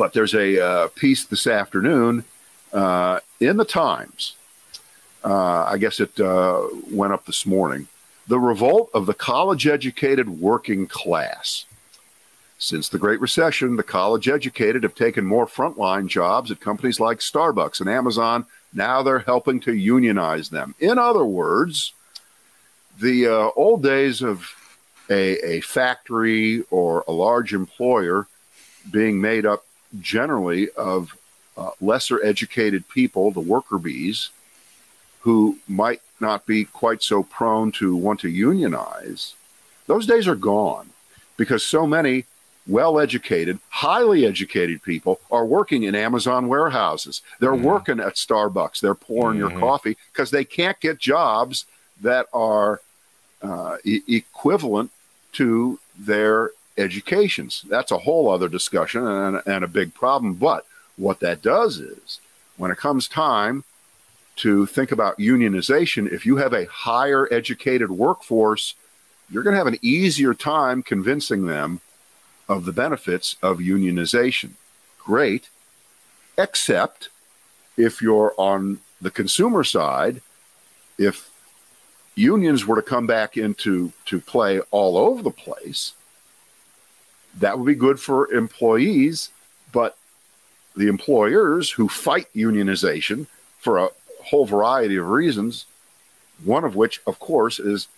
but 0.00 0.14
there's 0.14 0.34
a 0.34 0.48
uh, 0.58 0.88
piece 0.88 1.24
this 1.26 1.46
afternoon 1.46 2.24
uh, 2.72 3.20
in 3.38 3.56
the 3.58 3.64
Times 3.64 4.34
uh, 5.22 5.64
I 5.64 5.78
guess 5.78 6.00
it 6.00 6.18
uh, 6.18 6.62
went 6.90 7.12
up 7.12 7.26
this 7.26 7.44
morning. 7.44 7.88
The 8.26 8.38
revolt 8.38 8.90
of 8.94 9.06
the 9.06 9.14
college 9.14 9.66
educated 9.66 10.28
working 10.28 10.86
class. 10.86 11.66
Since 12.58 12.88
the 12.88 12.98
Great 12.98 13.20
Recession, 13.20 13.76
the 13.76 13.82
college 13.82 14.28
educated 14.28 14.82
have 14.82 14.94
taken 14.94 15.24
more 15.24 15.46
frontline 15.46 16.08
jobs 16.08 16.50
at 16.50 16.60
companies 16.60 17.00
like 17.00 17.18
Starbucks 17.18 17.80
and 17.80 17.88
Amazon. 17.88 18.44
Now 18.72 19.02
they're 19.02 19.20
helping 19.20 19.60
to 19.60 19.74
unionize 19.74 20.50
them. 20.50 20.74
In 20.78 20.98
other 20.98 21.24
words, 21.24 21.92
the 23.00 23.26
uh, 23.26 23.50
old 23.56 23.82
days 23.82 24.22
of 24.22 24.54
a, 25.08 25.56
a 25.56 25.60
factory 25.62 26.62
or 26.70 27.04
a 27.08 27.12
large 27.12 27.54
employer 27.54 28.26
being 28.90 29.20
made 29.20 29.46
up 29.46 29.64
generally 30.00 30.70
of 30.70 31.16
uh, 31.56 31.70
lesser 31.80 32.22
educated 32.24 32.88
people, 32.88 33.30
the 33.30 33.40
worker 33.40 33.78
bees, 33.78 34.30
who 35.20 35.58
might 35.68 36.00
not 36.20 36.46
be 36.46 36.64
quite 36.64 37.02
so 37.02 37.22
prone 37.22 37.72
to 37.72 37.94
want 37.96 38.20
to 38.20 38.28
unionize, 38.28 39.34
those 39.86 40.06
days 40.06 40.28
are 40.28 40.36
gone 40.36 40.90
because 41.36 41.64
so 41.64 41.86
many 41.86 42.24
well 42.66 43.00
educated, 43.00 43.58
highly 43.70 44.24
educated 44.24 44.82
people 44.82 45.18
are 45.30 45.44
working 45.44 45.82
in 45.82 45.94
Amazon 45.94 46.46
warehouses. 46.46 47.20
They're 47.40 47.52
Mhm. 47.52 47.62
working 47.62 48.00
at 48.00 48.14
Starbucks. 48.14 48.80
They're 48.80 48.94
pouring 48.94 49.38
your 49.38 49.50
Mhm. 49.50 49.58
coffee 49.58 49.96
because 50.12 50.30
they 50.30 50.44
can't 50.44 50.78
get 50.80 50.98
jobs 50.98 51.64
that 52.00 52.26
are 52.32 52.80
uh, 53.42 53.78
e- 53.84 54.02
equivalent 54.06 54.90
to 55.32 55.78
their 55.98 56.50
educations. 56.76 57.64
That's 57.68 57.90
a 57.90 57.98
whole 57.98 58.30
other 58.30 58.48
discussion 58.48 59.06
and, 59.06 59.42
and 59.46 59.64
a 59.64 59.68
big 59.68 59.94
problem. 59.94 60.34
But 60.34 60.66
what 60.96 61.20
that 61.20 61.42
does 61.42 61.78
is 61.78 62.20
when 62.56 62.70
it 62.70 62.78
comes 62.78 63.08
time 63.08 63.64
to 64.36 64.66
think 64.66 64.92
about 64.92 65.18
unionization, 65.18 66.10
if 66.10 66.24
you 66.24 66.36
have 66.36 66.52
a 66.52 66.66
higher 66.66 67.28
educated 67.32 67.90
workforce, 67.90 68.74
you're 69.30 69.42
going 69.42 69.54
to 69.54 69.58
have 69.58 69.66
an 69.66 69.78
easier 69.82 70.34
time 70.34 70.82
convincing 70.82 71.46
them 71.46 71.80
of 72.48 72.64
the 72.64 72.72
benefits 72.72 73.36
of 73.42 73.58
unionization. 73.58 74.50
Great, 74.98 75.48
except 76.36 77.08
if 77.76 78.02
you're 78.02 78.34
on 78.36 78.80
the 79.00 79.10
consumer 79.10 79.64
side, 79.64 80.20
if 80.98 81.30
unions 82.14 82.66
were 82.66 82.76
to 82.76 82.82
come 82.82 83.06
back 83.06 83.36
into 83.36 83.92
to 84.04 84.20
play 84.20 84.60
all 84.70 84.98
over 84.98 85.22
the 85.22 85.30
place, 85.30 85.92
that 87.38 87.58
would 87.58 87.66
be 87.66 87.74
good 87.74 88.00
for 88.00 88.32
employees, 88.32 89.30
but 89.72 89.96
the 90.76 90.88
employers 90.88 91.70
who 91.70 91.88
fight 91.88 92.28
unionization 92.34 93.26
for 93.58 93.78
a 93.78 93.88
whole 94.24 94.46
variety 94.46 94.96
of 94.96 95.08
reasons, 95.08 95.66
one 96.44 96.64
of 96.64 96.76
which, 96.76 97.00
of 97.06 97.18
course, 97.18 97.58
is 97.58 97.88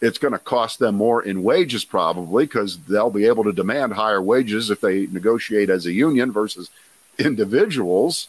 it's 0.00 0.18
going 0.18 0.32
to 0.32 0.38
cost 0.38 0.78
them 0.78 0.94
more 0.94 1.22
in 1.22 1.42
wages 1.42 1.84
probably 1.84 2.44
because 2.44 2.78
they'll 2.84 3.10
be 3.10 3.26
able 3.26 3.44
to 3.44 3.52
demand 3.52 3.94
higher 3.94 4.22
wages 4.22 4.70
if 4.70 4.80
they 4.80 5.06
negotiate 5.06 5.70
as 5.70 5.86
a 5.86 5.92
union 5.92 6.30
versus 6.30 6.70
individuals. 7.18 8.28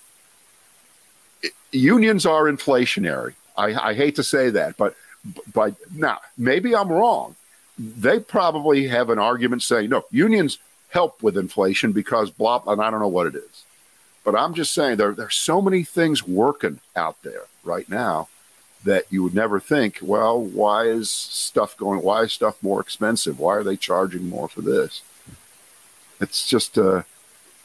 Unions 1.72 2.26
are 2.26 2.45
inflationary. 2.45 3.36
I, 3.55 3.89
I 3.89 3.93
hate 3.93 4.16
to 4.16 4.24
say 4.24 4.49
that, 4.51 4.78
but 4.78 4.95
but 5.53 5.76
now 5.93 6.20
maybe 6.38 6.76
I'm 6.76 6.89
wrong. 6.89 7.36
They 7.80 8.20
probably 8.20 8.88
have 8.90 9.10
an 9.10 9.20
argument 9.20 9.64
saying 9.64 9.90
no, 9.90 10.04
unions 10.12 10.60
help 10.90 11.24
with 11.24 11.38
inflation 11.38 11.94
because 11.94 12.30
blah, 12.30 12.62
and 12.68 12.82
I 12.82 12.92
don't 12.92 13.00
know 13.00 13.08
what 13.08 13.28
it 13.28 13.36
is. 13.36 13.64
But 14.26 14.36
I'm 14.36 14.54
just 14.54 14.74
saying 14.74 14.98
there 14.98 15.14
there's 15.14 15.36
so 15.36 15.62
many 15.62 15.84
things 15.84 16.28
working 16.28 16.82
out 16.96 17.22
there 17.24 17.44
right 17.64 17.88
now 17.90 18.28
that 18.84 19.06
you 19.10 19.24
would 19.24 19.36
never 19.36 19.60
think, 19.60 20.00
well, 20.02 20.42
why 20.42 20.86
is 20.86 21.10
stuff 21.10 21.78
going 21.78 22.02
why 22.02 22.24
is 22.24 22.34
stuff 22.34 22.62
more 22.62 22.82
expensive? 22.82 23.40
Why 23.40 23.56
are 23.56 23.64
they 23.64 23.78
charging 23.78 24.30
more 24.30 24.50
for 24.50 24.62
this? 24.62 25.02
It's 26.20 26.48
just 26.48 26.78
a 26.78 27.06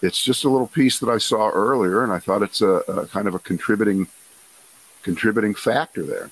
it's 0.01 0.23
just 0.23 0.45
a 0.45 0.49
little 0.49 0.67
piece 0.67 0.99
that 1.01 1.09
I 1.09 1.19
saw 1.19 1.51
earlier 1.51 2.05
and 2.05 2.13
I 2.13 2.19
thought 2.19 2.43
it's 2.43 2.61
a, 2.61 2.83
a 2.87 3.07
kind 3.07 3.27
of 3.27 3.35
a 3.35 3.39
contributing 3.39 4.07
contributing 5.03 5.55
factor 5.55 6.03
there. 6.03 6.31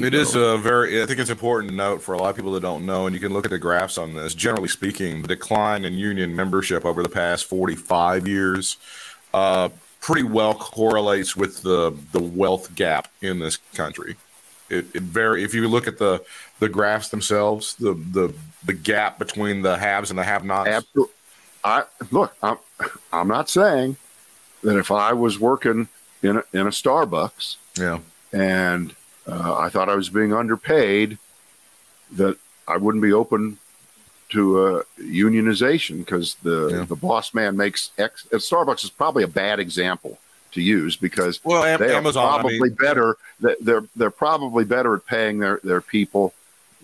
It 0.00 0.14
is 0.14 0.34
a 0.34 0.56
very, 0.56 1.02
I 1.02 1.06
think 1.06 1.18
it's 1.18 1.30
important 1.30 1.70
to 1.70 1.76
note 1.76 2.00
for 2.00 2.14
a 2.14 2.18
lot 2.18 2.30
of 2.30 2.36
people 2.36 2.52
that 2.52 2.60
don't 2.60 2.86
know, 2.86 3.06
and 3.06 3.14
you 3.14 3.20
can 3.20 3.32
look 3.32 3.44
at 3.44 3.50
the 3.50 3.58
graphs 3.58 3.98
on 3.98 4.14
this. 4.14 4.34
Generally 4.34 4.68
speaking, 4.68 5.22
the 5.22 5.28
decline 5.28 5.84
in 5.84 5.94
union 5.94 6.34
membership 6.34 6.84
over 6.84 7.02
the 7.02 7.08
past 7.08 7.44
45 7.46 8.26
years 8.28 8.76
uh, 9.34 9.68
pretty 10.00 10.22
well 10.22 10.54
correlates 10.54 11.36
with 11.36 11.62
the, 11.62 11.94
the 12.12 12.22
wealth 12.22 12.74
gap 12.74 13.08
in 13.20 13.40
this 13.40 13.56
country. 13.74 14.16
It, 14.70 14.86
it 14.94 15.02
very, 15.02 15.42
if 15.44 15.52
you 15.54 15.66
look 15.68 15.86
at 15.86 15.98
the, 15.98 16.24
the 16.60 16.68
graphs 16.68 17.08
themselves, 17.08 17.74
the, 17.74 17.94
the, 17.94 18.32
the 18.64 18.72
gap 18.72 19.18
between 19.18 19.62
the 19.62 19.76
haves 19.76 20.08
and 20.10 20.18
the 20.18 20.24
have 20.24 20.44
nots. 20.44 20.68
Absolutely. 20.70 21.14
I 21.64 21.84
look. 22.10 22.34
I'm 22.42 22.58
I'm 23.12 23.28
not 23.28 23.48
saying 23.48 23.96
that 24.62 24.76
if 24.78 24.90
I 24.90 25.14
was 25.14 25.38
working 25.40 25.88
in 26.22 26.36
a, 26.36 26.44
in 26.52 26.60
a 26.66 26.70
Starbucks 26.70 27.56
Yeah. 27.78 28.00
and 28.32 28.94
uh, 29.26 29.56
I 29.58 29.68
thought 29.68 29.88
I 29.88 29.94
was 29.94 30.08
being 30.08 30.32
underpaid, 30.32 31.18
that 32.12 32.36
I 32.68 32.76
wouldn't 32.76 33.02
be 33.02 33.12
open 33.12 33.58
to 34.30 34.66
uh, 34.66 34.82
unionization 35.00 35.98
because 35.98 36.36
the 36.42 36.68
Yeah. 36.70 36.84
the 36.84 36.96
boss 36.96 37.34
man 37.34 37.56
makes 37.56 37.90
X. 37.98 38.26
and 38.32 38.40
Starbucks 38.40 38.84
is 38.84 38.90
probably 38.90 39.22
a 39.22 39.28
bad 39.28 39.60
example 39.60 40.18
to 40.52 40.62
use 40.62 40.96
because 40.96 41.40
Well, 41.44 41.62
they 41.78 41.94
Amazon, 41.94 42.24
are 42.24 42.38
I 42.38 42.40
probably 42.40 42.60
mean- 42.60 42.74
better. 42.74 43.16
They're 43.40 43.84
they're 43.96 44.10
probably 44.10 44.64
better 44.64 44.94
at 44.96 45.06
paying 45.06 45.38
their 45.40 45.60
their 45.64 45.80
people 45.80 46.32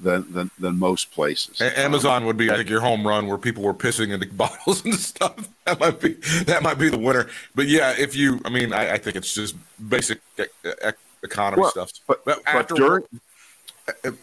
than 0.03 0.33
than, 0.33 0.51
than 0.59 0.79
most 0.79 1.13
places. 1.13 1.61
Amazon 1.61 2.25
would 2.27 2.37
be, 2.37 2.51
I 2.51 2.57
think, 2.57 2.69
your 2.71 2.81
home 2.81 3.07
run 3.07 3.27
where 3.27 3.39
people 3.39 3.63
were 3.63 3.75
pissing 3.75 4.13
into 4.13 4.27
bottles 4.35 4.85
and 4.85 4.95
stuff. 4.95 5.49
That 5.67 5.79
might 5.81 6.01
be 6.01 6.15
that 6.45 6.63
might 6.63 6.79
be 6.79 6.89
the 6.91 6.99
winner. 6.99 7.29
But 7.55 7.69
yeah, 7.69 7.95
if 7.99 8.15
you, 8.17 8.41
I 8.45 8.49
mean, 8.51 8.73
I, 8.73 8.93
I 8.95 8.99
think 8.99 9.17
it's 9.17 9.35
just 9.35 9.55
basic 9.89 10.21
e- 10.39 10.45
e- 10.67 10.91
economy 11.23 11.63
Well, 11.63 11.71
stuff. 11.71 11.93
but 12.07 12.25
But 12.25 12.43
but 12.45 12.55
after 12.55 12.75
during 12.75 13.05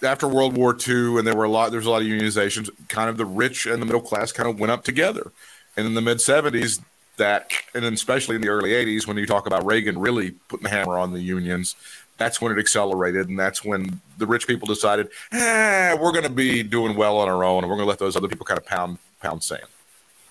after 0.04 0.28
World 0.28 0.56
War 0.56 0.76
II, 0.88 1.18
and 1.18 1.28
there 1.28 1.36
were 1.36 1.44
a 1.44 1.50
lot, 1.50 1.72
there 1.72 1.80
was 1.80 1.88
a 1.88 1.92
lot 1.92 2.02
of 2.02 2.08
unionizations. 2.08 2.70
Kind 2.88 3.10
of 3.10 3.18
the 3.18 3.26
rich 3.26 3.66
and 3.66 3.82
the 3.82 3.86
middle 3.86 4.02
class 4.02 4.32
kind 4.32 4.50
of 4.50 4.60
went 4.60 4.72
up 4.72 4.84
together, 4.84 5.32
and 5.76 5.86
in 5.86 5.94
the 5.94 6.02
mid 6.02 6.18
'70s, 6.18 6.82
that, 7.18 7.52
and 7.74 7.84
then 7.84 7.94
especially 7.94 8.36
in 8.36 8.42
the 8.42 8.50
early 8.50 8.72
'80s, 8.72 9.08
when 9.08 9.18
you 9.18 9.26
talk 9.26 9.46
about 9.48 9.66
Reagan 9.66 9.98
really 10.00 10.32
putting 10.48 10.64
the 10.64 10.70
hammer 10.70 10.98
on 10.98 11.12
the 11.12 11.20
unions, 11.22 11.76
that's 12.18 12.40
when 12.40 12.52
it 12.52 12.60
accelerated, 12.60 13.28
and 13.30 13.38
that's 13.38 13.64
when 13.66 14.00
the 14.18 14.26
rich 14.28 14.48
people 14.48 14.68
decided, 14.68 15.10
eh, 15.32 15.94
we're 16.00 16.12
going 16.12 16.24
to 16.24 16.30
be 16.30 16.64
doing 16.64 16.96
well 16.96 17.18
on 17.18 17.28
our 17.28 17.44
own, 17.44 17.64
and 17.64 17.70
we're 17.70 17.76
going 17.78 17.86
to 17.88 17.90
let 17.90 18.00
those 18.00 18.16
other 18.16 18.28
people 18.28 18.46
kind 18.46 18.58
of 18.60 18.66
pound 18.66 18.98
pound 19.22 19.44
sand. 19.44 19.64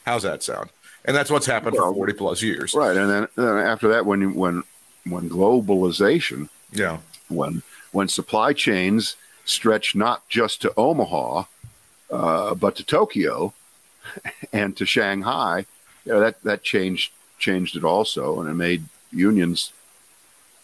How's 0.06 0.22
that 0.22 0.42
sound? 0.42 0.70
And 1.04 1.16
that's 1.16 1.30
what's 1.30 1.46
happened 1.46 1.76
Well, 1.76 1.90
for 1.92 1.94
40 1.96 2.12
plus 2.14 2.42
years. 2.42 2.74
right, 2.74 2.96
and 2.96 3.10
then, 3.10 3.28
then 3.36 3.58
after 3.58 3.88
that, 3.88 4.06
when 4.06 4.20
you, 4.22 4.30
when 4.30 4.62
when 5.04 5.28
globalization 5.28 6.48
Yeah. 6.78 6.98
when 7.28 7.62
when 7.92 8.08
supply 8.08 8.52
chains 8.52 9.16
stretch 9.44 9.94
not 9.94 10.28
just 10.28 10.62
to 10.62 10.72
Omaha, 10.76 11.44
uh, 12.10 12.54
but 12.54 12.76
to 12.76 12.84
Tokyo 12.84 13.54
and 14.52 14.76
to 14.76 14.84
Shanghai, 14.84 15.66
you 16.04 16.12
know, 16.12 16.20
that 16.20 16.42
that 16.42 16.62
changed 16.62 17.12
changed 17.38 17.76
it 17.76 17.84
also, 17.84 18.40
and 18.40 18.48
it 18.48 18.54
made 18.54 18.84
unions 19.12 19.72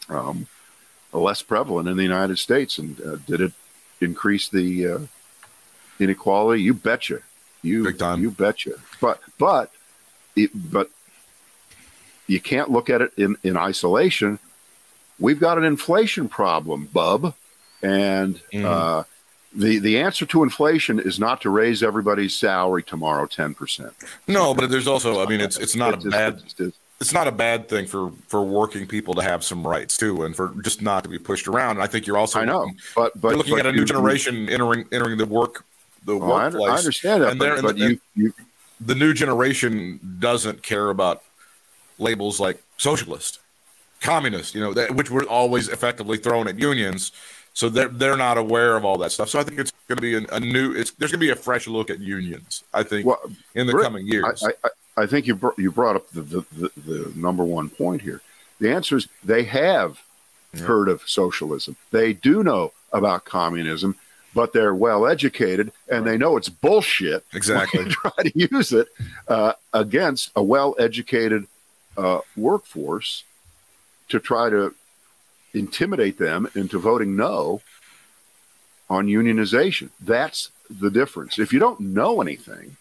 um, 0.08 0.46
less 1.12 1.42
prevalent 1.42 1.88
in 1.88 1.96
the 1.96 2.02
United 2.02 2.38
States. 2.38 2.78
And 2.78 3.00
uh, 3.00 3.16
did 3.26 3.40
it 3.40 3.52
increase 4.00 4.48
the 4.48 4.86
uh, 4.86 4.98
inequality? 5.98 6.62
You 6.62 6.74
betcha. 6.74 7.20
You 7.62 7.84
Big 7.84 7.98
time. 7.98 8.20
You 8.20 8.30
betcha. 8.30 8.72
But 9.00 9.20
but 9.38 9.70
it, 10.34 10.50
but 10.54 10.90
you 12.26 12.40
can't 12.40 12.70
look 12.70 12.90
at 12.90 13.02
it 13.02 13.12
in, 13.16 13.36
in 13.42 13.56
isolation. 13.56 14.38
We've 15.18 15.38
got 15.40 15.58
an 15.58 15.64
inflation 15.64 16.28
problem, 16.28 16.88
bub, 16.92 17.34
and 17.82 18.40
Mhm. 18.52 18.64
uh, 18.64 19.04
the 19.54 19.78
the 19.78 19.98
answer 20.00 20.24
to 20.26 20.42
inflation 20.42 20.98
is 20.98 21.18
not 21.18 21.40
to 21.42 21.50
raise 21.50 21.82
everybody's 21.82 22.34
salary 22.36 22.82
tomorrow 22.82 23.26
ten 23.26 23.54
percent. 23.54 23.92
No, 24.26 24.54
but 24.54 24.70
there's 24.70 24.88
also, 24.88 25.22
I 25.24 25.26
mean, 25.28 25.40
it's 25.40 25.56
it's 25.58 25.76
not 25.76 25.94
a 25.94 26.08
bad 26.10 26.42
it's 27.00 27.12
not 27.12 27.26
a 27.26 27.32
bad 27.32 27.68
thing 27.68 27.86
for 27.86 28.12
for 28.28 28.42
working 28.44 28.86
people 28.86 29.12
to 29.14 29.22
have 29.22 29.44
some 29.44 29.66
rights 29.66 29.96
too, 29.96 30.24
and 30.24 30.34
for 30.34 30.54
just 30.62 30.80
not 30.82 31.02
to 31.04 31.08
be 31.10 31.18
pushed 31.18 31.46
around. 31.48 31.72
And 31.76 31.82
I 31.82 31.86
think 31.86 32.06
you're 32.06 32.16
also 32.18 32.40
I 32.40 32.44
know, 32.44 32.60
looking, 32.60 32.78
but 32.96 33.20
but 33.20 33.28
you're 33.28 33.36
looking 33.38 33.54
but 33.56 33.60
at 33.60 33.66
a 33.66 33.70
you- 33.70 33.76
new 33.80 33.84
generation 33.84 34.48
entering 34.48 34.86
entering 34.92 35.18
the 35.18 35.26
work 35.26 35.64
the 36.04 36.14
Oh, 36.14 36.32
I, 36.32 36.44
workplace. 36.44 36.70
I 36.70 36.76
understand 36.78 37.22
that, 37.22 37.30
and 37.30 37.38
but, 37.38 37.62
but 37.62 37.76
you 37.76 38.00
you 38.14 38.32
the 38.80 38.94
new 38.94 39.12
generation 39.14 40.00
doesn't 40.18 40.62
care 40.62 40.88
about 40.88 41.22
labels 41.98 42.40
like 42.40 42.60
socialist, 42.78 43.38
communist, 44.02 44.54
you 44.54 44.60
know, 44.60 44.74
that, 44.74 44.94
which 44.94 45.10
were 45.10 45.24
always 45.24 45.68
effectively 45.68 46.18
thrown 46.18 46.48
at 46.48 46.58
unions. 46.58 47.12
So 47.54 47.68
they're 47.68 47.88
they're 47.88 48.16
not 48.16 48.38
aware 48.38 48.76
of 48.76 48.84
all 48.84 48.96
that 48.98 49.12
stuff. 49.12 49.28
So 49.28 49.38
I 49.38 49.42
think 49.44 49.58
it's 49.58 49.72
going 49.86 49.96
to 49.96 50.02
be 50.02 50.14
a, 50.16 50.26
a 50.36 50.40
new. 50.40 50.72
It's 50.72 50.90
there's 50.92 51.10
going 51.12 51.20
to 51.20 51.26
be 51.26 51.30
a 51.30 51.36
fresh 51.36 51.66
look 51.66 51.90
at 51.90 52.00
unions. 52.00 52.64
I 52.72 52.82
think 52.82 53.06
well, 53.06 53.20
in 53.54 53.66
the 53.66 53.74
Rick, 53.74 53.84
coming 53.84 54.06
years. 54.06 54.42
I, 54.42 54.52
I, 54.64 55.02
I 55.02 55.06
think 55.06 55.26
you 55.26 55.34
br- 55.34 55.58
you 55.58 55.70
brought 55.70 55.96
up 55.96 56.08
the, 56.10 56.22
the, 56.22 56.44
the, 56.52 56.70
the 56.86 57.12
number 57.14 57.44
one 57.44 57.68
point 57.68 58.00
here. 58.02 58.22
The 58.58 58.70
answer 58.72 58.96
is 58.96 59.06
they 59.24 59.44
have 59.44 60.00
Yeah. 60.54 60.62
heard 60.64 60.88
of 60.88 61.02
socialism. 61.06 61.76
They 61.90 62.12
do 62.14 62.42
know 62.42 62.72
about 62.92 63.24
communism, 63.24 63.96
but 64.34 64.52
they're 64.52 64.74
well 64.74 65.06
educated 65.06 65.72
and 65.90 66.06
they 66.06 66.16
know 66.16 66.36
it's 66.38 66.48
bullshit. 66.48 67.24
Exactly. 67.34 67.80
when 67.84 67.90
try 68.02 68.12
to 68.24 68.32
use 68.38 68.72
it 68.72 68.88
uh, 69.28 69.52
against 69.74 70.30
a 70.36 70.42
well 70.42 70.74
educated 70.78 71.46
uh, 71.98 72.20
workforce 72.36 73.24
to 74.12 74.20
try 74.20 74.48
to 74.48 74.74
intimidate 75.52 76.18
them 76.18 76.48
into 76.54 76.78
voting 76.78 77.16
no 77.16 77.60
on 78.88 79.06
unionization. 79.06 79.90
That's 80.00 80.50
the 80.70 80.90
difference. 80.90 81.38
If 81.38 81.52
you 81.52 81.58
don't 81.58 81.80
know 81.80 82.20
anything 82.20 82.76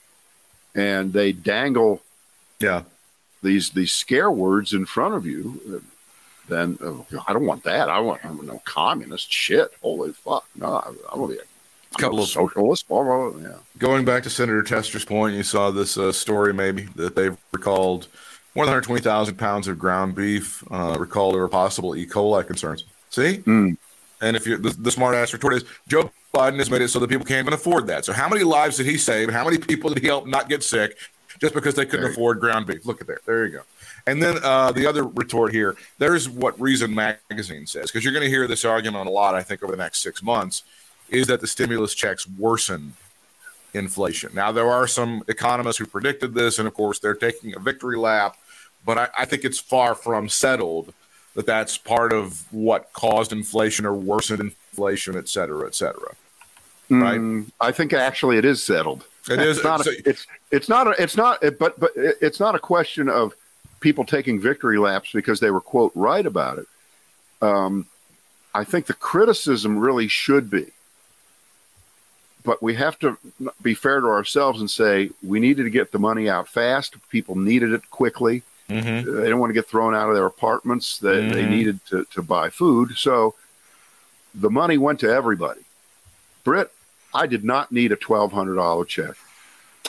and 0.75 1.11
they 1.11 1.31
dangle 1.31 2.01
yeah. 2.59 2.83
these 3.41 3.71
these 3.71 3.91
scare 3.91 4.31
words 4.31 4.73
in 4.73 4.85
front 4.85 5.15
of 5.15 5.25
you, 5.25 5.81
then 6.47 6.77
uh, 6.81 7.19
I 7.27 7.33
don't 7.33 7.45
want 7.45 7.63
that. 7.63 7.89
I 7.89 7.99
want 7.99 8.23
I'm 8.23 8.45
no 8.45 8.61
communist 8.65 9.31
shit. 9.31 9.69
Holy 9.81 10.13
fuck! 10.13 10.45
No, 10.55 10.67
I, 10.67 10.91
I 11.13 11.17
want 11.17 11.31
to 11.31 11.37
be 11.37 11.41
a 11.41 11.97
Couple 11.97 12.21
of- 12.21 12.29
socialists. 12.29 12.87
Blah, 12.87 13.03
blah, 13.03 13.29
blah, 13.31 13.41
yeah. 13.41 13.57
Going 13.77 14.05
back 14.05 14.23
to 14.23 14.29
Senator 14.29 14.63
Tester's 14.63 15.05
point, 15.05 15.35
you 15.35 15.43
saw 15.43 15.71
this 15.71 15.97
uh, 15.97 16.11
story 16.11 16.53
maybe 16.53 16.83
that 16.95 17.15
they've 17.15 17.37
recalled 17.51 18.07
more 18.55 18.65
than 18.65 18.71
120,000 18.71 19.35
pounds 19.35 19.67
of 19.67 19.79
ground 19.79 20.15
beef, 20.15 20.63
uh, 20.71 20.97
recalled 20.99 21.35
over 21.35 21.47
possible 21.47 21.95
E. 21.95 22.05
coli 22.05 22.45
concerns. 22.45 22.85
See? 23.09 23.37
Mm. 23.39 23.77
And 24.21 24.35
if 24.37 24.45
you 24.45 24.57
the, 24.57 24.69
the 24.69 24.91
smart 24.91 25.15
ass 25.15 25.33
retort 25.33 25.55
is 25.55 25.65
Joe 25.87 26.11
Biden 26.33 26.57
has 26.57 26.69
made 26.69 26.81
it 26.81 26.89
so 26.89 26.99
that 26.99 27.09
people 27.09 27.25
can't 27.25 27.45
even 27.45 27.53
afford 27.53 27.87
that. 27.87 28.05
So 28.05 28.13
how 28.13 28.29
many 28.29 28.43
lives 28.43 28.77
did 28.77 28.85
he 28.85 28.97
save? 28.97 29.29
How 29.31 29.43
many 29.43 29.57
people 29.57 29.89
did 29.89 30.01
he 30.01 30.07
help 30.07 30.27
not 30.27 30.47
get 30.47 30.63
sick 30.63 30.97
just 31.39 31.53
because 31.53 31.75
they 31.75 31.85
couldn't 31.85 32.01
There 32.01 32.11
afford 32.11 32.39
ground 32.39 32.67
beef? 32.67 32.85
Look 32.85 33.01
at 33.01 33.07
there. 33.07 33.19
There 33.25 33.45
you 33.45 33.51
go. 33.51 33.61
And 34.07 34.21
then 34.21 34.37
uh, 34.43 34.71
the 34.71 34.87
other 34.87 35.03
retort 35.03 35.53
here, 35.53 35.75
there's 35.97 36.29
what 36.29 36.59
Reason 36.59 36.93
Magazine 36.93 37.67
says, 37.67 37.91
because 37.91 38.03
you're 38.03 38.13
going 38.13 38.23
to 38.23 38.29
hear 38.29 38.47
this 38.47 38.65
argument 38.65 39.07
a 39.07 39.11
lot, 39.11 39.35
I 39.35 39.43
think, 39.43 39.61
over 39.63 39.71
the 39.71 39.81
next 39.81 40.01
six 40.01 40.23
months, 40.23 40.63
is 41.09 41.27
that 41.27 41.41
the 41.41 41.47
stimulus 41.47 41.93
checks 41.93 42.27
worsen 42.27 42.93
inflation. 43.73 44.31
Now, 44.33 44.51
there 44.51 44.69
are 44.69 44.87
some 44.87 45.23
economists 45.27 45.77
who 45.77 45.85
predicted 45.85 46.33
this, 46.33 46.57
and 46.57 46.67
of 46.67 46.73
course, 46.73 46.99
they're 46.99 47.13
taking 47.13 47.55
a 47.55 47.59
victory 47.59 47.97
lap, 47.97 48.37
but 48.85 48.97
I, 48.97 49.09
I 49.19 49.25
think 49.25 49.43
it's 49.45 49.59
far 49.59 49.95
from 49.95 50.29
settled 50.29 50.93
that 51.35 51.45
that's 51.45 51.77
part 51.77 52.11
of 52.13 52.51
what 52.51 52.91
caused 52.93 53.31
inflation 53.31 53.85
or 53.85 53.93
worsened 53.93 54.39
inflation, 54.41 55.15
et 55.17 55.29
cetera, 55.29 55.65
et 55.67 55.75
cetera. 55.75 56.13
Right. 56.89 57.19
Mm, 57.19 57.51
I 57.61 57.71
think 57.71 57.93
actually 57.93 58.37
it 58.37 58.43
is 58.43 58.61
settled. 58.61 59.05
It 59.29 59.39
is- 59.39 59.57
It's 59.57 59.63
not. 59.63 59.83
so- 59.85 59.91
a, 59.91 60.09
it's 60.09 60.27
it's 60.51 60.67
not. 60.67 60.87
A, 60.87 61.01
it's 61.01 61.15
not. 61.15 61.41
It, 61.41 61.57
but 61.57 61.79
but 61.79 61.91
it- 61.95 62.17
it's 62.21 62.39
not 62.39 62.53
a 62.55 62.59
question 62.59 63.07
of 63.07 63.33
people 63.79 64.03
taking 64.03 64.39
victory 64.41 64.77
laps 64.77 65.11
because 65.13 65.39
they 65.39 65.51
were 65.51 65.61
quote 65.61 65.91
right 65.95 66.25
about 66.25 66.57
it. 66.59 66.67
Um, 67.41 67.85
I 68.53 68.63
think 68.65 68.87
the 68.87 68.93
criticism 68.93 69.79
really 69.79 70.09
should 70.09 70.49
be, 70.49 70.67
but 72.43 72.61
we 72.61 72.73
have 72.75 72.99
to 72.99 73.17
be 73.61 73.73
fair 73.73 74.01
to 74.01 74.07
ourselves 74.07 74.59
and 74.59 74.69
say 74.69 75.11
we 75.23 75.39
needed 75.39 75.63
to 75.63 75.69
get 75.69 75.91
the 75.93 75.99
money 75.99 76.29
out 76.29 76.47
fast. 76.49 76.95
People 77.09 77.37
needed 77.37 77.71
it 77.71 77.89
quickly. 77.89 78.43
Mm-hmm. 78.71 79.15
They 79.15 79.21
didn't 79.23 79.39
want 79.39 79.49
to 79.49 79.53
get 79.53 79.67
thrown 79.67 79.93
out 79.95 80.09
of 80.09 80.15
their 80.15 80.25
apartments. 80.25 80.97
They, 80.97 81.27
they 81.29 81.43
Mhm. 81.43 81.49
needed 81.49 81.85
to, 81.87 82.05
to 82.13 82.21
buy 82.21 82.49
food. 82.49 82.97
So 82.97 83.35
the 84.33 84.49
money 84.49 84.77
went 84.77 84.99
to 85.01 85.09
everybody. 85.09 85.61
Britt, 86.43 86.71
I 87.13 87.27
did 87.27 87.43
not 87.43 87.71
need 87.71 87.91
a 87.91 87.97
$1,200 87.97 88.87
check. 88.87 89.15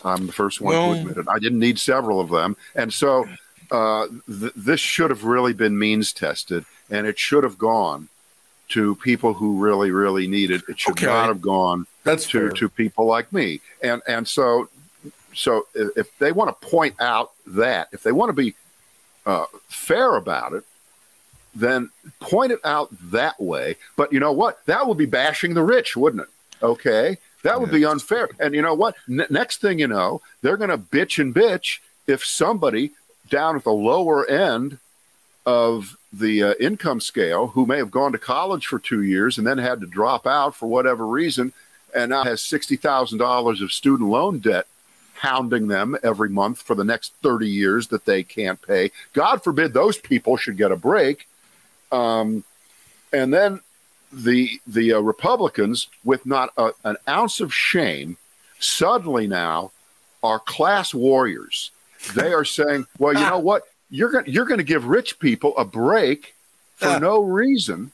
I'm 0.05 0.26
the 0.26 0.33
first 0.33 0.61
one 0.61 0.74
Well- 0.74 0.95
to 0.95 1.01
admit 1.01 1.16
it. 1.18 1.26
I 1.28 1.39
didn't 1.39 1.59
need 1.61 1.78
several 1.78 2.20
of 2.20 2.30
them. 2.30 2.57
And 2.74 2.93
so 2.93 3.28
uh, 3.70 4.07
th- 4.28 4.53
this 4.55 4.80
should 4.80 5.11
have 5.11 5.24
really 5.24 5.53
been 5.55 5.78
means 5.78 6.12
tested, 6.12 6.64
and 6.91 7.07
it 7.07 7.18
should 7.18 7.43
have 7.45 7.57
gone 7.57 8.09
to 8.68 8.97
people 8.97 9.33
who 9.35 9.59
really, 9.59 9.91
really 9.91 10.26
need 10.26 10.51
it. 10.51 10.62
It 10.68 10.78
should 10.78 10.93
Okay. 10.93 11.07
not 11.07 11.28
have 11.28 11.41
gone 11.41 11.87
That's 12.05 12.26
to 12.28 12.41
fair. 12.41 12.51
to 12.51 12.68
people 12.68 13.07
like 13.07 13.33
me. 13.33 13.61
And 13.83 14.03
and 14.07 14.26
so 14.28 14.68
so 15.35 15.66
if 15.74 16.09
they 16.18 16.33
want 16.33 16.49
to 16.61 16.66
point 16.68 17.01
out 17.01 17.33
that 17.47 17.89
if 17.93 18.03
they 18.03 18.12
want 18.12 18.28
to 18.28 18.35
be 18.35 18.55
uh, 19.27 19.47
fair 19.68 20.16
about 20.16 20.53
it, 20.53 20.64
then 21.55 21.91
point 22.20 22.53
it 22.53 22.61
out 22.64 22.89
that 23.11 23.41
way. 23.41 23.77
But 23.97 24.12
you 24.12 24.20
know 24.20 24.33
what? 24.33 24.64
That 24.66 24.87
would 24.87 24.99
be 24.99 25.07
bashing 25.07 25.55
the 25.55 25.62
rich, 25.62 25.97
wouldn't 25.97 26.23
it? 26.23 26.29
Okay, 26.64 27.18
that 27.43 27.61
would 27.61 27.70
be 27.70 27.85
unfair. 27.85 28.29
And 28.39 28.55
you 28.55 28.62
know 28.62 28.75
what? 28.75 28.95
N- 29.09 29.27
next 29.31 29.61
thing 29.61 29.79
you 29.79 29.89
know, 29.89 30.23
they're 30.43 30.57
going 30.57 30.70
to 30.70 30.79
bitch 30.79 31.18
and 31.20 31.35
bitch 31.35 31.81
if 32.07 32.25
somebody 32.25 32.93
down 33.29 33.57
at 33.57 33.64
the 33.64 33.73
lower 33.73 34.29
end 34.29 34.79
of 35.45 35.97
the 36.12 36.43
uh, 36.43 36.55
income 36.61 37.01
scale 37.01 37.49
who 37.49 37.66
may 37.66 37.79
have 37.79 37.91
gone 37.91 38.12
to 38.12 38.18
college 38.18 38.66
for 38.66 38.79
two 38.79 39.03
years 39.03 39.39
and 39.39 39.47
then 39.47 39.59
had 39.59 39.81
to 39.81 39.87
drop 39.87 40.27
out 40.27 40.55
for 40.55 40.66
whatever 40.66 41.07
reason 41.07 41.53
and 41.95 42.11
now 42.11 42.23
has 42.23 42.41
$60,000 42.43 43.62
of 43.62 43.73
student 43.73 44.09
loan 44.09 44.39
debt 44.39 44.66
hounding 45.23 45.68
them 45.68 45.97
every 46.03 46.29
month 46.29 46.61
for 46.61 46.75
the 46.75 46.83
next 46.83 47.12
30 47.23 47.49
years 47.49 47.87
that 47.87 48.05
they 48.05 48.25
can't 48.25 48.61
pay. 48.61 48.91
God 49.12 49.45
forbid 49.45 49.73
those 49.73 49.97
people 49.97 50.37
should 50.37 50.57
get 50.57 50.73
a 50.73 50.77
break. 50.77 51.29
Um, 51.93 52.43
and 53.12 53.33
then 53.33 53.61
the 54.12 54.61
the 54.66 54.95
uh, 54.95 55.01
Republicans, 55.01 55.87
with 56.03 56.27
not 56.27 56.51
a, 56.57 56.73
an 56.85 56.97
ounce 57.09 57.41
of 57.41 57.55
shame, 57.55 58.16
suddenly 58.59 59.29
now 59.29 59.70
are 60.25 60.41
class 60.41 60.93
warriors. 60.93 61.70
They 62.16 62.33
are 62.33 62.45
saying, 62.45 62.87
"Well, 62.99 63.14
you 63.14 63.20
know 63.31 63.39
what? 63.39 63.62
You're 63.91 64.11
going 64.11 64.25
you're 64.27 64.45
going 64.47 64.59
to 64.59 64.64
give 64.64 64.87
rich 64.87 65.20
people 65.20 65.57
a 65.57 65.64
break 65.64 66.35
for 66.75 66.99
no 66.99 67.23
reason 67.23 67.93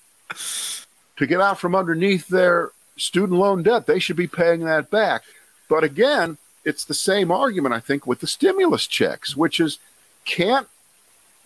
to 1.16 1.26
get 1.26 1.43
out 1.43 1.61
from 1.61 1.74
underneath 1.74 2.29
their 2.29 2.70
student 2.97 3.39
loan 3.39 3.62
debt. 3.62 3.85
They 3.85 3.99
should 3.99 4.16
be 4.16 4.29
paying 4.29 4.61
that 4.61 4.91
back." 4.91 5.24
But 5.68 5.85
again, 5.85 6.39
it's 6.69 6.85
the 6.85 6.95
same 6.95 7.33
argument 7.33 7.75
I 7.75 7.81
think 7.81 8.07
with 8.07 8.21
the 8.21 8.27
stimulus 8.27 8.87
checks, 8.87 9.35
which 9.35 9.59
is, 9.59 9.79
can't 10.27 10.69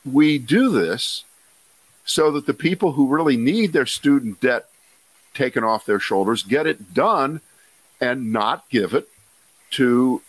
we 0.05 0.37
do 0.37 0.68
this 0.68 1.25
so 2.05 2.33
that 2.33 2.47
the 2.47 2.55
people 2.55 2.93
who 2.93 3.07
really 3.07 3.37
need 3.37 3.73
their 3.73 3.87
student 3.87 4.41
debt 4.41 4.68
taken 5.33 5.62
off 5.62 5.87
their 5.87 6.01
shoulders 6.01 6.43
get 6.43 6.66
it 6.66 6.93
done 6.93 7.41
and 8.01 8.33
not 8.33 8.68
give 8.68 8.95
it 8.95 9.09
to 9.70 10.20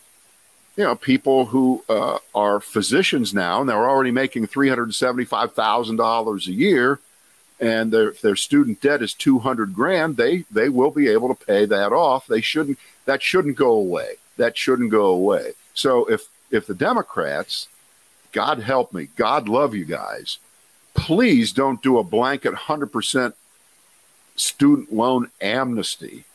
you 0.78 0.84
know 0.84 0.96
people 0.96 1.48
who 1.48 1.84
uh, 1.90 2.20
are 2.36 2.60
physicians 2.60 3.34
now 3.34 3.60
and 3.60 3.68
they're 3.68 3.90
already 3.90 4.12
making 4.12 4.46
$375,000 4.46 6.48
a 6.48 6.52
year 6.52 7.00
and 7.60 7.92
their 7.92 8.12
their 8.22 8.36
student 8.36 8.80
debt 8.80 9.02
is 9.02 9.16
200 9.16 9.74
grand 9.74 10.18
they 10.18 10.46
they 10.52 10.70
will 10.70 10.92
be 10.92 11.08
able 11.08 11.34
to 11.34 11.46
pay 11.46 11.66
that 11.66 11.92
off. 11.92 12.28
They 12.28 12.42
shouldn't 12.42 12.78
that 13.06 13.24
shouldn't 13.24 13.58
go 13.58 13.72
away 13.72 14.18
that 14.38 14.58
shouldn't 14.58 14.92
go 14.92 15.06
away 15.06 15.54
so 15.74 16.06
if 16.06 16.28
if 16.52 16.68
the 16.68 16.76
democrats 16.76 17.68
god 18.32 18.60
help 18.60 18.94
me 18.94 19.08
god 19.16 19.48
love 19.48 19.76
you 19.76 19.86
guys 19.86 20.40
please 20.94 21.52
don't 21.52 21.82
do 21.82 21.98
a 21.98 22.04
blanket 22.04 22.54
100% 22.54 23.34
student 24.36 24.94
loan 24.94 25.30
amnesty 25.42 26.26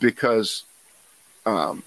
because 0.00 0.64
um, 1.44 1.82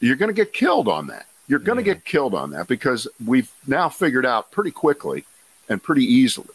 you're 0.00 0.16
going 0.16 0.28
to 0.28 0.34
get 0.34 0.52
killed 0.52 0.88
on 0.88 1.06
that. 1.08 1.26
You're 1.46 1.58
going 1.58 1.76
to 1.76 1.82
get 1.82 2.04
killed 2.04 2.34
on 2.34 2.50
that 2.50 2.68
because 2.68 3.06
we've 3.24 3.50
now 3.66 3.88
figured 3.88 4.26
out 4.26 4.50
pretty 4.50 4.70
quickly 4.70 5.24
and 5.68 5.82
pretty 5.82 6.04
easily 6.04 6.54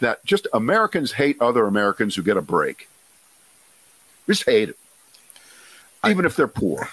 that 0.00 0.24
just 0.24 0.46
Americans 0.52 1.12
hate 1.12 1.40
other 1.40 1.66
Americans 1.66 2.14
who 2.14 2.22
get 2.22 2.36
a 2.36 2.42
break. 2.42 2.88
Just 4.26 4.44
hate 4.44 4.68
it, 4.68 4.78
even 6.06 6.24
if 6.26 6.36
they're 6.36 6.46
poor, 6.46 6.82
I 6.82 6.88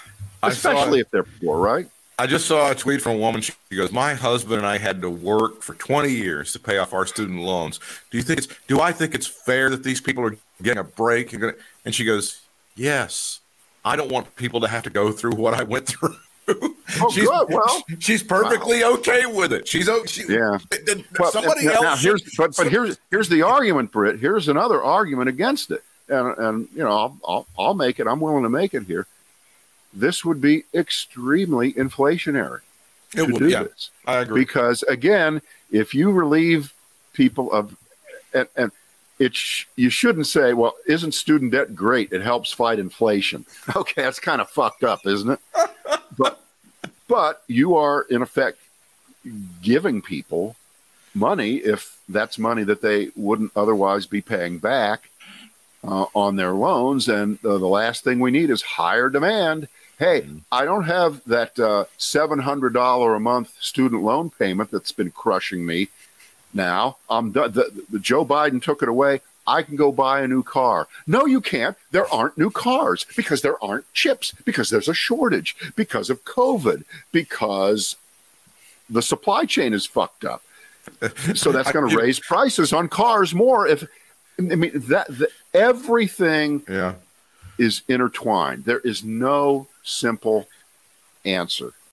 especially 0.47 0.99
if 0.99 1.09
they're 1.11 1.23
poor, 1.23 1.57
right? 1.59 1.87
I 2.17 2.27
just 2.27 2.45
saw 2.47 2.71
a 2.71 2.75
tweet 2.75 3.01
from 3.01 3.13
a 3.13 3.17
woman. 3.17 3.41
She 3.41 3.51
goes, 3.75 3.91
"My 3.91 4.13
husband 4.13 4.57
and 4.59 4.65
I 4.65 4.77
had 4.77 5.01
to 5.01 5.09
work 5.09 5.61
for 5.61 5.73
20 5.75 6.09
years 6.09 6.53
to 6.53 6.59
pay 6.59 6.77
off 6.77 6.93
our 6.93 7.05
student 7.05 7.41
loans. 7.41 7.79
Do 8.09 8.17
you 8.17 8.23
think 8.23 8.37
it's? 8.39 8.47
Do 8.67 8.79
I 8.79 8.91
think 8.93 9.13
it's 9.15 9.27
fair 9.27 9.69
that 9.69 9.83
these 9.83 9.99
people 9.99 10.23
are 10.23 10.37
getting 10.63 10.79
a 10.79 10.83
break?" 10.85 11.33
And 11.33 11.41
gonna- 11.41 11.53
and 11.83 11.93
she 11.93 12.05
goes, 12.05 12.39
"Yes. 12.75 13.41
I 13.83 13.95
don't 13.95 14.09
want 14.09 14.35
people 14.35 14.61
to 14.61 14.67
have 14.67 14.83
to 14.83 14.89
go 14.89 15.11
through 15.11 15.33
what 15.35 15.53
I 15.53 15.63
went 15.63 15.87
through." 15.89 16.15
Oh, 16.47 17.09
she's, 17.11 17.27
good. 17.27 17.47
Well, 17.49 17.83
she's 17.99 18.21
perfectly 18.23 18.83
okay 18.83 19.25
with 19.25 19.51
it. 19.51 19.67
She's 19.67 19.89
okay. 19.89 20.05
She, 20.07 20.23
Yeah. 20.31 20.59
Well, 21.19 21.27
uh, 21.27 21.31
somebody 21.31 21.65
now- 21.65 21.71
else. 21.73 21.81
now 21.83 21.95
here's, 21.97 22.21
should- 22.21 22.37
but 22.37 22.55
but 22.55 22.69
here's 22.71 22.97
here's 23.11 23.27
the 23.29 23.41
argument, 23.41 23.91
Britt. 23.91 24.19
Here's 24.19 24.47
another 24.47 24.81
argument 24.81 25.27
against 25.27 25.69
it, 25.71 25.83
and 26.07 26.37
and 26.37 26.67
you 26.73 26.83
know 26.83 26.91
I'll 26.91 27.17
I'll, 27.27 27.47
I'll 27.59 27.73
make 27.73 27.99
it. 27.99 28.07
I'm 28.07 28.21
willing 28.21 28.43
to 28.43 28.49
make 28.49 28.73
it 28.73 28.83
here. 28.83 29.05
This 29.95 30.25
would 30.25 30.41
be 30.41 30.65
extremely 30.73 31.73
inflationary 31.73 32.59
it 33.13 33.25
to 33.25 33.31
would, 33.33 33.39
do 33.39 33.49
yeah, 33.49 33.63
this 33.63 33.91
I 34.05 34.17
agree. 34.19 34.41
because 34.41 34.83
again, 34.83 35.41
if 35.71 35.93
you 35.93 36.11
relieve 36.11 36.73
people 37.13 37.51
of 37.51 37.75
and 38.33 38.47
and 38.55 38.71
it 39.17 39.33
sh- 39.33 39.65
you 39.77 39.89
shouldn't 39.89 40.27
say, 40.27 40.53
well, 40.53 40.75
isn't 40.87 41.13
student 41.13 41.53
debt 41.53 41.73
great? 41.73 42.11
It 42.11 42.21
helps 42.21 42.51
fight 42.51 42.79
inflation. 42.79 43.45
Okay, 43.75 44.01
that's 44.03 44.19
kind 44.19 44.41
of 44.41 44.49
fucked 44.49 44.83
up, 44.83 45.05
isn't 45.05 45.31
it? 45.31 45.39
but 46.17 46.41
but 47.07 47.43
you 47.47 47.75
are 47.75 48.01
in 48.09 48.21
effect 48.21 48.59
giving 49.61 50.01
people 50.01 50.55
money 51.13 51.55
if 51.55 51.97
that's 52.09 52.37
money 52.37 52.63
that 52.63 52.81
they 52.81 53.09
wouldn't 53.15 53.51
otherwise 53.55 54.05
be 54.05 54.21
paying 54.21 54.59
back 54.59 55.09
uh, 55.83 56.05
on 56.13 56.35
their 56.35 56.51
loans. 56.51 57.07
And 57.07 57.43
uh, 57.45 57.57
the 57.57 57.67
last 57.67 58.03
thing 58.03 58.19
we 58.19 58.31
need 58.31 58.49
is 58.49 58.61
higher 58.61 59.09
demand. 59.09 59.67
Hey, 59.97 60.27
I 60.51 60.65
don't 60.65 60.83
have 60.83 61.23
that 61.25 61.57
uh, 61.57 61.85
$700 61.97 63.15
a 63.15 63.19
month 63.19 63.55
student 63.61 64.03
loan 64.03 64.29
payment 64.29 64.71
that's 64.71 64.91
been 64.91 65.11
crushing 65.11 65.65
me 65.65 65.87
now. 66.53 66.97
I'm 67.09 67.31
done. 67.31 67.53
The, 67.53 67.83
the 67.89 67.99
Joe 67.99 68.25
Biden 68.25 68.61
took 68.61 68.81
it 68.81 68.89
away. 68.89 69.21
I 69.47 69.61
can 69.61 69.75
go 69.75 69.91
buy 69.91 70.21
a 70.21 70.27
new 70.27 70.43
car. 70.43 70.87
No, 71.05 71.25
you 71.25 71.39
can't. 71.39 71.77
There 71.91 72.11
aren't 72.11 72.37
new 72.37 72.49
cars 72.49 73.05
because 73.15 73.41
there 73.41 73.63
aren't 73.63 73.91
chips, 73.93 74.33
because 74.43 74.69
there's 74.69 74.89
a 74.89 74.93
shortage, 74.93 75.55
because 75.75 76.09
of 76.09 76.25
COVID, 76.25 76.83
because 77.11 77.95
the 78.89 79.01
supply 79.01 79.45
chain 79.45 79.73
is 79.73 79.85
fucked 79.85 80.25
up. 80.25 80.41
so 81.35 81.51
that's 81.51 81.71
going 81.71 81.89
to 81.89 81.97
raise 81.97 82.19
prices 82.19 82.73
on 82.73 82.89
cars 82.89 83.33
more. 83.33 83.67
If 83.67 83.87
I 84.39 84.41
mean 84.41 84.71
that, 84.87 85.07
that 85.07 85.29
everything 85.53 86.63
Yeah. 86.67 86.95
Is 87.57 87.83
intertwined. 87.87 88.65
There 88.65 88.79
is 88.79 89.03
no 89.03 89.67
simple 89.83 90.47
answer. 91.23 91.73